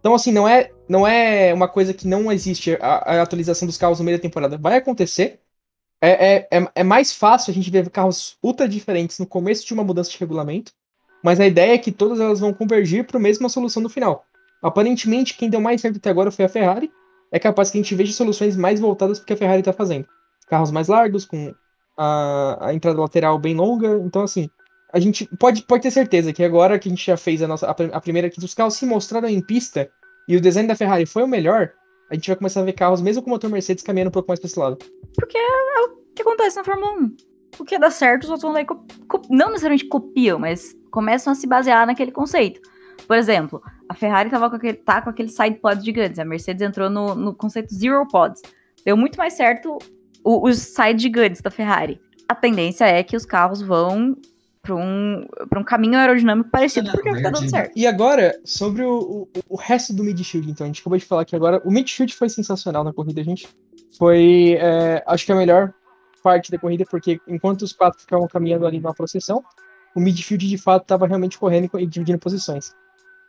Então, 0.00 0.14
assim, 0.14 0.30
não 0.30 0.46
é, 0.46 0.70
não 0.88 1.06
é 1.06 1.52
uma 1.52 1.68
coisa 1.68 1.92
que 1.92 2.06
não 2.06 2.30
existe 2.30 2.78
a, 2.80 3.16
a 3.16 3.22
atualização 3.22 3.66
dos 3.66 3.76
carros 3.76 3.98
no 3.98 4.04
meio 4.04 4.16
da 4.16 4.22
temporada. 4.22 4.56
Vai 4.56 4.76
acontecer. 4.76 5.40
É, 6.00 6.36
é, 6.36 6.48
é, 6.52 6.68
é 6.76 6.84
mais 6.84 7.12
fácil 7.12 7.50
a 7.50 7.54
gente 7.54 7.70
ver 7.70 7.90
carros 7.90 8.38
ultra 8.42 8.68
diferentes 8.68 9.18
no 9.18 9.26
começo 9.26 9.66
de 9.66 9.74
uma 9.74 9.82
mudança 9.82 10.10
de 10.10 10.18
regulamento. 10.18 10.72
Mas 11.22 11.40
a 11.40 11.46
ideia 11.46 11.74
é 11.74 11.78
que 11.78 11.90
todas 11.90 12.20
elas 12.20 12.38
vão 12.38 12.52
convergir 12.52 13.04
para 13.04 13.18
a 13.18 13.20
mesma 13.20 13.48
solução 13.48 13.82
no 13.82 13.88
final. 13.88 14.24
Aparentemente, 14.62 15.36
quem 15.36 15.50
deu 15.50 15.60
mais 15.60 15.80
certo 15.80 15.96
até 15.96 16.10
agora 16.10 16.30
foi 16.30 16.44
a 16.44 16.48
Ferrari. 16.48 16.90
É 17.32 17.38
capaz 17.38 17.70
que 17.70 17.78
a 17.78 17.82
gente 17.82 17.94
veja 17.94 18.12
soluções 18.12 18.56
mais 18.56 18.78
voltadas 18.78 19.18
para 19.18 19.24
o 19.24 19.26
que 19.26 19.32
a 19.32 19.36
Ferrari 19.36 19.60
está 19.60 19.72
fazendo. 19.72 20.06
Carros 20.46 20.70
mais 20.70 20.88
largos, 20.88 21.24
com 21.24 21.52
a, 21.98 22.68
a, 22.68 22.74
entrada 22.74 23.00
lateral 23.00 23.38
bem 23.38 23.54
longa. 23.54 24.00
Então, 24.04 24.22
assim, 24.22 24.48
a 24.92 25.00
gente 25.00 25.28
pode, 25.38 25.62
pode 25.62 25.82
ter 25.82 25.90
certeza 25.90 26.32
que 26.32 26.44
agora 26.44 26.78
que 26.78 26.88
a 26.88 26.90
gente 26.90 27.04
já 27.04 27.16
fez 27.16 27.42
a, 27.42 27.48
nossa, 27.48 27.66
a, 27.66 27.70
a 27.70 28.00
primeira, 28.00 28.30
que 28.30 28.42
os 28.42 28.54
carros 28.54 28.74
se 28.74 28.86
mostraram 28.86 29.28
em 29.28 29.44
pista 29.44 29.90
e 30.28 30.36
o 30.36 30.40
design 30.40 30.68
da 30.68 30.76
Ferrari 30.76 31.04
foi 31.04 31.24
o 31.24 31.28
melhor, 31.28 31.72
a 32.10 32.14
gente 32.14 32.28
vai 32.28 32.36
começar 32.36 32.60
a 32.60 32.64
ver 32.64 32.72
carros, 32.72 33.02
mesmo 33.02 33.22
com 33.22 33.28
o 33.28 33.32
motor 33.32 33.50
Mercedes, 33.50 33.82
caminhando 33.82 34.08
um 34.08 34.12
pouco 34.12 34.28
mais 34.28 34.38
para 34.38 34.46
esse 34.46 34.58
lado. 34.58 34.78
Porque 35.14 35.36
é 35.36 35.80
o 35.80 35.96
que 36.14 36.22
acontece 36.22 36.56
na 36.56 36.64
Fórmula 36.64 36.92
1. 36.92 37.16
O 37.58 37.64
que 37.64 37.78
dá 37.78 37.90
certo, 37.90 38.24
os 38.24 38.30
outros 38.30 38.42
vão 38.42 38.52
lá 38.52 38.60
e 38.62 38.66
não 39.28 39.48
necessariamente 39.48 39.88
copiam, 39.88 40.38
mas 40.38 40.76
começam 40.90 41.32
a 41.32 41.36
se 41.36 41.46
basear 41.46 41.86
naquele 41.86 42.12
conceito. 42.12 42.60
Por 43.06 43.16
exemplo, 43.16 43.62
a 43.88 43.94
Ferrari 43.94 44.30
tava 44.30 44.48
com 44.48 44.56
aquele, 44.56 44.74
tá 44.74 45.02
com 45.02 45.10
aquele 45.10 45.28
side 45.28 45.58
pod 45.58 45.84
gigantes, 45.84 46.18
a 46.18 46.24
Mercedes 46.24 46.62
entrou 46.62 46.88
no, 46.88 47.14
no 47.14 47.34
conceito 47.34 47.74
zero 47.74 48.06
pods. 48.06 48.42
Deu 48.84 48.96
muito 48.96 49.16
mais 49.16 49.34
certo 49.34 49.78
o, 50.28 50.46
os 50.46 50.58
side 50.58 51.02
gigantes 51.02 51.40
da 51.40 51.50
Ferrari. 51.50 51.98
A 52.28 52.34
tendência 52.34 52.84
é 52.84 53.02
que 53.02 53.16
os 53.16 53.24
carros 53.24 53.62
vão 53.62 54.14
para 54.60 54.74
um, 54.74 55.26
um 55.56 55.64
caminho 55.64 55.96
aerodinâmico 55.96 56.50
parecido, 56.50 56.90
porque 56.90 57.22
tá 57.22 57.30
dando 57.30 57.48
certo. 57.48 57.72
E 57.74 57.86
agora, 57.86 58.38
sobre 58.44 58.82
o, 58.82 58.98
o, 58.98 59.28
o 59.48 59.56
resto 59.56 59.94
do 59.94 60.04
midfield, 60.04 60.50
então, 60.50 60.64
a 60.64 60.68
gente 60.68 60.82
acabou 60.82 60.98
de 60.98 61.06
falar 61.06 61.24
que 61.24 61.34
agora 61.34 61.62
o 61.64 61.70
midfield 61.70 62.14
foi 62.14 62.28
sensacional 62.28 62.84
na 62.84 62.92
corrida, 62.92 63.24
gente. 63.24 63.48
Foi, 63.96 64.58
é, 64.60 65.02
acho 65.06 65.24
que 65.24 65.32
a 65.32 65.36
melhor 65.36 65.72
parte 66.22 66.50
da 66.50 66.58
corrida, 66.58 66.84
porque 66.90 67.18
enquanto 67.26 67.62
os 67.62 67.72
quatro 67.72 67.98
ficavam 67.98 68.28
caminhando 68.28 68.66
ali 68.66 68.78
numa 68.78 68.92
procissão, 68.92 69.42
o 69.96 70.00
midfield 70.00 70.46
de 70.46 70.58
fato 70.58 70.82
estava 70.82 71.06
realmente 71.06 71.38
correndo 71.38 71.70
e 71.78 71.86
dividindo 71.86 72.18
posições. 72.18 72.74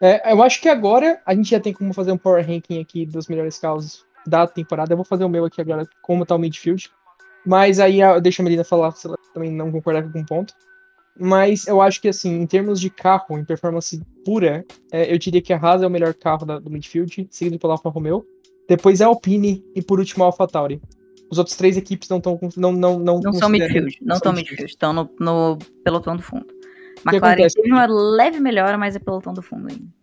É, 0.01 0.33
eu 0.33 0.43
acho 0.43 0.61
que 0.61 0.67
agora 0.67 1.21
a 1.25 1.33
gente 1.33 1.49
já 1.49 1.59
tem 1.59 1.71
como 1.71 1.93
fazer 1.93 2.11
um 2.11 2.17
power 2.17 2.45
ranking 2.45 2.81
aqui 2.81 3.05
dos 3.05 3.27
melhores 3.27 3.57
carros 3.57 4.05
da 4.29 4.47
temporada. 4.47 4.93
Eu 4.93 4.97
vou 4.97 5.05
fazer 5.05 5.25
o 5.25 5.29
meu 5.29 5.45
aqui 5.45 5.59
agora, 5.59 5.87
como 6.01 6.25
tá 6.25 6.35
o 6.35 6.39
midfield. 6.39 6.89
Mas 7.45 7.79
aí 7.79 8.01
eu 8.01 8.21
deixo 8.21 8.41
a 8.41 8.43
Melina 8.43 8.63
falar 8.63 8.91
se 8.91 9.07
ela 9.07 9.17
também 9.33 9.51
não 9.51 9.71
concordar 9.71 10.03
com 10.09 10.19
um 10.19 10.25
ponto. 10.25 10.53
Mas 11.19 11.67
eu 11.67 11.81
acho 11.81 11.99
que, 11.99 12.07
assim, 12.07 12.39
em 12.39 12.47
termos 12.47 12.79
de 12.79 12.89
carro, 12.89 13.37
em 13.37 13.43
performance 13.43 14.01
pura, 14.23 14.63
é, 14.91 15.11
eu 15.13 15.17
diria 15.17 15.41
que 15.41 15.51
a 15.51 15.57
Haas 15.57 15.81
é 15.81 15.87
o 15.87 15.89
melhor 15.89 16.13
carro 16.13 16.45
da, 16.45 16.59
do 16.59 16.69
midfield, 16.69 17.27
seguido 17.29 17.59
pela 17.59 17.73
Alfa 17.73 17.89
Romeo. 17.89 18.25
Depois 18.67 19.01
é 19.01 19.03
a 19.03 19.07
Alpine 19.07 19.65
e 19.75 19.81
por 19.81 19.99
último 19.99 20.23
a 20.23 20.27
Alfa 20.27 20.47
Tauri. 20.47 20.81
Os 21.29 21.37
outros 21.37 21.57
três 21.57 21.75
equipes 21.75 22.07
não 22.09 22.17
estão 22.17 22.39
não 22.55 22.71
não 22.71 22.99
não 22.99 23.19
não 23.19 23.33
são 23.33 23.49
midfield, 23.49 23.97
não 24.01 24.15
estão 24.15 24.33
midfield, 24.33 24.65
estão 24.65 24.93
no, 24.93 25.09
no 25.19 25.57
pelotão 25.83 26.15
do 26.15 26.23
fundo. 26.23 26.45
McLaren 27.05 27.47
teve 27.47 27.71
uma 27.71 27.85
leve 27.87 28.39
melhora, 28.39 28.77
mas 28.77 28.95
é 28.95 28.99
pelotão 28.99 29.33
do 29.33 29.41
fundo 29.41 29.67
ainda. 29.69 29.98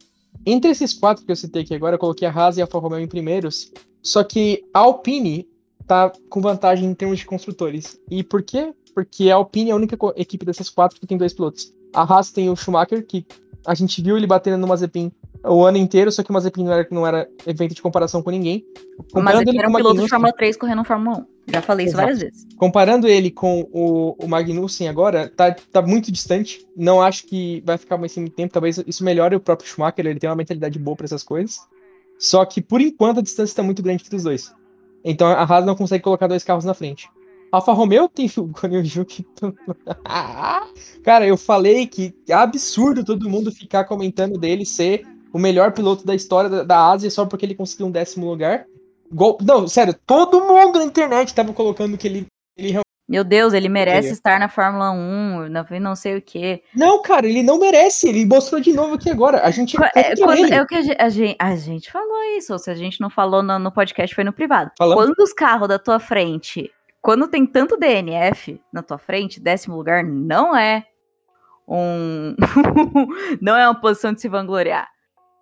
Entre 0.48 0.70
esses 0.70 0.92
quatro 0.92 1.26
que 1.26 1.32
eu 1.32 1.36
citei 1.36 1.62
aqui 1.62 1.74
agora, 1.74 1.96
eu 1.96 1.98
coloquei 1.98 2.28
a 2.28 2.30
Haas 2.30 2.56
e 2.56 2.60
a 2.60 2.64
Alfa 2.64 2.78
Romeo 2.78 3.00
em 3.00 3.08
primeiros. 3.08 3.72
Só 4.00 4.22
que 4.22 4.64
a 4.72 4.78
Alpine 4.78 5.48
tá 5.88 6.12
com 6.30 6.40
vantagem 6.40 6.88
em 6.88 6.94
termos 6.94 7.18
de 7.18 7.26
construtores. 7.26 8.00
E 8.08 8.22
por 8.22 8.44
quê? 8.44 8.72
Porque 8.94 9.28
a 9.28 9.34
Alpine 9.34 9.70
é 9.70 9.72
a 9.72 9.76
única 9.76 9.98
equipe 10.14 10.46
dessas 10.46 10.70
quatro 10.70 11.00
que 11.00 11.06
tem 11.06 11.18
dois 11.18 11.34
pilotos. 11.34 11.72
A 11.92 12.02
Haas 12.02 12.30
tem 12.30 12.48
o 12.48 12.54
Schumacher, 12.54 13.04
que 13.04 13.26
a 13.66 13.74
gente 13.74 14.02
viu 14.02 14.16
ele 14.16 14.26
batendo 14.26 14.58
no 14.58 14.66
Mazepin 14.66 15.12
o 15.44 15.64
ano 15.64 15.78
inteiro, 15.78 16.10
só 16.10 16.22
que 16.22 16.30
o 16.30 16.32
Mazepin 16.32 16.64
não 16.64 16.72
era, 16.72 16.88
não 16.90 17.06
era 17.06 17.28
evento 17.46 17.74
de 17.74 17.82
comparação 17.82 18.22
com 18.22 18.30
ninguém. 18.30 18.64
Comparando 19.12 19.44
Mazepin 19.44 19.58
era 19.58 19.68
um 19.68 19.74
piloto 19.74 20.02
de 20.02 20.08
Fórmula 20.08 20.32
3 20.32 20.56
correndo 20.56 20.78
no 20.78 20.84
Fórmula 20.84 21.18
1. 21.18 21.52
Já 21.52 21.62
falei 21.62 21.86
Exato. 21.86 21.86
isso 21.86 21.96
várias 21.96 22.20
vezes. 22.20 22.46
Comparando 22.56 23.06
ele 23.06 23.30
com 23.30 23.68
o, 23.72 24.16
o 24.18 24.28
Magnussen 24.28 24.88
agora, 24.88 25.28
tá, 25.28 25.54
tá 25.72 25.80
muito 25.80 26.10
distante. 26.10 26.66
Não 26.76 27.00
acho 27.00 27.26
que 27.26 27.62
vai 27.64 27.78
ficar 27.78 27.96
mais 27.96 28.16
muito 28.16 28.34
tempo. 28.34 28.52
Talvez 28.52 28.82
isso 28.86 29.04
melhore 29.04 29.36
o 29.36 29.40
próprio 29.40 29.68
Schumacher, 29.68 30.06
ele 30.06 30.18
tem 30.18 30.28
uma 30.28 30.36
mentalidade 30.36 30.78
boa 30.78 30.96
para 30.96 31.04
essas 31.04 31.22
coisas. 31.22 31.60
Só 32.18 32.44
que, 32.44 32.60
por 32.60 32.80
enquanto, 32.80 33.18
a 33.18 33.22
distância 33.22 33.52
está 33.52 33.62
muito 33.62 33.82
grande 33.82 34.02
entre 34.04 34.16
os 34.16 34.24
dois. 34.24 34.52
Então 35.04 35.28
a 35.28 35.44
Haas 35.44 35.64
não 35.64 35.76
consegue 35.76 36.02
colocar 36.02 36.26
dois 36.26 36.42
carros 36.42 36.64
na 36.64 36.74
frente. 36.74 37.08
Alfa 37.56 37.72
Romeo 37.72 38.08
tem 38.08 38.30
o 38.36 39.04
que. 39.04 39.26
Cara, 41.02 41.26
eu 41.26 41.36
falei 41.38 41.86
que 41.86 42.14
é 42.28 42.34
absurdo 42.34 43.04
todo 43.04 43.30
mundo 43.30 43.50
ficar 43.50 43.84
comentando 43.84 44.38
dele 44.38 44.66
ser 44.66 45.06
o 45.32 45.38
melhor 45.38 45.72
piloto 45.72 46.06
da 46.06 46.14
história 46.14 46.50
da, 46.50 46.62
da 46.62 46.90
Ásia 46.90 47.10
só 47.10 47.24
porque 47.24 47.46
ele 47.46 47.54
conseguiu 47.54 47.86
um 47.86 47.90
décimo 47.90 48.28
lugar. 48.28 48.66
Gol... 49.10 49.38
Não, 49.40 49.66
sério, 49.66 49.94
todo 50.06 50.44
mundo 50.44 50.78
na 50.78 50.84
internet 50.84 51.34
tava 51.34 51.52
colocando 51.54 51.96
que 51.96 52.06
ele, 52.06 52.26
ele 52.58 52.78
meu 53.08 53.22
Deus, 53.22 53.52
ele 53.52 53.68
merece 53.68 54.12
estar 54.12 54.40
na 54.40 54.48
Fórmula 54.48 54.90
1, 54.90 55.48
não, 55.48 55.64
não 55.80 55.94
sei 55.94 56.16
o 56.16 56.22
quê. 56.22 56.62
Não, 56.74 57.00
cara, 57.00 57.26
ele 57.26 57.40
não 57.40 57.58
merece. 57.58 58.08
Ele 58.08 58.26
mostrou 58.26 58.60
de 58.60 58.72
novo 58.72 58.96
aqui 58.96 59.08
agora. 59.08 59.42
A 59.42 59.50
gente. 59.52 59.76
É, 59.94 60.16
quando, 60.16 60.52
é 60.52 60.60
o 60.60 60.66
que 60.66 60.74
a 60.74 60.82
gente, 60.82 61.00
a 61.00 61.08
gente, 61.08 61.36
a, 61.38 61.56
gente, 61.56 61.92
falou 61.92 62.20
isso. 62.36 62.52
Ou 62.52 62.58
se 62.58 62.68
a 62.68 62.74
gente 62.74 63.00
não 63.00 63.08
falou 63.08 63.44
no, 63.44 63.60
no 63.60 63.70
podcast, 63.70 64.12
foi 64.12 64.24
no 64.24 64.32
privado. 64.32 64.72
Falamos. 64.76 65.04
Quando 65.04 65.14
os 65.20 65.32
carros 65.32 65.68
da 65.68 65.78
tua 65.78 66.00
frente. 66.00 66.68
Quando 67.06 67.28
tem 67.28 67.46
tanto 67.46 67.76
DNF 67.76 68.60
na 68.72 68.82
tua 68.82 68.98
frente, 68.98 69.38
décimo 69.38 69.76
lugar 69.76 70.02
não 70.02 70.56
é 70.56 70.84
um. 71.68 72.34
não 73.40 73.56
é 73.56 73.64
uma 73.64 73.80
posição 73.80 74.12
de 74.12 74.20
se 74.20 74.28
vangloriar. 74.28 74.88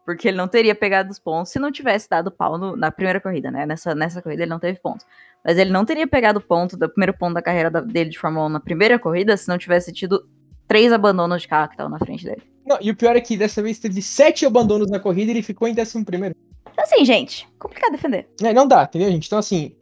Porque 0.05 0.29
ele 0.29 0.37
não 0.37 0.46
teria 0.46 0.74
pegado 0.74 1.11
os 1.11 1.18
pontos 1.18 1.50
se 1.50 1.59
não 1.59 1.72
tivesse 1.72 2.07
dado 2.07 2.31
pau 2.31 2.59
no, 2.59 2.77
na 2.77 2.92
primeira 2.92 3.18
corrida, 3.18 3.50
né? 3.50 3.64
Nessa, 3.64 3.94
nessa 3.94 4.20
corrida 4.20 4.42
ele 4.42 4.50
não 4.50 4.59
teve 4.59 4.79
pontos. 4.79 5.07
Mas 5.42 5.57
ele 5.57 5.70
não 5.70 5.87
teria 5.87 6.07
pegado 6.07 6.38
ponto 6.38 6.77
do 6.77 6.87
primeiro 6.87 7.16
ponto 7.16 7.33
da 7.33 7.40
carreira 7.40 7.70
da, 7.70 7.81
dele 7.81 8.11
de 8.11 8.18
Fórmula 8.18 8.44
1 8.44 8.48
na 8.50 8.61
primeira 8.61 8.98
corrida 8.98 9.35
se 9.35 9.48
não 9.48 9.57
tivesse 9.57 9.90
tido 9.90 10.22
três 10.68 10.92
abandonos 10.92 11.40
de 11.40 11.48
carro 11.48 11.68
que 11.68 11.77
estavam 11.77 11.90
na 11.90 11.98
frente 11.98 12.27
dele. 12.27 12.42
Não, 12.66 12.77
e 12.79 12.90
o 12.90 12.94
pior 12.94 13.16
é 13.16 13.22
que 13.22 13.38
dessa 13.38 13.62
vez 13.62 13.79
teve 13.79 14.03
sete 14.03 14.44
abandonos 14.44 14.90
na 14.90 15.00
corrida 15.00 15.31
e 15.31 15.37
ele 15.37 15.42
ficou 15.42 15.66
em 15.66 15.72
décimo 15.72 16.05
primeiro. 16.05 16.37
Assim, 16.77 17.07
gente, 17.07 17.48
complicado 17.59 17.92
defender. 17.92 18.29
É, 18.42 18.53
não 18.53 18.68
dá, 18.68 18.83
entendeu, 18.83 19.11
gente? 19.11 19.29
Então, 19.29 19.38
assim, 19.38 19.74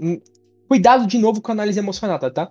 cuidado 0.73 1.07
de 1.07 1.19
novo 1.19 1.43
com 1.43 1.53
a 1.53 1.55
análise 1.55 1.79
emocionada, 1.79 2.31
tá? 2.31 2.51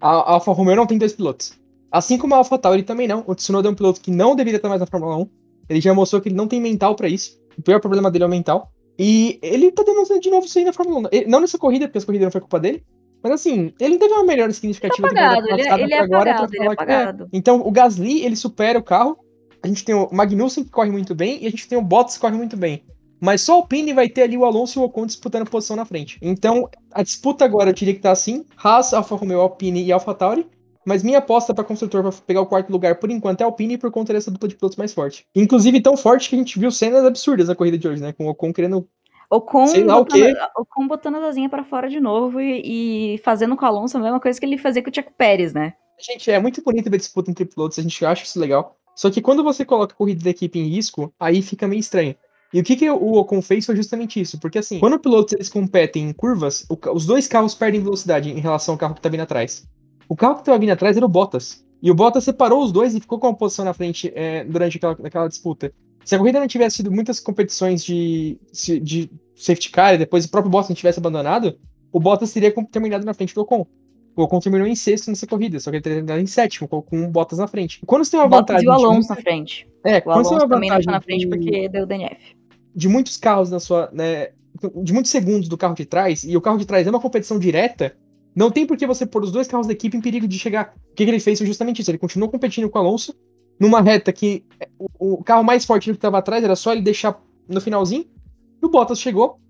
A, 0.00 0.08
a 0.08 0.32
Alfa 0.34 0.52
Romeo 0.52 0.76
não 0.76 0.86
tem 0.86 0.96
dois 0.96 1.12
pilotos. 1.12 1.58
Assim 1.90 2.16
como 2.16 2.32
a 2.32 2.36
Alfa 2.36 2.56
Tauri 2.56 2.84
também 2.84 3.08
não. 3.08 3.24
O 3.26 3.34
Tsunoda 3.34 3.66
é 3.66 3.72
um 3.72 3.74
piloto 3.74 4.00
que 4.00 4.08
não 4.08 4.36
deveria 4.36 4.58
estar 4.58 4.68
mais 4.68 4.80
na 4.80 4.86
Fórmula 4.86 5.16
1. 5.16 5.28
Ele 5.68 5.80
já 5.80 5.92
mostrou 5.92 6.22
que 6.22 6.28
ele 6.28 6.36
não 6.36 6.46
tem 6.46 6.60
mental 6.60 6.94
para 6.94 7.08
isso. 7.08 7.36
O 7.58 7.62
pior 7.62 7.80
problema 7.80 8.08
dele 8.08 8.22
é 8.22 8.26
o 8.28 8.30
mental. 8.30 8.70
E 8.96 9.40
ele 9.42 9.72
tá 9.72 9.82
demonstrando 9.82 10.22
de 10.22 10.30
novo 10.30 10.46
isso 10.46 10.56
aí 10.56 10.64
na 10.64 10.72
Fórmula 10.72 11.08
1. 11.08 11.10
Ele, 11.10 11.26
não 11.26 11.40
nessa 11.40 11.58
corrida, 11.58 11.88
porque 11.88 11.98
essa 11.98 12.06
corrida 12.06 12.24
não 12.24 12.30
foi 12.30 12.40
culpa 12.40 12.60
dele. 12.60 12.84
Mas 13.20 13.32
assim, 13.32 13.72
ele 13.80 13.94
não 13.94 13.98
teve 13.98 14.14
uma 14.14 14.24
melhora 14.24 14.52
significativa 14.52 15.08
ele 15.08 15.18
é 15.18 15.24
apagado, 15.24 15.48
ele, 15.48 15.82
ele 15.82 15.94
é 15.94 15.98
agora 15.98 16.30
apagado, 16.30 16.54
ele 16.54 16.64
é 16.64 16.72
apagado. 16.72 17.24
É. 17.24 17.26
Então, 17.32 17.66
o 17.66 17.72
Gasly, 17.72 18.24
ele 18.24 18.36
supera 18.36 18.78
o 18.78 18.82
carro. 18.84 19.18
A 19.60 19.66
gente 19.66 19.84
tem 19.84 19.92
o 19.92 20.08
Magnussen, 20.12 20.62
que 20.62 20.70
corre 20.70 20.92
muito 20.92 21.16
bem, 21.16 21.42
e 21.42 21.48
a 21.48 21.50
gente 21.50 21.66
tem 21.66 21.76
o 21.76 21.82
Bottas, 21.82 22.14
que 22.14 22.20
corre 22.20 22.36
muito 22.36 22.56
bem. 22.56 22.84
Mas 23.26 23.40
só 23.40 23.54
o 23.54 23.56
Alpine 23.62 23.92
vai 23.92 24.08
ter 24.08 24.22
ali 24.22 24.38
o 24.38 24.44
Alonso 24.44 24.78
e 24.78 24.80
o 24.80 24.84
Ocon 24.84 25.04
disputando 25.04 25.50
posição 25.50 25.74
na 25.74 25.84
frente. 25.84 26.16
Então, 26.22 26.70
a 26.92 27.02
disputa 27.02 27.44
agora 27.44 27.70
eu 27.70 27.74
diria 27.74 27.92
que 27.92 27.98
tá 27.98 28.12
assim: 28.12 28.46
Haas, 28.56 28.94
Alfa 28.94 29.16
Romeo, 29.16 29.40
Alpine 29.40 29.82
e 29.82 29.90
Alfa 29.90 30.14
Tauri. 30.14 30.46
Mas 30.86 31.02
minha 31.02 31.18
aposta 31.18 31.52
para 31.52 31.64
construtor 31.64 32.00
para 32.04 32.12
pegar 32.24 32.40
o 32.40 32.46
quarto 32.46 32.70
lugar 32.70 33.00
por 33.00 33.10
enquanto 33.10 33.40
é 33.40 33.42
a 33.42 33.48
Alpine 33.48 33.76
por 33.76 33.90
conta 33.90 34.12
dessa 34.12 34.30
dupla 34.30 34.48
de 34.48 34.54
pilotos 34.54 34.76
mais 34.76 34.94
forte. 34.94 35.26
Inclusive 35.34 35.80
tão 35.80 35.96
forte 35.96 36.30
que 36.30 36.36
a 36.36 36.38
gente 36.38 36.56
viu 36.56 36.70
cenas 36.70 37.04
absurdas 37.04 37.48
na 37.48 37.56
corrida 37.56 37.76
de 37.76 37.88
hoje, 37.88 38.00
né? 38.00 38.12
Com 38.12 38.26
o 38.26 38.28
Ocon 38.28 38.52
querendo 38.52 38.88
Ocon, 39.28 39.66
Sei 39.66 39.82
lá 39.82 39.96
botando, 39.96 40.20
o 40.20 40.24
quê. 40.24 40.34
Ocon 40.56 40.86
botando 40.86 41.16
a 41.16 41.26
asinha 41.26 41.48
para 41.48 41.64
fora 41.64 41.88
de 41.88 41.98
novo 41.98 42.40
e, 42.40 43.14
e, 43.14 43.18
fazendo 43.24 43.56
com 43.56 43.64
o 43.64 43.68
Alonso 43.68 43.96
a 43.96 44.00
mesma 44.00 44.20
coisa 44.20 44.38
que 44.38 44.46
ele 44.46 44.56
fazia 44.56 44.84
com 44.84 44.88
o 44.88 44.94
Checo 44.94 45.12
Pérez, 45.18 45.52
né? 45.52 45.74
Gente, 45.98 46.30
é 46.30 46.38
muito 46.38 46.62
bonito 46.62 46.88
ver 46.88 46.98
disputa 46.98 47.28
entre 47.28 47.44
pilotos, 47.44 47.76
a 47.76 47.82
gente 47.82 48.06
acha 48.06 48.22
isso 48.22 48.38
legal. 48.38 48.76
Só 48.94 49.10
que 49.10 49.20
quando 49.20 49.42
você 49.42 49.64
coloca 49.64 49.92
a 49.94 49.96
corrida 49.96 50.22
da 50.22 50.30
equipe 50.30 50.60
em 50.60 50.68
risco, 50.68 51.12
aí 51.18 51.42
fica 51.42 51.66
meio 51.66 51.80
estranho. 51.80 52.14
E 52.52 52.60
o 52.60 52.64
que, 52.64 52.76
que 52.76 52.88
o 52.88 53.14
Ocon 53.14 53.42
fez 53.42 53.66
foi 53.66 53.76
justamente 53.76 54.20
isso, 54.20 54.38
porque 54.38 54.58
assim, 54.58 54.78
quando 54.78 54.98
pilotos 54.98 55.34
eles 55.34 55.48
competem 55.48 56.08
em 56.08 56.12
curvas, 56.12 56.64
o, 56.70 56.78
os 56.92 57.04
dois 57.04 57.26
carros 57.26 57.54
perdem 57.54 57.82
velocidade 57.82 58.30
em 58.30 58.40
relação 58.40 58.74
ao 58.74 58.78
carro 58.78 58.94
que 58.94 59.00
tá 59.00 59.08
vindo 59.08 59.20
atrás. 59.20 59.66
O 60.08 60.16
carro 60.16 60.34
que 60.34 60.42
estava 60.42 60.58
vindo 60.58 60.70
atrás 60.70 60.96
era 60.96 61.04
o 61.04 61.08
Bottas. 61.08 61.64
E 61.82 61.90
o 61.90 61.94
Bottas 61.94 62.24
separou 62.24 62.62
os 62.62 62.72
dois 62.72 62.94
e 62.94 63.00
ficou 63.00 63.18
com 63.18 63.26
uma 63.26 63.36
posição 63.36 63.64
na 63.64 63.74
frente 63.74 64.12
é, 64.14 64.44
durante 64.44 64.76
aquela, 64.76 64.96
aquela 65.04 65.28
disputa. 65.28 65.72
Se 66.04 66.14
a 66.14 66.18
corrida 66.18 66.38
não 66.38 66.46
tivesse 66.46 66.76
sido 66.76 66.90
muitas 66.90 67.18
competições 67.18 67.84
de, 67.84 68.38
de 68.80 69.10
safety 69.34 69.70
car 69.70 69.94
e 69.94 69.98
depois 69.98 70.24
o 70.24 70.30
próprio 70.30 70.50
Bottas 70.50 70.68
não 70.68 70.76
tivesse 70.76 71.00
abandonado, 71.00 71.58
o 71.92 71.98
Bottas 71.98 72.32
teria 72.32 72.54
terminado 72.70 73.04
na 73.04 73.12
frente 73.12 73.34
do 73.34 73.40
Ocon. 73.40 73.66
O 74.16 74.22
Ocon 74.22 74.40
terminou 74.40 74.66
em 74.66 74.74
sexto 74.74 75.08
nessa 75.08 75.26
corrida, 75.26 75.60
só 75.60 75.70
que 75.70 75.76
ele 75.76 75.82
terminado 75.82 76.20
em 76.20 76.26
sétimo, 76.26 76.66
com, 76.66 76.82
o 76.90 77.08
Bottas 77.08 77.38
na 77.38 77.46
frente. 77.46 77.80
Quando 77.84 78.02
você 78.02 78.12
tem 78.12 78.20
uma 78.20 78.28
Bottas 78.28 78.62
vantagem. 78.62 78.66
e 78.66 78.68
o 78.68 78.72
Alonso 78.72 79.08
na 79.10 79.16
frente. 79.16 79.68
É, 79.84 79.98
o 79.98 80.02
quando 80.02 80.14
Alonso 80.16 80.34
você 80.34 80.48
também 80.48 80.70
não 80.70 80.80
tá 80.80 80.92
na 80.92 81.00
frente 81.02 81.20
de, 81.20 81.26
porque 81.28 81.68
deu 81.68 81.86
DNF. 81.86 82.34
De 82.74 82.88
muitos 82.88 83.18
carros 83.18 83.50
na 83.50 83.60
sua. 83.60 83.90
Né, 83.92 84.30
de 84.82 84.92
muitos 84.92 85.10
segundos 85.10 85.48
do 85.48 85.58
carro 85.58 85.74
de 85.74 85.84
trás, 85.84 86.24
e 86.24 86.34
o 86.34 86.40
carro 86.40 86.56
de 86.56 86.64
trás 86.64 86.86
é 86.86 86.90
uma 86.90 86.98
competição 86.98 87.38
direta, 87.38 87.94
não 88.34 88.50
tem 88.50 88.66
por 88.66 88.76
que 88.76 88.86
você 88.86 89.04
pôr 89.04 89.22
os 89.22 89.30
dois 89.30 89.46
carros 89.46 89.66
da 89.66 89.72
equipe 89.74 89.96
em 89.96 90.00
perigo 90.00 90.26
de 90.26 90.38
chegar. 90.38 90.74
O 90.92 90.94
que, 90.94 91.04
que 91.04 91.10
ele 91.10 91.20
fez 91.20 91.38
foi 91.38 91.46
justamente 91.46 91.80
isso. 91.80 91.90
Ele 91.90 91.98
continuou 91.98 92.30
competindo 92.30 92.68
com 92.68 92.78
o 92.78 92.82
Alonso, 92.82 93.14
numa 93.58 93.80
reta 93.80 94.12
que 94.12 94.44
o, 94.78 95.14
o 95.14 95.24
carro 95.24 95.42
mais 95.42 95.64
forte 95.64 95.90
que 95.90 95.98
tava 95.98 96.18
atrás 96.18 96.44
era 96.44 96.54
só 96.54 96.72
ele 96.72 96.82
deixar 96.82 97.18
no 97.48 97.60
finalzinho. 97.60 98.04
E 98.62 98.66
o 98.66 98.68
Bottas 98.68 99.00
chegou. 99.00 99.40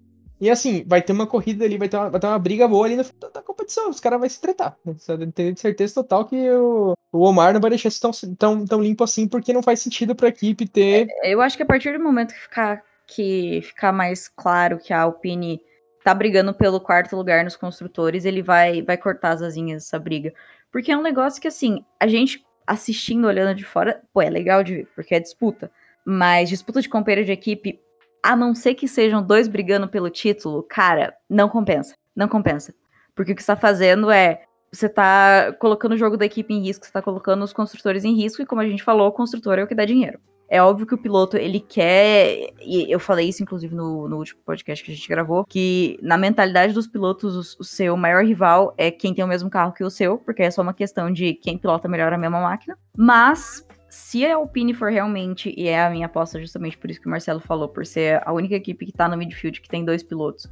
E 0.41 0.51
assim, 0.51 0.85
vai 0.87 1.01
ter 1.01 1.13
uma 1.13 1.27
corrida 1.27 1.65
ali, 1.65 1.79
vai 1.79 1.89
ter 1.89 1.97
uma, 1.97 2.11
vai 2.11 2.21
ter 2.21 2.27
uma 2.27 2.39
briga 2.39 2.69
boa 2.69 2.87
ali 2.87 2.97
no 2.97 3.05
final 3.05 3.31
da 3.31 3.43
competição. 3.43 3.89
Os 3.89 4.01
caras 4.01 4.21
vão 4.21 4.29
se 4.29 4.41
tretar. 4.41 4.77
Né? 4.85 4.95
Tem 5.35 5.57
certeza 5.57 5.95
total 5.95 6.27
que 6.27 6.51
o, 6.51 6.95
o 7.11 7.21
Omar 7.21 7.55
não 7.55 7.61
vai 7.61 7.71
deixar 7.71 7.89
isso 7.89 8.01
tão, 8.01 8.13
tão, 8.35 8.67
tão 8.67 8.83
limpo 8.83 9.03
assim, 9.03 9.27
porque 9.27 9.53
não 9.53 9.63
faz 9.63 9.81
sentido 9.81 10.15
pra 10.15 10.29
equipe 10.29 10.69
ter. 10.69 11.09
Eu 11.23 11.41
acho 11.41 11.57
que 11.57 11.63
a 11.63 11.67
partir 11.67 11.97
do 11.97 12.05
momento 12.05 12.35
que 12.35 12.41
ficar, 12.41 12.83
que 13.07 13.61
ficar 13.63 13.93
mais 13.93 14.29
claro 14.29 14.79
que 14.79 14.93
a 14.93 15.03
Alpine 15.03 15.61
tá 16.05 16.15
brigando 16.15 16.55
pelo 16.55 16.81
quarto 16.81 17.17
lugar 17.17 17.43
nos 17.43 17.57
construtores, 17.57 18.25
ele 18.25 18.43
vai, 18.43 18.83
vai 18.83 18.97
cortar 18.97 19.31
as 19.31 19.43
asinhas 19.43 19.83
dessa 19.83 19.99
briga. 19.99 20.33
Porque 20.71 20.93
é 20.93 20.97
um 20.97 21.03
negócio 21.03 21.41
que, 21.41 21.49
assim, 21.49 21.85
a 21.99 22.07
gente 22.07 22.45
assistindo, 22.67 23.27
olhando 23.27 23.57
de 23.57 23.65
fora, 23.65 24.03
pô, 24.13 24.21
é 24.21 24.29
legal 24.29 24.63
de 24.63 24.75
ver, 24.75 24.89
porque 24.95 25.15
é 25.15 25.21
disputa. 25.21 25.71
Mas 26.05 26.49
disputa 26.49 26.81
de 26.81 26.89
companheiro 26.89 27.25
de 27.25 27.33
equipe, 27.33 27.81
a 28.27 28.35
não 28.35 28.55
ser 28.55 28.75
que 28.75 28.89
sejam 28.89 29.23
dois 29.23 29.47
brigando 29.47 29.87
pelo 29.87 30.11
título, 30.11 30.63
cara, 30.65 31.15
não 31.31 31.49
compensa. 31.49 31.95
Não 32.15 32.27
compensa. 32.27 32.75
Porque 33.15 33.33
o 33.33 33.37
que 33.37 33.43
você 33.43 33.47
tá 33.47 33.57
fazendo 33.57 34.11
é. 34.11 34.43
Você 34.73 34.89
tá 34.89 35.55
colocando 35.61 35.93
o 35.93 35.97
jogo 35.97 36.17
da 36.17 36.27
equipe 36.27 36.53
em 36.53 36.61
risco, 36.61 36.85
você 36.85 36.93
tá 36.93 37.01
colocando 37.01 37.43
os 37.43 37.53
construtores 37.53 38.05
em 38.05 38.15
risco, 38.15 38.43
e 38.43 38.47
como 38.47 38.61
a 38.61 38.67
gente 38.67 38.83
falou, 38.83 39.09
o 39.09 39.13
construtor 39.13 39.59
é 39.59 39.63
o 39.63 39.67
que 39.67 39.77
dá 39.77 39.85
dinheiro. 39.85 40.19
É 40.49 40.61
óbvio 40.61 40.87
que 40.87 40.95
o 40.95 40.99
piloto, 40.99 41.37
ele 41.37 41.61
quer, 41.61 42.53
e 42.61 42.93
eu 42.93 43.01
falei 43.01 43.29
isso 43.29 43.43
inclusive 43.43 43.75
no, 43.75 44.09
no 44.09 44.17
último 44.19 44.41
podcast 44.45 44.85
que 44.85 44.93
a 44.93 44.95
gente 44.95 45.09
gravou, 45.09 45.45
que 45.45 45.99
na 46.03 46.19
mentalidade 46.19 46.73
dos 46.73 46.87
pilotos, 46.87 47.57
o, 47.57 47.63
o, 47.63 47.65
seu 47.65 47.97
maior 47.97 48.25
rival 48.25 48.75
é 48.77 48.91
quem 48.91 49.15
tem 49.15 49.25
o 49.25 49.29
mesmo 49.29 49.49
carro 49.49 49.73
que 49.73 49.83
o 49.83 49.91
seu, 49.91 50.19
porque 50.19 50.43
é 50.43 50.51
só 50.51 50.63
uma 50.63 50.75
questão 50.75 51.11
de 51.11 51.35
quem 51.35 51.57
pilota 51.57 51.89
melhor 51.89 52.13
a 52.13 52.19
mesma 52.19 52.41
máquina. 52.41 52.77
Mas, 52.97 53.66
se 53.97 54.27
a 54.27 54.37
Alpine 54.37 54.75
for 54.75 54.93
realmente, 54.93 55.55
e 55.57 55.69
é 55.69 55.83
a 55.83 55.91
minha 55.91 56.05
aposta 56.05 56.39
justamente 56.39 56.77
por 56.77 56.91
isso 56.91 57.01
que 57.01 57.07
o 57.07 57.11
Marcelo 57.11 57.41
falou, 57.41 57.67
por 57.67 57.87
ser 57.87 58.21
a 58.27 58.33
única 58.33 58.55
equipe 58.55 58.85
que 58.85 58.93
tá 58.93 59.09
no 59.09 59.17
midfield 59.17 59.61
que 59.61 59.69
tem 59.69 59.85
dois 59.85 60.03
pilotos, 60.03 60.47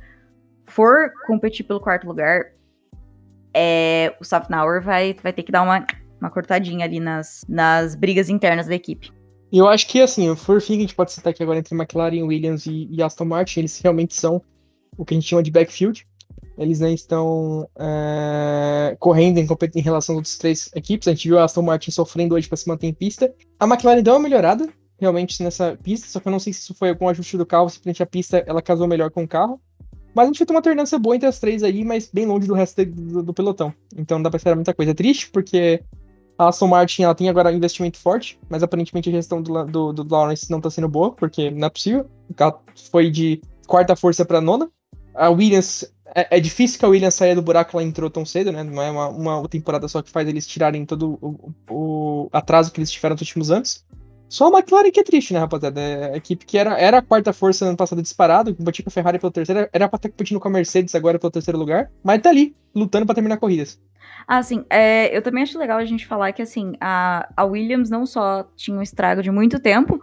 for 0.66 1.12
competir 1.26 1.64
pelo 1.66 1.78
quarto 1.78 2.06
lugar, 2.06 2.52
é, 3.52 4.16
o 4.18 4.24
Safnauer 4.24 4.82
vai, 4.82 5.14
vai 5.22 5.32
ter 5.32 5.42
que 5.42 5.52
dar 5.52 5.62
uma, 5.62 5.86
uma 6.18 6.30
cortadinha 6.30 6.86
ali 6.86 6.98
nas, 6.98 7.44
nas 7.46 7.94
brigas 7.94 8.30
internas 8.30 8.66
da 8.66 8.74
equipe. 8.74 9.12
E 9.52 9.58
eu 9.58 9.68
acho 9.68 9.86
que, 9.86 10.00
assim, 10.00 10.28
o 10.30 10.34
fim, 10.34 10.76
a 10.76 10.80
gente 10.80 10.94
pode 10.94 11.12
citar 11.12 11.30
aqui 11.30 11.42
agora 11.42 11.58
entre 11.58 11.76
McLaren, 11.76 12.22
Williams 12.22 12.64
e, 12.64 12.88
e, 12.90 13.02
Aston 13.02 13.26
Martin, 13.26 13.60
eles 13.60 13.78
realmente 13.78 14.14
são 14.14 14.42
o 14.96 15.04
que 15.04 15.14
a 15.14 15.16
gente 15.16 15.28
chama 15.28 15.42
de 15.42 15.50
backfield. 15.50 16.06
Eles 16.56 16.80
nem 16.80 16.94
estão 16.94 17.68
é, 17.76 18.96
correndo 19.00 19.38
em, 19.38 19.46
em, 19.74 19.80
relação 19.80 20.14
às 20.14 20.18
outras 20.18 20.38
três 20.38 20.70
equipes. 20.74 21.08
A 21.08 21.12
gente 21.12 21.28
viu 21.28 21.38
a 21.38 21.44
Aston 21.44 21.62
Martin 21.62 21.90
sofrendo 21.90 22.34
hoje 22.34 22.48
para 22.48 22.56
se 22.56 22.68
manter 22.68 22.86
em 22.86 22.94
pista. 22.94 23.32
A 23.58 23.66
McLaren 23.66 24.02
deu 24.02 24.14
uma 24.14 24.20
melhorada, 24.20 24.68
realmente, 24.98 25.42
nessa 25.42 25.76
pista, 25.82 26.06
só 26.08 26.20
que 26.20 26.28
eu 26.28 26.32
não 26.32 26.38
sei 26.38 26.52
se 26.52 26.60
isso 26.60 26.74
foi 26.74 26.90
algum 26.90 27.08
ajuste 27.08 27.36
do 27.36 27.44
carro, 27.46 27.68
simplesmente 27.68 28.02
a 28.02 28.06
pista 28.06 28.44
ela 28.46 28.62
casou 28.62 28.86
melhor 28.86 29.10
com 29.10 29.24
o 29.24 29.28
carro. 29.28 29.60
Mas 30.14 30.24
a 30.24 30.26
gente 30.28 30.46
ter 30.46 30.52
uma 30.52 30.60
alternância 30.60 30.96
boa 30.98 31.16
entre 31.16 31.28
as 31.28 31.40
três 31.40 31.64
aí, 31.64 31.84
mas 31.84 32.08
bem 32.12 32.24
longe 32.24 32.46
do 32.46 32.54
resto 32.54 32.84
do, 32.86 33.22
do 33.22 33.34
pelotão. 33.34 33.74
Então 33.96 34.18
não 34.18 34.22
dá 34.22 34.30
pra 34.30 34.36
esperar 34.36 34.54
muita 34.54 34.72
coisa. 34.72 34.92
É 34.92 34.94
triste, 34.94 35.28
porque 35.30 35.82
a 36.38 36.48
Aston 36.48 36.68
Martin 36.68 37.02
ela 37.02 37.14
tem 37.14 37.28
agora 37.28 37.50
um 37.50 37.56
investimento 37.56 37.98
forte, 37.98 38.38
mas 38.48 38.62
aparentemente 38.62 39.08
a 39.08 39.12
gestão 39.12 39.42
do, 39.42 39.64
do, 39.64 39.92
do 39.92 40.14
Lawrence 40.14 40.50
não 40.50 40.58
está 40.58 40.70
sendo 40.70 40.88
boa, 40.88 41.12
porque 41.12 41.50
não 41.50 41.66
é 41.66 41.70
possível. 41.70 42.08
O 42.30 42.34
carro 42.34 42.60
foi 42.92 43.10
de 43.10 43.40
quarta 43.66 43.96
força 43.96 44.24
para 44.24 44.40
nona. 44.40 44.70
A 45.14 45.30
Williams. 45.30 45.92
É, 46.14 46.36
é, 46.36 46.40
difícil 46.40 46.78
que 46.78 46.84
a 46.84 46.88
Williams 46.88 47.14
saia 47.14 47.34
do 47.34 47.42
buraco 47.42 47.70
que 47.70 47.76
ela 47.76 47.84
entrou 47.84 48.10
tão 48.10 48.24
cedo, 48.24 48.52
né? 48.52 48.62
Não 48.62 48.82
é 48.82 48.90
uma, 48.90 49.08
uma 49.08 49.48
temporada 49.48 49.88
só 49.88 50.02
que 50.02 50.10
faz 50.10 50.28
eles 50.28 50.46
tirarem 50.46 50.84
todo 50.84 51.18
o, 51.20 51.54
o, 51.70 52.28
atraso 52.32 52.72
que 52.72 52.78
eles 52.78 52.90
tiveram 52.90 53.14
nos 53.14 53.22
últimos 53.22 53.50
anos. 53.50 53.84
Só 54.28 54.48
a 54.48 54.58
McLaren 54.58 54.90
que 54.90 55.00
é 55.00 55.04
triste, 55.04 55.32
né, 55.32 55.38
rapaziada? 55.38 55.80
É 55.80 56.14
a 56.14 56.16
equipe 56.16 56.44
que 56.44 56.58
era, 56.58 56.78
era 56.78 56.98
a 56.98 57.02
quarta 57.02 57.32
força 57.32 57.64
ano 57.64 57.76
passado 57.76 58.02
disparado, 58.02 58.54
competia 58.54 58.84
com 58.84 58.90
a 58.90 58.92
Ferrari 58.92 59.18
pelo 59.18 59.30
terceiro, 59.30 59.68
era 59.72 59.88
pra 59.88 59.96
estar 59.96 60.08
competindo 60.08 60.40
com 60.40 60.48
a 60.48 60.50
Mercedes 60.50 60.94
agora 60.94 61.18
pelo 61.18 61.30
terceiro 61.30 61.58
lugar, 61.58 61.90
mas 62.02 62.20
tá 62.20 62.30
ali, 62.30 62.54
lutando 62.74 63.06
para 63.06 63.14
terminar 63.14 63.36
corridas. 63.36 63.78
Ah, 64.26 64.42
sim. 64.42 64.64
É, 64.70 65.16
eu 65.16 65.22
também 65.22 65.42
acho 65.42 65.58
legal 65.58 65.78
a 65.78 65.84
gente 65.84 66.06
falar 66.06 66.32
que, 66.32 66.42
assim, 66.42 66.72
a, 66.80 67.28
a 67.36 67.44
Williams 67.44 67.90
não 67.90 68.06
só 68.06 68.44
tinha 68.56 68.76
um 68.76 68.82
estrago 68.82 69.22
de 69.22 69.30
muito 69.30 69.60
tempo, 69.60 70.02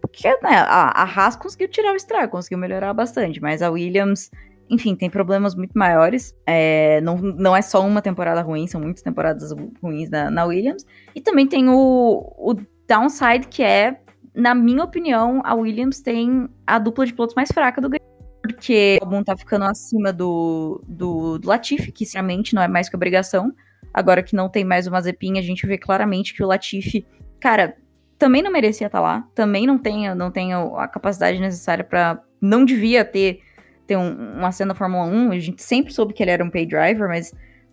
porque 0.00 0.28
né, 0.28 0.56
a, 0.56 1.02
a 1.02 1.04
Haas 1.04 1.34
conseguiu 1.34 1.68
tirar 1.68 1.92
o 1.92 1.96
estrago, 1.96 2.32
conseguiu 2.32 2.58
melhorar 2.58 2.92
bastante, 2.92 3.40
mas 3.40 3.62
a 3.62 3.70
Williams, 3.70 4.30
enfim, 4.68 4.94
tem 4.94 5.10
problemas 5.10 5.54
muito 5.54 5.72
maiores. 5.78 6.34
É, 6.46 7.00
não, 7.02 7.16
não 7.16 7.56
é 7.56 7.62
só 7.62 7.84
uma 7.86 8.02
temporada 8.02 8.42
ruim, 8.42 8.66
são 8.66 8.80
muitas 8.80 9.02
temporadas 9.02 9.52
ruins 9.82 10.10
na, 10.10 10.30
na 10.30 10.44
Williams. 10.44 10.84
E 11.14 11.20
também 11.20 11.46
tem 11.46 11.68
o, 11.68 12.34
o 12.36 12.54
downside, 12.88 13.48
que 13.48 13.62
é, 13.62 14.00
na 14.34 14.54
minha 14.54 14.82
opinião, 14.82 15.40
a 15.44 15.54
Williams 15.54 16.00
tem 16.00 16.48
a 16.66 16.78
dupla 16.78 17.06
de 17.06 17.12
pilotos 17.12 17.34
mais 17.34 17.50
fraca 17.52 17.80
do 17.80 17.88
grid 17.88 18.04
porque 18.44 18.98
o 19.00 19.04
álbum 19.04 19.24
tá 19.24 19.34
ficando 19.34 19.64
acima 19.64 20.12
do, 20.12 20.82
do, 20.86 21.38
do 21.38 21.48
Latifi, 21.48 21.90
que 21.90 22.04
sinceramente 22.04 22.54
não 22.54 22.60
é 22.60 22.68
mais 22.68 22.90
que 22.90 22.96
obrigação. 22.96 23.50
Agora 23.92 24.22
que 24.22 24.36
não 24.36 24.50
tem 24.50 24.64
mais 24.64 24.86
uma 24.86 24.98
Mazepin, 24.98 25.38
a 25.38 25.42
gente 25.42 25.66
vê 25.66 25.78
claramente 25.78 26.34
que 26.34 26.42
o 26.42 26.46
Latifi, 26.46 27.06
cara, 27.40 27.74
também 28.18 28.42
não 28.42 28.52
merecia 28.52 28.86
estar 28.86 28.98
tá 28.98 29.02
lá, 29.02 29.26
também 29.34 29.66
não 29.66 29.78
tem, 29.78 30.14
não 30.14 30.30
tem 30.30 30.52
a 30.52 30.86
capacidade 30.86 31.40
necessária 31.40 31.82
para 31.82 32.22
não 32.38 32.66
devia 32.66 33.02
ter, 33.02 33.40
ter 33.86 33.96
um, 33.96 34.36
uma 34.36 34.52
cena 34.52 34.72
da 34.72 34.78
Fórmula 34.78 35.04
1. 35.04 35.32
A 35.32 35.38
gente 35.38 35.62
sempre 35.62 35.92
soube 35.92 36.12
que 36.12 36.22
ele 36.22 36.30
era 36.30 36.44
um 36.44 36.50
pay 36.50 36.66
driver, 36.66 37.08
mas 37.08 37.32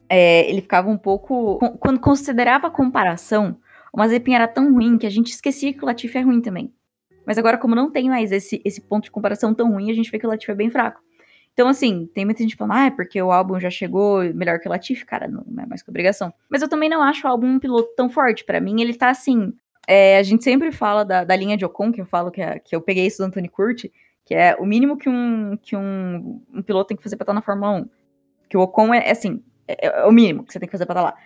é, 0.09 0.49
ele 0.49 0.61
ficava 0.61 0.89
um 0.89 0.97
pouco. 0.97 1.57
Quando 1.79 1.99
considerava 1.99 2.67
a 2.67 2.71
comparação, 2.71 3.57
o 3.93 3.97
Mazepin 3.97 4.33
era 4.33 4.47
tão 4.47 4.73
ruim 4.73 4.97
que 4.97 5.07
a 5.07 5.09
gente 5.09 5.31
esquecia 5.31 5.73
que 5.73 5.83
o 5.83 5.85
Latifi 5.85 6.17
é 6.17 6.21
ruim 6.21 6.41
também. 6.41 6.73
Mas 7.25 7.37
agora, 7.37 7.57
como 7.57 7.75
não 7.75 7.91
tem 7.91 8.09
mais 8.09 8.31
esse, 8.31 8.61
esse 8.65 8.81
ponto 8.81 9.05
de 9.05 9.11
comparação 9.11 9.53
tão 9.53 9.71
ruim, 9.71 9.91
a 9.91 9.93
gente 9.93 10.09
vê 10.09 10.17
que 10.17 10.25
o 10.25 10.29
Latifi 10.29 10.51
é 10.51 10.55
bem 10.55 10.69
fraco. 10.69 11.01
Então, 11.53 11.67
assim, 11.67 12.09
tem 12.13 12.25
muita 12.25 12.41
gente 12.41 12.55
falando, 12.55 12.73
ah, 12.73 12.85
é 12.85 12.91
porque 12.91 13.21
o 13.21 13.31
álbum 13.31 13.59
já 13.59 13.69
chegou 13.69 14.23
melhor 14.33 14.59
que 14.59 14.67
o 14.67 14.71
Latifi. 14.71 15.05
Cara, 15.05 15.27
não, 15.27 15.45
é 15.59 15.65
mais 15.65 15.83
que 15.83 15.89
obrigação. 15.89 16.33
Mas 16.49 16.61
eu 16.61 16.69
também 16.69 16.89
não 16.89 17.03
acho 17.03 17.27
o 17.27 17.29
álbum 17.29 17.47
um 17.47 17.59
piloto 17.59 17.93
tão 17.95 18.09
forte. 18.09 18.43
para 18.43 18.61
mim, 18.61 18.81
ele 18.81 18.93
tá 18.93 19.09
assim. 19.09 19.53
É, 19.87 20.17
a 20.17 20.23
gente 20.23 20.43
sempre 20.43 20.71
fala 20.71 21.03
da, 21.03 21.23
da 21.23 21.35
linha 21.35 21.57
de 21.57 21.65
Ocon, 21.65 21.91
que 21.91 21.99
eu 21.99 22.05
falo 22.05 22.31
que, 22.31 22.41
é, 22.41 22.59
que 22.59 22.75
eu 22.75 22.81
peguei 22.81 23.05
isso 23.05 23.17
do 23.17 23.25
Anthony 23.25 23.49
Curti, 23.49 23.91
que 24.31 24.35
é 24.35 24.55
o 24.57 24.65
mínimo 24.65 24.95
que 24.95 25.09
um, 25.09 25.57
que 25.61 25.75
um, 25.75 26.41
um 26.53 26.61
piloto 26.61 26.87
tem 26.87 26.95
que 26.95 27.03
fazer 27.03 27.17
pra 27.17 27.23
estar 27.23 27.33
na 27.33 27.41
Fórmula 27.41 27.81
1. 27.81 27.89
Que 28.47 28.55
o 28.55 28.61
Ocon 28.61 28.93
é, 28.93 29.09
é 29.09 29.11
assim, 29.11 29.43
é, 29.67 29.87
é, 29.87 30.05
o 30.05 30.11
mínimo 30.11 30.45
que 30.45 30.53
você 30.53 30.59
tem 30.59 30.67
que 30.67 30.71
fazer 30.71 30.85
pra 30.85 30.93
estar 30.93 31.03
lá. 31.03 31.17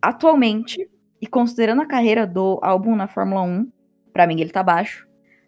Atualmente, 0.00 0.90
e 1.20 1.26
considerando 1.28 1.82
a 1.82 1.86
carreira 1.86 2.26
do 2.26 2.58
álbum 2.60 2.96
na 2.96 3.06
Fórmula 3.06 3.42
1, 3.42 3.70
para 4.12 4.26
mim 4.26 4.40
ele 4.40 4.50
tá 4.50 4.60
baixo 4.60 5.06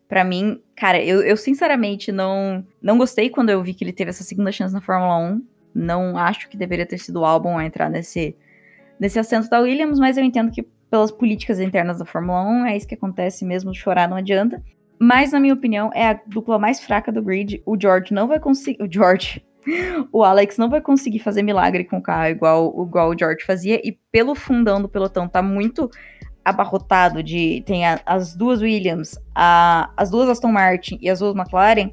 para 0.08 0.22
mim, 0.22 0.62
cara, 0.76 1.02
eu, 1.02 1.22
eu 1.22 1.36
sinceramente 1.36 2.12
não, 2.12 2.64
não 2.80 2.96
gostei 2.96 3.28
quando 3.28 3.50
eu 3.50 3.60
vi 3.64 3.74
que 3.74 3.82
ele 3.82 3.92
teve 3.92 4.10
essa 4.10 4.22
segunda 4.22 4.52
chance 4.52 4.72
na 4.72 4.80
Fórmula 4.80 5.18
1. 5.18 5.44
Não 5.74 6.16
acho 6.16 6.48
que 6.48 6.56
deveria 6.56 6.86
ter 6.86 6.98
sido 6.98 7.20
o 7.20 7.24
álbum 7.24 7.58
a 7.58 7.64
entrar 7.64 7.90
nesse, 7.90 8.36
nesse 9.00 9.18
assento 9.18 9.48
da 9.48 9.58
Williams, 9.58 9.98
mas 9.98 10.16
eu 10.16 10.22
entendo 10.22 10.52
que 10.52 10.62
pelas 10.88 11.10
políticas 11.10 11.58
internas 11.58 11.98
da 11.98 12.04
Fórmula 12.04 12.42
1 12.42 12.66
é 12.66 12.76
isso 12.76 12.86
que 12.86 12.94
acontece 12.94 13.44
mesmo, 13.44 13.74
chorar 13.74 14.08
não 14.08 14.16
adianta. 14.16 14.62
Mas, 15.04 15.32
na 15.32 15.38
minha 15.38 15.52
opinião, 15.52 15.90
é 15.92 16.08
a 16.08 16.20
dupla 16.26 16.58
mais 16.58 16.80
fraca 16.80 17.12
do 17.12 17.22
grid. 17.22 17.62
O 17.66 17.78
George 17.78 18.14
não 18.14 18.26
vai 18.26 18.40
conseguir. 18.40 18.82
O 18.82 18.90
George. 18.90 19.44
O 20.12 20.22
Alex 20.22 20.58
não 20.58 20.68
vai 20.68 20.78
conseguir 20.78 21.20
fazer 21.20 21.42
milagre 21.42 21.84
com 21.84 21.96
o 21.96 22.02
carro 22.02 22.28
igual, 22.28 22.84
igual 22.86 23.08
o 23.08 23.18
George 23.18 23.42
fazia. 23.46 23.80
E 23.82 23.98
pelo 24.12 24.34
fundão 24.34 24.80
do 24.80 24.90
pelotão 24.90 25.26
tá 25.26 25.40
muito 25.40 25.90
abarrotado 26.44 27.22
de. 27.22 27.62
Tem 27.64 27.86
a, 27.86 27.98
as 28.04 28.36
duas 28.36 28.60
Williams, 28.60 29.18
a, 29.34 29.90
as 29.96 30.10
duas 30.10 30.28
Aston 30.28 30.52
Martin 30.52 30.98
e 31.00 31.08
as 31.08 31.20
duas 31.20 31.34
McLaren, 31.34 31.90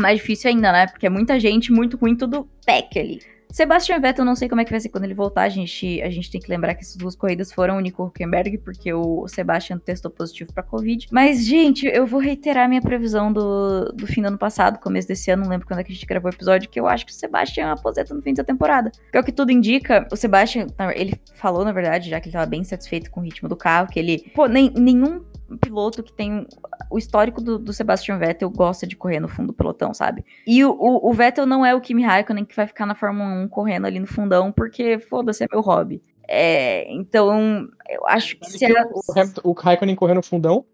mais 0.00 0.20
difícil 0.20 0.50
ainda, 0.50 0.70
né? 0.70 0.86
Porque 0.86 1.06
é 1.06 1.10
muita 1.10 1.40
gente, 1.40 1.72
muito 1.72 1.96
ruim, 1.96 2.14
tudo 2.14 2.48
pack 2.64 2.96
ali. 2.96 3.20
Sebastian 3.52 4.00
Vettel, 4.00 4.24
não 4.24 4.34
sei 4.34 4.48
como 4.48 4.62
é 4.62 4.64
que 4.64 4.70
vai 4.70 4.80
ser 4.80 4.88
quando 4.88 5.04
ele 5.04 5.14
voltar. 5.14 5.42
A 5.42 5.48
gente, 5.48 6.00
a 6.02 6.10
gente 6.10 6.30
tem 6.30 6.40
que 6.40 6.50
lembrar 6.50 6.74
que 6.74 6.82
essas 6.82 6.96
duas 6.96 7.14
corridas 7.14 7.52
foram 7.52 7.76
o 7.76 7.80
Nico 7.80 8.02
Huckenberg, 8.02 8.58
porque 8.58 8.92
o 8.92 9.28
Sebastian 9.28 9.78
testou 9.78 10.10
positivo 10.10 10.52
para 10.52 10.62
Covid. 10.62 11.06
Mas, 11.12 11.44
gente, 11.44 11.86
eu 11.86 12.06
vou 12.06 12.18
reiterar 12.18 12.68
minha 12.68 12.80
previsão 12.80 13.32
do, 13.32 13.92
do 13.92 14.06
fim 14.06 14.22
do 14.22 14.28
ano 14.28 14.38
passado, 14.38 14.78
começo 14.78 15.06
desse 15.06 15.30
ano, 15.30 15.42
não 15.42 15.50
lembro 15.50 15.66
quando 15.66 15.80
é 15.80 15.84
que 15.84 15.92
a 15.92 15.94
gente 15.94 16.06
gravou 16.06 16.30
o 16.30 16.34
episódio, 16.34 16.68
que 16.68 16.80
eu 16.80 16.88
acho 16.88 17.04
que 17.04 17.12
o 17.12 17.14
Sebastian 17.14 17.72
aposenta 17.72 18.14
no 18.14 18.22
fim 18.22 18.32
da 18.32 18.42
temporada. 18.42 18.90
Pelo 19.10 19.24
que 19.24 19.32
tudo 19.32 19.52
indica, 19.52 20.08
o 20.10 20.16
Sebastian, 20.16 20.66
ele 20.94 21.14
falou, 21.34 21.64
na 21.64 21.72
verdade, 21.72 22.08
já 22.08 22.20
que 22.20 22.28
ele 22.28 22.32
tava 22.32 22.46
bem 22.46 22.64
satisfeito 22.64 23.10
com 23.10 23.20
o 23.20 23.22
ritmo 23.22 23.48
do 23.48 23.56
carro, 23.56 23.88
que 23.88 23.98
ele, 23.98 24.30
pô, 24.34 24.46
nem, 24.46 24.70
nenhum 24.70 25.22
piloto 25.56 26.02
que 26.02 26.12
tem 26.12 26.46
o 26.90 26.98
histórico 26.98 27.40
do, 27.40 27.58
do, 27.58 27.72
Sebastian 27.72 28.18
Vettel 28.18 28.50
gosta 28.50 28.86
de 28.86 28.96
correr 28.96 29.20
no 29.20 29.28
fundo 29.28 29.48
do 29.48 29.52
pelotão, 29.52 29.92
sabe? 29.94 30.24
E 30.46 30.64
o, 30.64 30.70
o, 30.70 31.10
o, 31.10 31.12
Vettel 31.12 31.46
não 31.46 31.64
é 31.64 31.74
o 31.74 31.80
Kimi 31.80 32.02
Raikkonen 32.02 32.44
que 32.44 32.56
vai 32.56 32.66
ficar 32.66 32.86
na 32.86 32.94
Fórmula 32.94 33.28
1 33.44 33.48
correndo 33.48 33.86
ali 33.86 33.98
no 33.98 34.06
fundão, 34.06 34.52
porque, 34.52 34.98
foda-se, 34.98 35.44
é 35.44 35.48
meu 35.50 35.60
hobby. 35.60 36.02
É, 36.28 36.90
então, 36.92 37.68
eu 37.88 38.06
acho 38.06 38.38
que 38.38 38.50
se 38.50 38.64
era... 38.64 38.88
o, 39.44 39.50
o 39.50 39.52
Raikkonen 39.52 39.96
correndo 39.96 40.16
no 40.16 40.22
fundão 40.22 40.64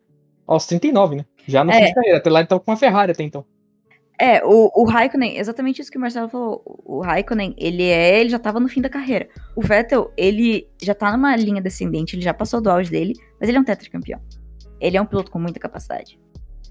aos 0.46 0.66
39, 0.66 1.16
né? 1.16 1.26
Já 1.46 1.64
no 1.64 1.70
é. 1.70 1.78
fim 1.78 1.84
de 1.86 1.94
carreira. 1.94 2.18
Até 2.18 2.30
lá 2.30 2.40
ele 2.40 2.48
tava 2.48 2.60
com 2.60 2.70
uma 2.70 2.76
Ferrari 2.76 3.12
até 3.12 3.22
então. 3.22 3.44
É, 4.20 4.44
o, 4.44 4.70
o 4.74 4.84
Raikkonen, 4.84 5.38
exatamente 5.38 5.80
isso 5.80 5.92
que 5.92 5.96
o 5.96 6.00
Marcelo 6.00 6.28
falou. 6.28 6.62
O 6.84 7.00
Raikkonen, 7.00 7.54
ele 7.56 7.84
é, 7.84 8.20
ele 8.20 8.30
já 8.30 8.38
tava 8.38 8.58
no 8.58 8.68
fim 8.68 8.80
da 8.80 8.88
carreira. 8.88 9.28
O 9.54 9.62
Vettel, 9.62 10.12
ele 10.16 10.68
já 10.82 10.92
tá 10.92 11.12
numa 11.12 11.36
linha 11.36 11.62
descendente, 11.62 12.16
ele 12.16 12.22
já 12.22 12.34
passou 12.34 12.60
do 12.60 12.68
auge 12.68 12.90
dele, 12.90 13.14
mas 13.38 13.48
ele 13.48 13.58
é 13.58 13.60
um 13.60 13.64
tetracampeão. 13.64 14.20
Ele 14.80 14.96
é 14.96 15.02
um 15.02 15.06
piloto 15.06 15.30
com 15.30 15.38
muita 15.38 15.60
capacidade. 15.60 16.18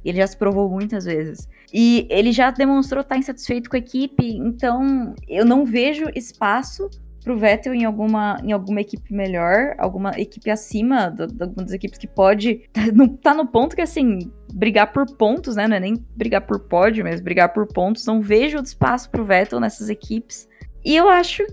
Ele 0.03 0.17
já 0.17 0.27
se 0.27 0.37
provou 0.37 0.69
muitas 0.69 1.05
vezes. 1.05 1.47
E 1.73 2.07
ele 2.09 2.31
já 2.31 2.51
demonstrou 2.51 3.01
estar 3.01 3.17
insatisfeito 3.17 3.69
com 3.69 3.75
a 3.75 3.79
equipe, 3.79 4.37
então 4.37 5.13
eu 5.27 5.45
não 5.45 5.65
vejo 5.65 6.05
espaço 6.15 6.89
pro 7.27 7.37
Vettel 7.37 7.73
em 7.73 7.83
alguma, 7.83 8.39
em 8.41 8.53
alguma 8.53 8.79
equipe 8.79 9.13
melhor, 9.13 9.75
alguma 9.77 10.11
equipe 10.17 10.49
acima 10.49 11.09
de 11.09 11.23
algumas 11.23 11.65
das 11.65 11.73
equipes 11.73 11.97
que 11.97 12.07
pode. 12.07 12.61
Não 12.93 13.09
tá 13.09 13.33
no 13.33 13.45
ponto 13.45 13.75
que 13.75 13.81
assim, 13.81 14.31
brigar 14.53 14.93
por 14.93 15.05
pontos, 15.17 15.57
né? 15.57 15.67
Não 15.67 15.75
é 15.75 15.79
nem 15.81 15.95
brigar 16.15 16.47
por 16.47 16.57
pódio, 16.57 17.03
mas 17.03 17.19
brigar 17.19 17.51
por 17.51 17.67
pontos. 17.67 18.05
Não 18.05 18.21
vejo 18.21 18.57
espaço 18.59 19.09
pro 19.09 19.25
Vettel 19.25 19.59
nessas 19.59 19.89
equipes. 19.89 20.47
E 20.85 20.95
eu 20.95 21.09
acho 21.09 21.45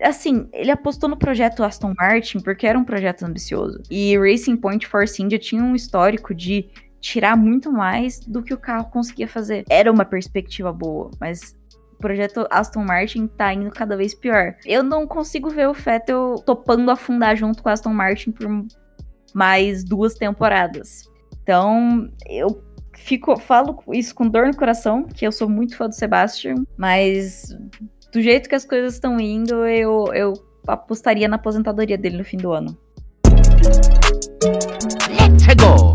assim, 0.00 0.48
ele 0.52 0.70
apostou 0.70 1.08
no 1.08 1.16
projeto 1.16 1.64
Aston 1.64 1.92
Martin 1.96 2.40
porque 2.40 2.66
era 2.66 2.78
um 2.78 2.84
projeto 2.84 3.24
ambicioso. 3.24 3.82
E 3.90 4.16
Racing 4.18 4.56
Point 4.56 4.86
Force 4.86 5.22
India 5.22 5.38
tinha 5.38 5.62
um 5.62 5.74
histórico 5.74 6.34
de 6.34 6.68
tirar 7.00 7.36
muito 7.36 7.72
mais 7.72 8.20
do 8.20 8.42
que 8.42 8.52
o 8.52 8.58
carro 8.58 8.90
conseguia 8.90 9.28
fazer. 9.28 9.64
Era 9.70 9.90
uma 9.90 10.04
perspectiva 10.04 10.72
boa, 10.72 11.10
mas 11.20 11.56
o 11.94 11.98
projeto 11.98 12.46
Aston 12.50 12.84
Martin 12.84 13.26
tá 13.26 13.52
indo 13.52 13.70
cada 13.70 13.96
vez 13.96 14.14
pior. 14.14 14.54
Eu 14.64 14.82
não 14.82 15.06
consigo 15.06 15.48
ver 15.48 15.68
o 15.68 15.72
Vettel 15.72 16.34
topando 16.44 16.90
afundar 16.90 17.36
junto 17.36 17.62
com 17.62 17.68
Aston 17.68 17.94
Martin 17.94 18.32
por 18.32 18.48
mais 19.34 19.84
duas 19.84 20.14
temporadas. 20.14 21.04
Então, 21.42 22.10
eu 22.28 22.62
fico, 22.94 23.36
falo 23.38 23.78
isso 23.92 24.14
com 24.14 24.28
dor 24.28 24.48
no 24.48 24.56
coração, 24.56 25.04
que 25.04 25.26
eu 25.26 25.30
sou 25.30 25.48
muito 25.48 25.76
fã 25.76 25.88
do 25.88 25.94
Sebastian, 25.94 26.64
mas 26.76 27.56
do 28.12 28.20
jeito 28.20 28.48
que 28.48 28.54
as 28.54 28.64
coisas 28.64 28.94
estão 28.94 29.18
indo, 29.20 29.66
eu, 29.66 30.06
eu 30.14 30.32
apostaria 30.66 31.28
na 31.28 31.36
aposentadoria 31.36 31.98
dele 31.98 32.18
no 32.18 32.24
fim 32.24 32.36
do 32.36 32.52
ano. 32.52 32.76
Let's 35.10 35.46
go! 35.56 35.94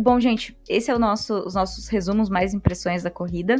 Bom, 0.00 0.20
gente, 0.20 0.56
esse 0.68 0.92
é 0.92 0.94
o 0.94 0.98
nosso, 0.98 1.34
os 1.40 1.54
nossos 1.54 1.88
resumos 1.88 2.30
mais 2.30 2.54
impressões 2.54 3.02
da 3.02 3.10
corrida. 3.10 3.56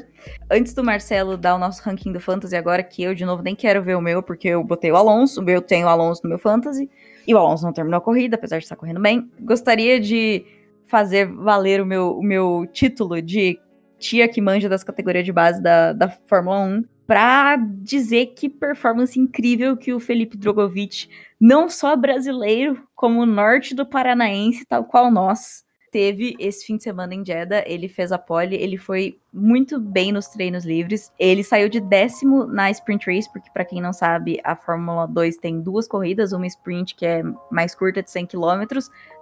Antes 0.48 0.72
do 0.72 0.84
Marcelo 0.84 1.36
dar 1.36 1.56
o 1.56 1.58
nosso 1.58 1.82
ranking 1.82 2.12
do 2.12 2.20
Fantasy 2.20 2.54
agora, 2.54 2.82
que 2.82 3.02
eu 3.02 3.12
de 3.12 3.24
novo 3.24 3.42
nem 3.42 3.56
quero 3.56 3.82
ver 3.82 3.96
o 3.96 4.00
meu, 4.00 4.22
porque 4.22 4.48
eu 4.48 4.62
botei 4.62 4.92
o 4.92 4.96
Alonso, 4.96 5.42
eu 5.48 5.60
tenho 5.60 5.86
o 5.86 5.90
Alonso 5.90 6.20
no 6.22 6.28
meu 6.28 6.38
Fantasy, 6.38 6.88
e 7.26 7.34
o 7.34 7.38
Alonso 7.38 7.64
não 7.64 7.72
terminou 7.72 7.98
a 7.98 8.00
corrida, 8.00 8.36
apesar 8.36 8.58
de 8.58 8.64
estar 8.64 8.76
correndo 8.76 9.00
bem. 9.00 9.28
Gostaria 9.40 10.00
de 10.00 10.46
fazer 10.86 11.26
valer 11.26 11.80
o 11.82 11.86
meu, 11.86 12.12
o 12.12 12.22
meu 12.22 12.68
título 12.72 13.20
de 13.20 13.58
tia 13.98 14.28
que 14.28 14.40
manja 14.40 14.68
das 14.68 14.84
categorias 14.84 15.24
de 15.24 15.32
base 15.32 15.60
da, 15.60 15.92
da 15.92 16.08
Fórmula 16.08 16.60
1 16.60 16.84
para 17.08 17.56
dizer 17.56 18.34
que 18.36 18.50
performance 18.50 19.18
incrível 19.18 19.78
que 19.78 19.94
o 19.94 19.98
Felipe 19.98 20.36
Drogovic, 20.36 21.08
não 21.40 21.66
só 21.70 21.96
brasileiro, 21.96 22.86
como 22.94 23.24
norte 23.24 23.74
do 23.74 23.86
Paranaense, 23.86 24.66
tal 24.66 24.84
qual 24.84 25.10
nós, 25.10 25.64
teve 25.90 26.36
esse 26.38 26.66
fim 26.66 26.76
de 26.76 26.82
semana 26.82 27.14
em 27.14 27.24
Jeddah. 27.24 27.64
Ele 27.66 27.88
fez 27.88 28.12
a 28.12 28.18
pole, 28.18 28.56
ele 28.56 28.76
foi 28.76 29.18
muito 29.32 29.80
bem 29.80 30.12
nos 30.12 30.26
treinos 30.26 30.66
livres. 30.66 31.10
Ele 31.18 31.42
saiu 31.42 31.70
de 31.70 31.80
décimo 31.80 32.44
na 32.44 32.70
sprint 32.70 33.10
race, 33.10 33.32
porque 33.32 33.50
para 33.54 33.64
quem 33.64 33.80
não 33.80 33.94
sabe, 33.94 34.38
a 34.44 34.54
Fórmula 34.54 35.06
2 35.06 35.38
tem 35.38 35.62
duas 35.62 35.88
corridas, 35.88 36.34
uma 36.34 36.46
sprint 36.46 36.94
que 36.94 37.06
é 37.06 37.22
mais 37.50 37.74
curta 37.74 38.02
de 38.02 38.10
100 38.10 38.26
km, 38.26 38.66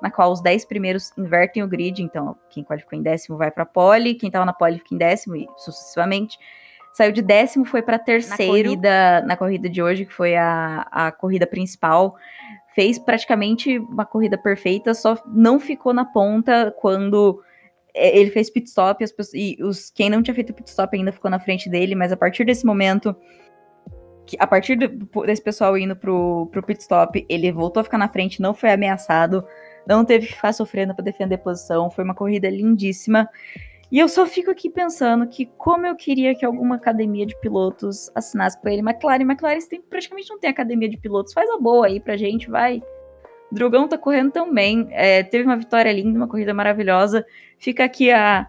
na 0.02 0.10
qual 0.10 0.32
os 0.32 0.40
10 0.40 0.64
primeiros 0.64 1.12
invertem 1.16 1.62
o 1.62 1.68
grid, 1.68 2.02
então 2.02 2.36
quem 2.50 2.64
qualificou 2.64 2.98
em 2.98 3.02
décimo 3.02 3.38
vai 3.38 3.52
para 3.52 3.64
pole, 3.64 4.16
quem 4.16 4.26
estava 4.26 4.44
na 4.44 4.52
pole 4.52 4.78
fica 4.78 4.92
em 4.92 4.98
décimo 4.98 5.36
e 5.36 5.46
sucessivamente. 5.56 6.36
Saiu 6.96 7.12
de 7.12 7.20
décimo, 7.20 7.66
foi 7.66 7.82
para 7.82 7.98
terceiro 7.98 8.52
na 8.52 8.64
corrida, 8.64 9.22
na 9.26 9.36
corrida 9.36 9.68
de 9.68 9.82
hoje, 9.82 10.06
que 10.06 10.12
foi 10.14 10.34
a, 10.34 10.86
a 10.90 11.12
corrida 11.12 11.46
principal 11.46 12.16
fez 12.74 12.98
praticamente 12.98 13.78
uma 13.78 14.04
corrida 14.04 14.36
perfeita, 14.36 14.92
só 14.92 15.16
não 15.26 15.58
ficou 15.58 15.94
na 15.94 16.04
ponta 16.04 16.74
quando 16.78 17.42
é, 17.94 18.18
ele 18.18 18.30
fez 18.30 18.50
pit 18.50 18.68
stop 18.68 19.02
as 19.02 19.10
pessoas, 19.10 19.34
e 19.34 19.56
os, 19.62 19.90
quem 19.90 20.10
não 20.10 20.22
tinha 20.22 20.34
feito 20.34 20.52
pit 20.52 20.68
stop 20.68 20.94
ainda 20.94 21.10
ficou 21.10 21.30
na 21.30 21.38
frente 21.38 21.70
dele, 21.70 21.94
mas 21.94 22.12
a 22.12 22.16
partir 22.18 22.44
desse 22.44 22.66
momento, 22.66 23.16
a 24.38 24.46
partir 24.46 24.76
desse 24.76 25.42
pessoal 25.42 25.78
indo 25.78 25.96
pro, 25.96 26.50
pro 26.52 26.62
pit 26.62 26.82
stop, 26.82 27.24
ele 27.30 27.50
voltou 27.50 27.80
a 27.80 27.84
ficar 27.84 27.96
na 27.96 28.10
frente, 28.10 28.42
não 28.42 28.52
foi 28.52 28.70
ameaçado, 28.70 29.42
não 29.86 30.04
teve 30.04 30.26
que 30.26 30.34
ficar 30.34 30.52
sofrendo 30.52 30.94
para 30.94 31.04
defender 31.04 31.36
a 31.36 31.38
posição, 31.38 31.90
foi 31.90 32.04
uma 32.04 32.14
corrida 32.14 32.50
lindíssima. 32.50 33.26
E 33.90 33.98
eu 33.98 34.08
só 34.08 34.26
fico 34.26 34.50
aqui 34.50 34.68
pensando 34.68 35.26
que 35.28 35.46
como 35.56 35.86
eu 35.86 35.94
queria 35.94 36.34
que 36.34 36.44
alguma 36.44 36.74
academia 36.74 37.24
de 37.24 37.38
pilotos 37.40 38.10
assinasse 38.14 38.60
com 38.60 38.68
ele. 38.68 38.80
McLaren, 38.80 39.22
McLaren 39.22 39.60
tem, 39.60 39.80
praticamente 39.80 40.28
não 40.28 40.38
tem 40.38 40.50
academia 40.50 40.88
de 40.88 40.96
pilotos. 40.96 41.32
Faz 41.32 41.48
a 41.50 41.58
boa 41.58 41.86
aí 41.86 42.00
pra 42.00 42.16
gente, 42.16 42.50
vai. 42.50 42.82
Drogão 43.50 43.86
tá 43.86 43.96
correndo 43.96 44.32
tão 44.32 44.52
bem. 44.52 44.88
É, 44.90 45.22
teve 45.22 45.44
uma 45.44 45.56
vitória 45.56 45.92
linda, 45.92 46.18
uma 46.18 46.28
corrida 46.28 46.52
maravilhosa. 46.52 47.24
Fica 47.58 47.84
aqui 47.84 48.10
a, 48.10 48.48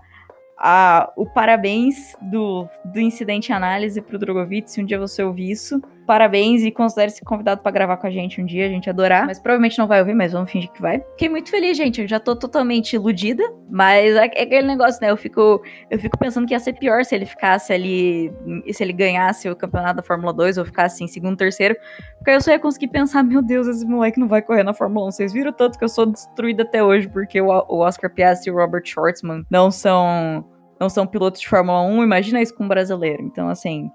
a, 0.57 1.13
o 1.15 1.25
parabéns 1.25 2.15
do, 2.19 2.67
do 2.83 2.99
incidente 2.99 3.53
análise 3.53 4.01
pro 4.01 4.17
Drogovic, 4.17 4.71
se 4.71 4.81
um 4.81 4.85
dia 4.85 4.99
você 4.99 5.23
ouvir 5.23 5.51
isso. 5.51 5.79
Parabéns 6.07 6.63
e 6.63 6.71
considere-se 6.71 7.21
convidado 7.21 7.61
para 7.61 7.69
gravar 7.69 7.97
com 7.97 8.07
a 8.07 8.09
gente 8.09 8.39
um 8.39 8.45
dia, 8.45 8.65
a 8.65 8.69
gente 8.69 8.89
adorar. 8.89 9.25
Mas 9.25 9.39
provavelmente 9.39 9.77
não 9.77 9.87
vai 9.87 9.99
ouvir, 9.99 10.13
mas 10.13 10.31
vamos 10.31 10.49
fingir 10.49 10.71
que 10.71 10.81
vai. 10.81 11.01
Fiquei 11.11 11.27
muito 11.27 11.49
feliz, 11.49 11.75
gente. 11.75 12.01
Eu 12.01 12.07
já 12.07 12.17
tô 12.17 12.33
totalmente 12.33 12.93
iludida, 12.93 13.43
mas 13.69 14.15
é, 14.15 14.31
é 14.33 14.43
aquele 14.43 14.65
negócio, 14.65 15.01
né? 15.01 15.11
Eu 15.11 15.17
fico, 15.17 15.61
eu 15.91 15.99
fico 15.99 16.17
pensando 16.17 16.47
que 16.47 16.53
ia 16.53 16.59
ser 16.61 16.71
pior 16.73 17.03
se 17.03 17.13
ele 17.13 17.25
ficasse 17.25 17.73
ali, 17.73 18.31
se 18.71 18.81
ele 18.81 18.93
ganhasse 18.93 19.49
o 19.49 19.55
campeonato 19.55 19.97
da 19.97 20.01
Fórmula 20.01 20.31
2 20.31 20.57
ou 20.57 20.63
ficasse 20.63 21.03
em 21.03 21.07
segundo, 21.07 21.35
terceiro. 21.35 21.75
Porque 22.17 22.29
aí 22.29 22.37
eu 22.37 22.41
só 22.41 22.51
ia 22.51 22.59
conseguir 22.59 22.87
pensar, 22.87 23.21
meu 23.21 23.41
Deus, 23.41 23.67
esse 23.67 23.85
moleque 23.85 24.17
não 24.17 24.29
vai 24.29 24.41
correr 24.41 24.63
na 24.63 24.73
Fórmula 24.73 25.07
1. 25.07 25.11
Vocês 25.11 25.33
viram 25.33 25.51
tanto 25.51 25.77
que 25.77 25.83
eu 25.83 25.89
sou 25.89 26.05
destruída 26.05 26.63
até 26.63 26.81
hoje 26.81 27.09
porque 27.09 27.41
o, 27.41 27.47
o 27.49 27.79
Oscar 27.79 28.09
Piastri 28.09 28.49
e 28.49 28.53
o 28.53 28.55
Robert 28.55 28.85
Schwartzman 28.85 29.45
não 29.51 29.69
são 29.69 30.45
não 30.79 30.89
são 30.89 31.05
pilotos 31.05 31.41
de 31.41 31.49
Fórmula 31.49 31.81
1, 31.81 32.03
imagina 32.03 32.41
isso 32.41 32.55
com 32.55 32.63
um 32.63 32.67
brasileiro. 32.67 33.23
Então, 33.23 33.49
assim, 33.49 33.89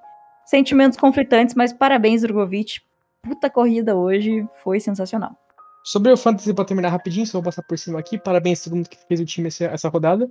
sentimentos 0.47 0.99
conflitantes, 0.99 1.55
mas 1.55 1.73
parabéns, 1.73 2.23
Drogovic. 2.23 2.81
Puta 3.23 3.49
corrida 3.49 3.95
hoje, 3.95 4.47
foi 4.63 4.81
sensacional. 4.81 5.37
Sobre 5.85 6.13
o 6.13 6.17
Fantasy, 6.17 6.55
pra 6.55 6.65
terminar 6.65 6.91
rapidinho, 6.91 7.27
só 7.27 7.33
vou 7.33 7.43
passar 7.43 7.63
por 7.63 7.79
cima 7.79 7.99
aqui. 7.99 8.19
Parabéns 8.19 8.61
a 8.61 8.65
todo 8.65 8.77
mundo 8.77 8.89
que 8.89 8.97
fez 9.09 9.21
o 9.21 9.25
time 9.25 9.49
essa, 9.49 9.89
rodada. 9.89 10.31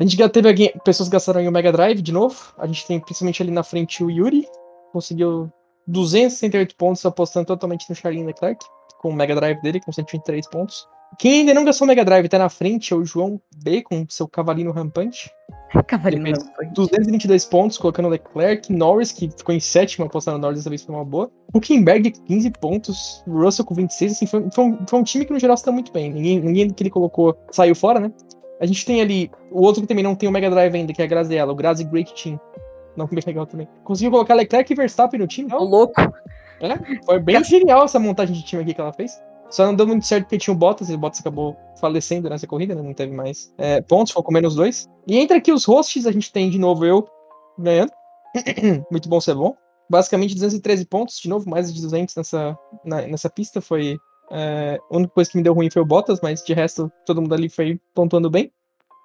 A 0.00 0.02
gente 0.02 0.16
já 0.16 0.28
teve 0.28 0.48
alguém, 0.48 0.72
pessoas 0.84 1.08
que 1.08 1.14
gastaram 1.14 1.40
em 1.40 1.48
o 1.48 1.52
Mega 1.52 1.72
Drive 1.72 2.00
de 2.00 2.12
novo. 2.12 2.54
A 2.58 2.66
gente 2.66 2.86
tem 2.86 3.00
principalmente 3.00 3.42
ali 3.42 3.50
na 3.50 3.62
frente 3.62 4.02
o 4.02 4.10
Yuri. 4.10 4.46
Conseguiu 4.92 5.52
268 5.86 6.76
pontos 6.76 7.04
apostando 7.04 7.46
totalmente 7.46 7.88
no 7.88 7.94
Charlie 7.94 8.24
Leclerc. 8.24 8.64
Com 9.00 9.10
o 9.10 9.12
Mega 9.12 9.34
Drive 9.34 9.60
dele, 9.60 9.80
com 9.80 9.92
123 9.92 10.46
pontos. 10.48 10.86
Quem 11.18 11.40
ainda 11.40 11.54
não 11.54 11.64
gastou 11.64 11.86
o 11.86 11.88
Mega 11.88 12.04
Drive 12.04 12.28
tá 12.28 12.38
na 12.38 12.48
frente 12.48 12.92
é 12.92 12.96
o 12.96 13.04
João 13.04 13.40
B 13.64 13.82
com 13.82 14.04
seu 14.08 14.28
cavalinho 14.28 14.70
rampante. 14.70 15.30
Cavalinho 15.86 16.22
fez 16.22 16.38
222 16.74 17.44
pontos, 17.44 17.78
colocando 17.78 18.08
Leclerc, 18.08 18.72
Norris, 18.72 19.12
que 19.12 19.30
ficou 19.30 19.54
em 19.54 19.60
sétimo, 19.60 20.06
apostando 20.06 20.38
Norris 20.38 20.58
dessa 20.58 20.70
vez 20.70 20.82
foi 20.82 20.94
uma 20.94 21.04
boa. 21.04 21.30
Huckenberg, 21.54 22.10
15 22.10 22.50
pontos, 22.52 23.24
Russell 23.26 23.64
com 23.64 23.74
26, 23.74 24.12
assim, 24.12 24.26
foi, 24.26 24.46
foi, 24.54 24.64
um, 24.64 24.86
foi 24.88 24.98
um 24.98 25.02
time 25.02 25.24
que 25.24 25.32
no 25.32 25.38
geral 25.38 25.54
está 25.54 25.72
muito 25.72 25.92
bem. 25.92 26.12
Ninguém, 26.12 26.40
ninguém 26.40 26.70
que 26.70 26.82
ele 26.82 26.90
colocou 26.90 27.36
saiu 27.50 27.74
fora, 27.74 28.00
né? 28.00 28.12
A 28.60 28.66
gente 28.66 28.86
tem 28.86 29.00
ali 29.00 29.30
o 29.50 29.60
outro 29.62 29.82
que 29.82 29.88
também 29.88 30.04
não 30.04 30.14
tem 30.14 30.28
o 30.28 30.32
Mega 30.32 30.50
Drive 30.50 30.74
ainda, 30.74 30.92
que 30.92 31.02
é 31.02 31.04
a 31.04 31.08
Graziella, 31.08 31.52
o 31.52 31.56
Grazi 31.56 31.84
Great 31.84 32.14
Team. 32.14 32.40
Não, 32.96 33.06
bem 33.10 33.22
legal 33.26 33.46
também. 33.46 33.68
Conseguiu 33.84 34.10
colocar 34.10 34.34
Leclerc 34.34 34.72
e 34.72 34.76
Verstappen 34.76 35.20
no 35.20 35.26
time. 35.26 35.52
Ô, 35.52 35.62
louco. 35.62 36.00
É, 36.60 37.02
foi 37.04 37.18
bem 37.20 37.42
genial 37.44 37.84
essa 37.84 37.98
montagem 37.98 38.34
de 38.34 38.42
time 38.42 38.62
aqui 38.62 38.72
que 38.72 38.80
ela 38.80 38.92
fez. 38.92 39.20
Só 39.50 39.66
não 39.66 39.74
deu 39.74 39.86
muito 39.86 40.04
certo 40.04 40.24
porque 40.24 40.38
tinha 40.38 40.54
o 40.54 40.56
Bottas, 40.56 40.90
e 40.90 40.94
o 40.94 40.98
Bottas 40.98 41.20
acabou 41.20 41.56
falecendo 41.80 42.28
nessa 42.28 42.46
corrida, 42.46 42.74
né? 42.74 42.82
Não 42.82 42.94
teve 42.94 43.12
mais 43.12 43.52
é, 43.58 43.80
pontos, 43.80 44.10
ficou 44.10 44.24
com 44.24 44.32
menos 44.32 44.54
dois. 44.54 44.88
E 45.06 45.18
entre 45.18 45.36
aqui 45.36 45.52
os 45.52 45.64
hosts, 45.64 46.06
a 46.06 46.12
gente 46.12 46.32
tem 46.32 46.50
de 46.50 46.58
novo 46.58 46.84
eu 46.84 47.06
ganhando. 47.58 47.92
muito 48.90 49.08
bom 49.08 49.20
ser 49.20 49.34
bom. 49.34 49.54
Basicamente 49.88 50.34
213 50.34 50.84
pontos, 50.86 51.18
de 51.20 51.28
novo, 51.28 51.48
mais 51.48 51.72
de 51.72 51.80
200 51.80 52.14
nessa, 52.16 52.58
na, 52.84 53.02
nessa 53.02 53.30
pista. 53.30 53.60
Foi. 53.60 53.96
É, 54.32 54.78
a 54.90 54.96
única 54.96 55.14
coisa 55.14 55.30
que 55.30 55.36
me 55.36 55.42
deu 55.44 55.54
ruim 55.54 55.70
foi 55.70 55.82
o 55.82 55.86
Bottas, 55.86 56.18
mas 56.20 56.42
de 56.42 56.52
resto 56.52 56.90
todo 57.04 57.22
mundo 57.22 57.34
ali 57.34 57.48
foi 57.48 57.80
pontuando 57.94 58.28
bem. 58.28 58.50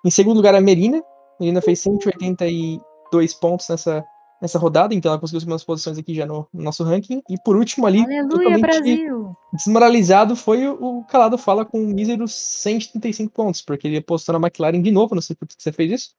Em 0.04 0.10
segundo 0.10 0.38
lugar, 0.38 0.56
a 0.56 0.62
Merina. 0.62 0.98
A 0.98 1.04
Merina 1.40 1.62
fez 1.62 1.80
182 1.82 3.34
pontos 3.36 3.70
nessa, 3.70 4.04
nessa 4.42 4.58
rodada, 4.58 4.94
então 4.94 5.12
ela 5.12 5.22
conseguiu 5.22 5.42
algumas 5.42 5.64
posições 5.64 5.98
aqui 5.98 6.16
já 6.16 6.26
no, 6.26 6.48
no, 6.52 6.64
nosso 6.64 6.84
ranking. 6.84 7.22
E 7.30 7.36
por 7.44 7.56
último 7.56 7.86
ali, 7.86 8.00
Aleluia, 8.00 8.28
totalmente 8.28 8.62
Brasil! 8.62 9.36
desmoralizado 9.54 10.36
foi 10.36 10.68
o, 10.68 11.00
o 11.00 11.06
Calado 11.06 11.38
Fala 11.38 11.64
com 11.64 11.80
míseros 11.80 12.34
135 12.34 13.32
pontos, 13.32 13.62
porque 13.62 13.88
ele 13.88 13.98
apostou 13.98 14.38
na 14.38 14.48
McLaren 14.48 14.82
de 14.82 14.92
novo, 14.92 15.14
não 15.14 15.22
sei 15.22 15.36
por 15.36 15.48
que 15.48 15.56
você 15.58 15.72
fez 15.72 15.92
isso. 15.92 16.16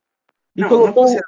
E 0.54 0.60
Não, 0.60 0.68
colocou. 0.68 1.06
não 1.06 1.20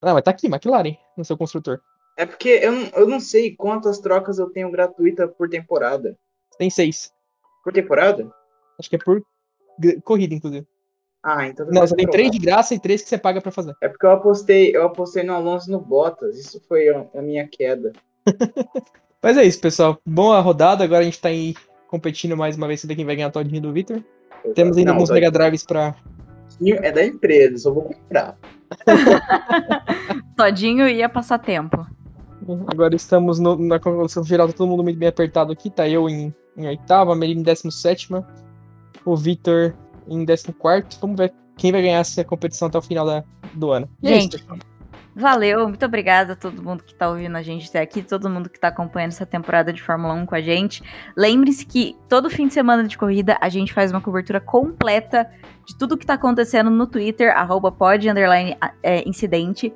Ah, 0.00 0.14
mas 0.14 0.22
tá 0.22 0.30
aqui, 0.30 0.46
McLaren, 0.46 0.96
no 1.16 1.24
seu 1.24 1.36
construtor. 1.36 1.80
É 2.16 2.24
porque 2.24 2.48
eu 2.48 2.72
não, 2.72 2.82
eu 2.94 3.08
não 3.08 3.20
sei 3.20 3.54
quantas 3.54 3.98
trocas 3.98 4.38
eu 4.38 4.50
tenho 4.50 4.70
gratuita 4.70 5.26
por 5.26 5.48
temporada. 5.48 6.16
Tem 6.58 6.70
seis. 6.70 7.12
Por 7.64 7.72
temporada? 7.72 8.30
Acho 8.78 8.90
que 8.90 8.96
é 8.96 8.98
por 8.98 9.22
corrida, 10.04 10.34
inclusive. 10.34 10.66
Ah, 11.22 11.46
então 11.46 11.66
Não, 11.70 11.80
você 11.86 11.96
tem 11.96 12.06
três 12.06 12.28
provar. 12.28 12.38
de 12.40 12.46
graça 12.46 12.74
e 12.74 12.78
três 12.80 13.02
que 13.02 13.08
você 13.08 13.18
paga 13.18 13.40
pra 13.40 13.50
fazer. 13.50 13.74
É 13.82 13.88
porque 13.88 14.06
eu 14.06 14.10
apostei, 14.12 14.74
eu 14.74 14.84
apostei 14.86 15.22
no 15.24 15.34
Alonso 15.34 15.68
e 15.68 15.72
no 15.72 15.80
Bottas. 15.80 16.38
Isso 16.38 16.60
foi 16.68 16.88
a, 16.88 17.20
minha 17.22 17.46
queda. 17.48 17.92
Mas 19.22 19.36
é 19.36 19.44
isso, 19.44 19.60
pessoal. 19.60 19.98
Boa 20.06 20.40
rodada. 20.40 20.84
Agora 20.84 21.00
a 21.00 21.04
gente 21.04 21.20
tá 21.20 21.28
aí 21.28 21.54
competindo 21.88 22.36
mais 22.36 22.56
uma 22.56 22.68
vez 22.68 22.80
saber 22.80 22.94
quem 22.94 23.04
vai 23.04 23.16
ganhar 23.16 23.28
a 23.28 23.32
todinha 23.32 23.60
do 23.60 23.72
Victor. 23.72 24.02
Temos 24.54 24.76
ainda 24.76 24.92
alguns 24.92 25.10
Mega 25.10 25.30
Drives 25.30 25.64
pra. 25.64 25.94
É 26.62 26.92
da 26.92 27.04
empresa, 27.04 27.58
só 27.58 27.72
vou 27.72 27.82
comprar. 27.82 28.36
Todinho 30.36 30.88
ia 30.88 31.08
passar 31.08 31.38
tempo. 31.38 31.86
Agora 32.66 32.94
estamos 32.94 33.38
no- 33.38 33.56
na 33.58 33.78
colocação 33.78 34.24
geral, 34.24 34.46
tá 34.48 34.54
todo 34.54 34.68
mundo 34.68 34.82
muito 34.82 34.98
bem 34.98 35.08
apertado 35.08 35.52
aqui. 35.52 35.68
Tá 35.68 35.88
eu 35.88 36.08
em, 36.08 36.34
em 36.56 36.66
oitava, 36.66 37.12
a 37.12 37.16
Merine 37.16 37.40
em 37.40 37.44
décimo 37.44 37.70
sétima, 37.70 38.26
o 39.04 39.16
Victor 39.16 39.74
em 40.08 40.24
décimo 40.24 40.54
quarto. 40.54 40.98
Vamos 41.00 41.16
ver 41.16 41.32
quem 41.56 41.72
vai 41.72 41.82
ganhar 41.82 41.98
essa 41.98 42.24
competição 42.24 42.68
até 42.68 42.78
o 42.78 42.82
final 42.82 43.04
da, 43.04 43.24
do 43.54 43.70
ano. 43.70 43.88
E 44.02 44.08
é 44.08 44.18
isso, 44.18 44.38
Gente, 44.38 44.44
valeu, 45.14 45.66
muito 45.66 45.84
obrigada 45.84 46.34
a 46.34 46.36
todo 46.36 46.62
mundo 46.62 46.84
que 46.84 46.94
tá 46.94 47.08
ouvindo 47.08 47.36
a 47.36 47.42
gente 47.42 47.68
até 47.68 47.80
aqui, 47.80 48.02
todo 48.02 48.30
mundo 48.30 48.48
que 48.48 48.58
tá 48.58 48.68
acompanhando 48.68 49.10
essa 49.10 49.26
temporada 49.26 49.72
de 49.72 49.82
Fórmula 49.82 50.14
1 50.14 50.26
com 50.26 50.34
a 50.36 50.40
gente. 50.40 50.82
Lembre-se 51.16 51.66
que 51.66 51.96
todo 52.08 52.30
fim 52.30 52.46
de 52.46 52.54
semana 52.54 52.84
de 52.84 52.96
corrida 52.96 53.36
a 53.40 53.48
gente 53.48 53.72
faz 53.72 53.90
uma 53.90 54.00
cobertura 54.00 54.40
completa 54.40 55.28
de 55.66 55.76
tudo 55.76 55.98
que 55.98 56.06
tá 56.06 56.14
acontecendo 56.14 56.70
no 56.70 56.86
Twitter, 56.86 57.36
arroba 57.36 57.72
pod, 57.72 58.08
underline, 58.08 58.56
é, 58.82 59.06
incidente. 59.08 59.72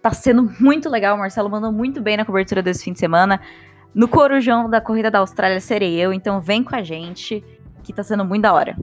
Tá 0.00 0.12
sendo 0.12 0.48
muito 0.60 0.88
legal, 0.88 1.16
o 1.16 1.18
Marcelo 1.18 1.50
mandou 1.50 1.72
muito 1.72 2.00
bem 2.00 2.16
na 2.16 2.24
cobertura 2.24 2.62
desse 2.62 2.84
fim 2.84 2.92
de 2.92 3.00
semana. 3.00 3.40
No 3.92 4.06
Corujão 4.06 4.70
da 4.70 4.80
Corrida 4.80 5.10
da 5.10 5.18
Austrália 5.18 5.60
serei 5.60 5.98
eu, 5.98 6.12
então 6.12 6.40
vem 6.40 6.62
com 6.62 6.76
a 6.76 6.82
gente, 6.82 7.42
que 7.82 7.92
tá 7.92 8.04
sendo 8.04 8.24
muito 8.24 8.42
da 8.42 8.52
hora. 8.52 8.76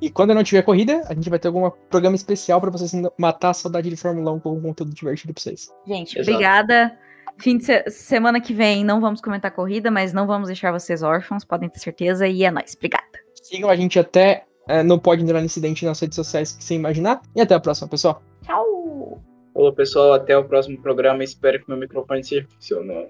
E 0.00 0.10
quando 0.10 0.34
não 0.34 0.42
tiver 0.44 0.62
corrida, 0.62 1.02
a 1.08 1.14
gente 1.14 1.30
vai 1.30 1.38
ter 1.38 1.48
algum 1.48 1.70
programa 1.90 2.16
especial 2.16 2.60
pra 2.60 2.70
vocês 2.70 2.92
matar 3.18 3.50
a 3.50 3.54
saudade 3.54 3.88
de 3.88 3.96
Fórmula 3.96 4.30
1 4.32 4.40
com 4.40 4.52
um 4.52 4.60
conteúdo 4.62 4.94
divertido 4.94 5.32
pra 5.32 5.42
vocês. 5.42 5.68
Gente, 5.86 6.18
Exato. 6.18 6.30
obrigada. 6.30 6.98
Fim 7.38 7.58
de 7.58 7.64
se- 7.64 7.84
semana 7.90 8.40
que 8.40 8.52
vem 8.54 8.84
não 8.84 9.00
vamos 9.00 9.20
comentar 9.20 9.50
corrida, 9.50 9.90
mas 9.90 10.12
não 10.12 10.26
vamos 10.26 10.48
deixar 10.48 10.72
vocês 10.72 11.02
órfãos, 11.02 11.44
podem 11.44 11.68
ter 11.68 11.78
certeza. 11.78 12.26
E 12.26 12.44
é 12.44 12.50
nóis. 12.50 12.74
Obrigada. 12.76 13.04
Sigam 13.42 13.68
a 13.70 13.76
gente 13.76 13.98
até 13.98 14.44
é, 14.68 14.82
no 14.82 14.98
Pode 14.98 15.22
Entrar 15.22 15.38
no 15.40 15.46
Incidente 15.46 15.84
nas 15.84 16.00
redes 16.00 16.16
sociais 16.16 16.52
que 16.52 16.64
você 16.64 16.74
imaginar. 16.74 17.20
E 17.34 17.40
até 17.40 17.54
a 17.54 17.60
próxima, 17.60 17.88
pessoal. 17.88 18.22
Tchau. 18.42 19.22
Falou, 19.54 19.72
pessoal. 19.72 20.12
Até 20.14 20.36
o 20.36 20.44
próximo 20.44 20.80
programa. 20.82 21.22
Espero 21.24 21.58
que 21.60 21.68
meu 21.68 21.78
microfone 21.78 22.22
seja 22.24 22.46
funcionando. 22.48 23.08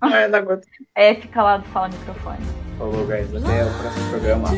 Não. 0.00 0.60
É, 0.94 1.14
fica 1.14 1.42
lá 1.42 1.56
do 1.58 1.64
Fala 1.68 1.88
Microfone. 1.88 2.38
Falou, 2.78 3.06
guys. 3.06 3.34
Até 3.34 3.64
o 3.64 3.78
próximo 3.78 4.10
programa. 4.10 4.48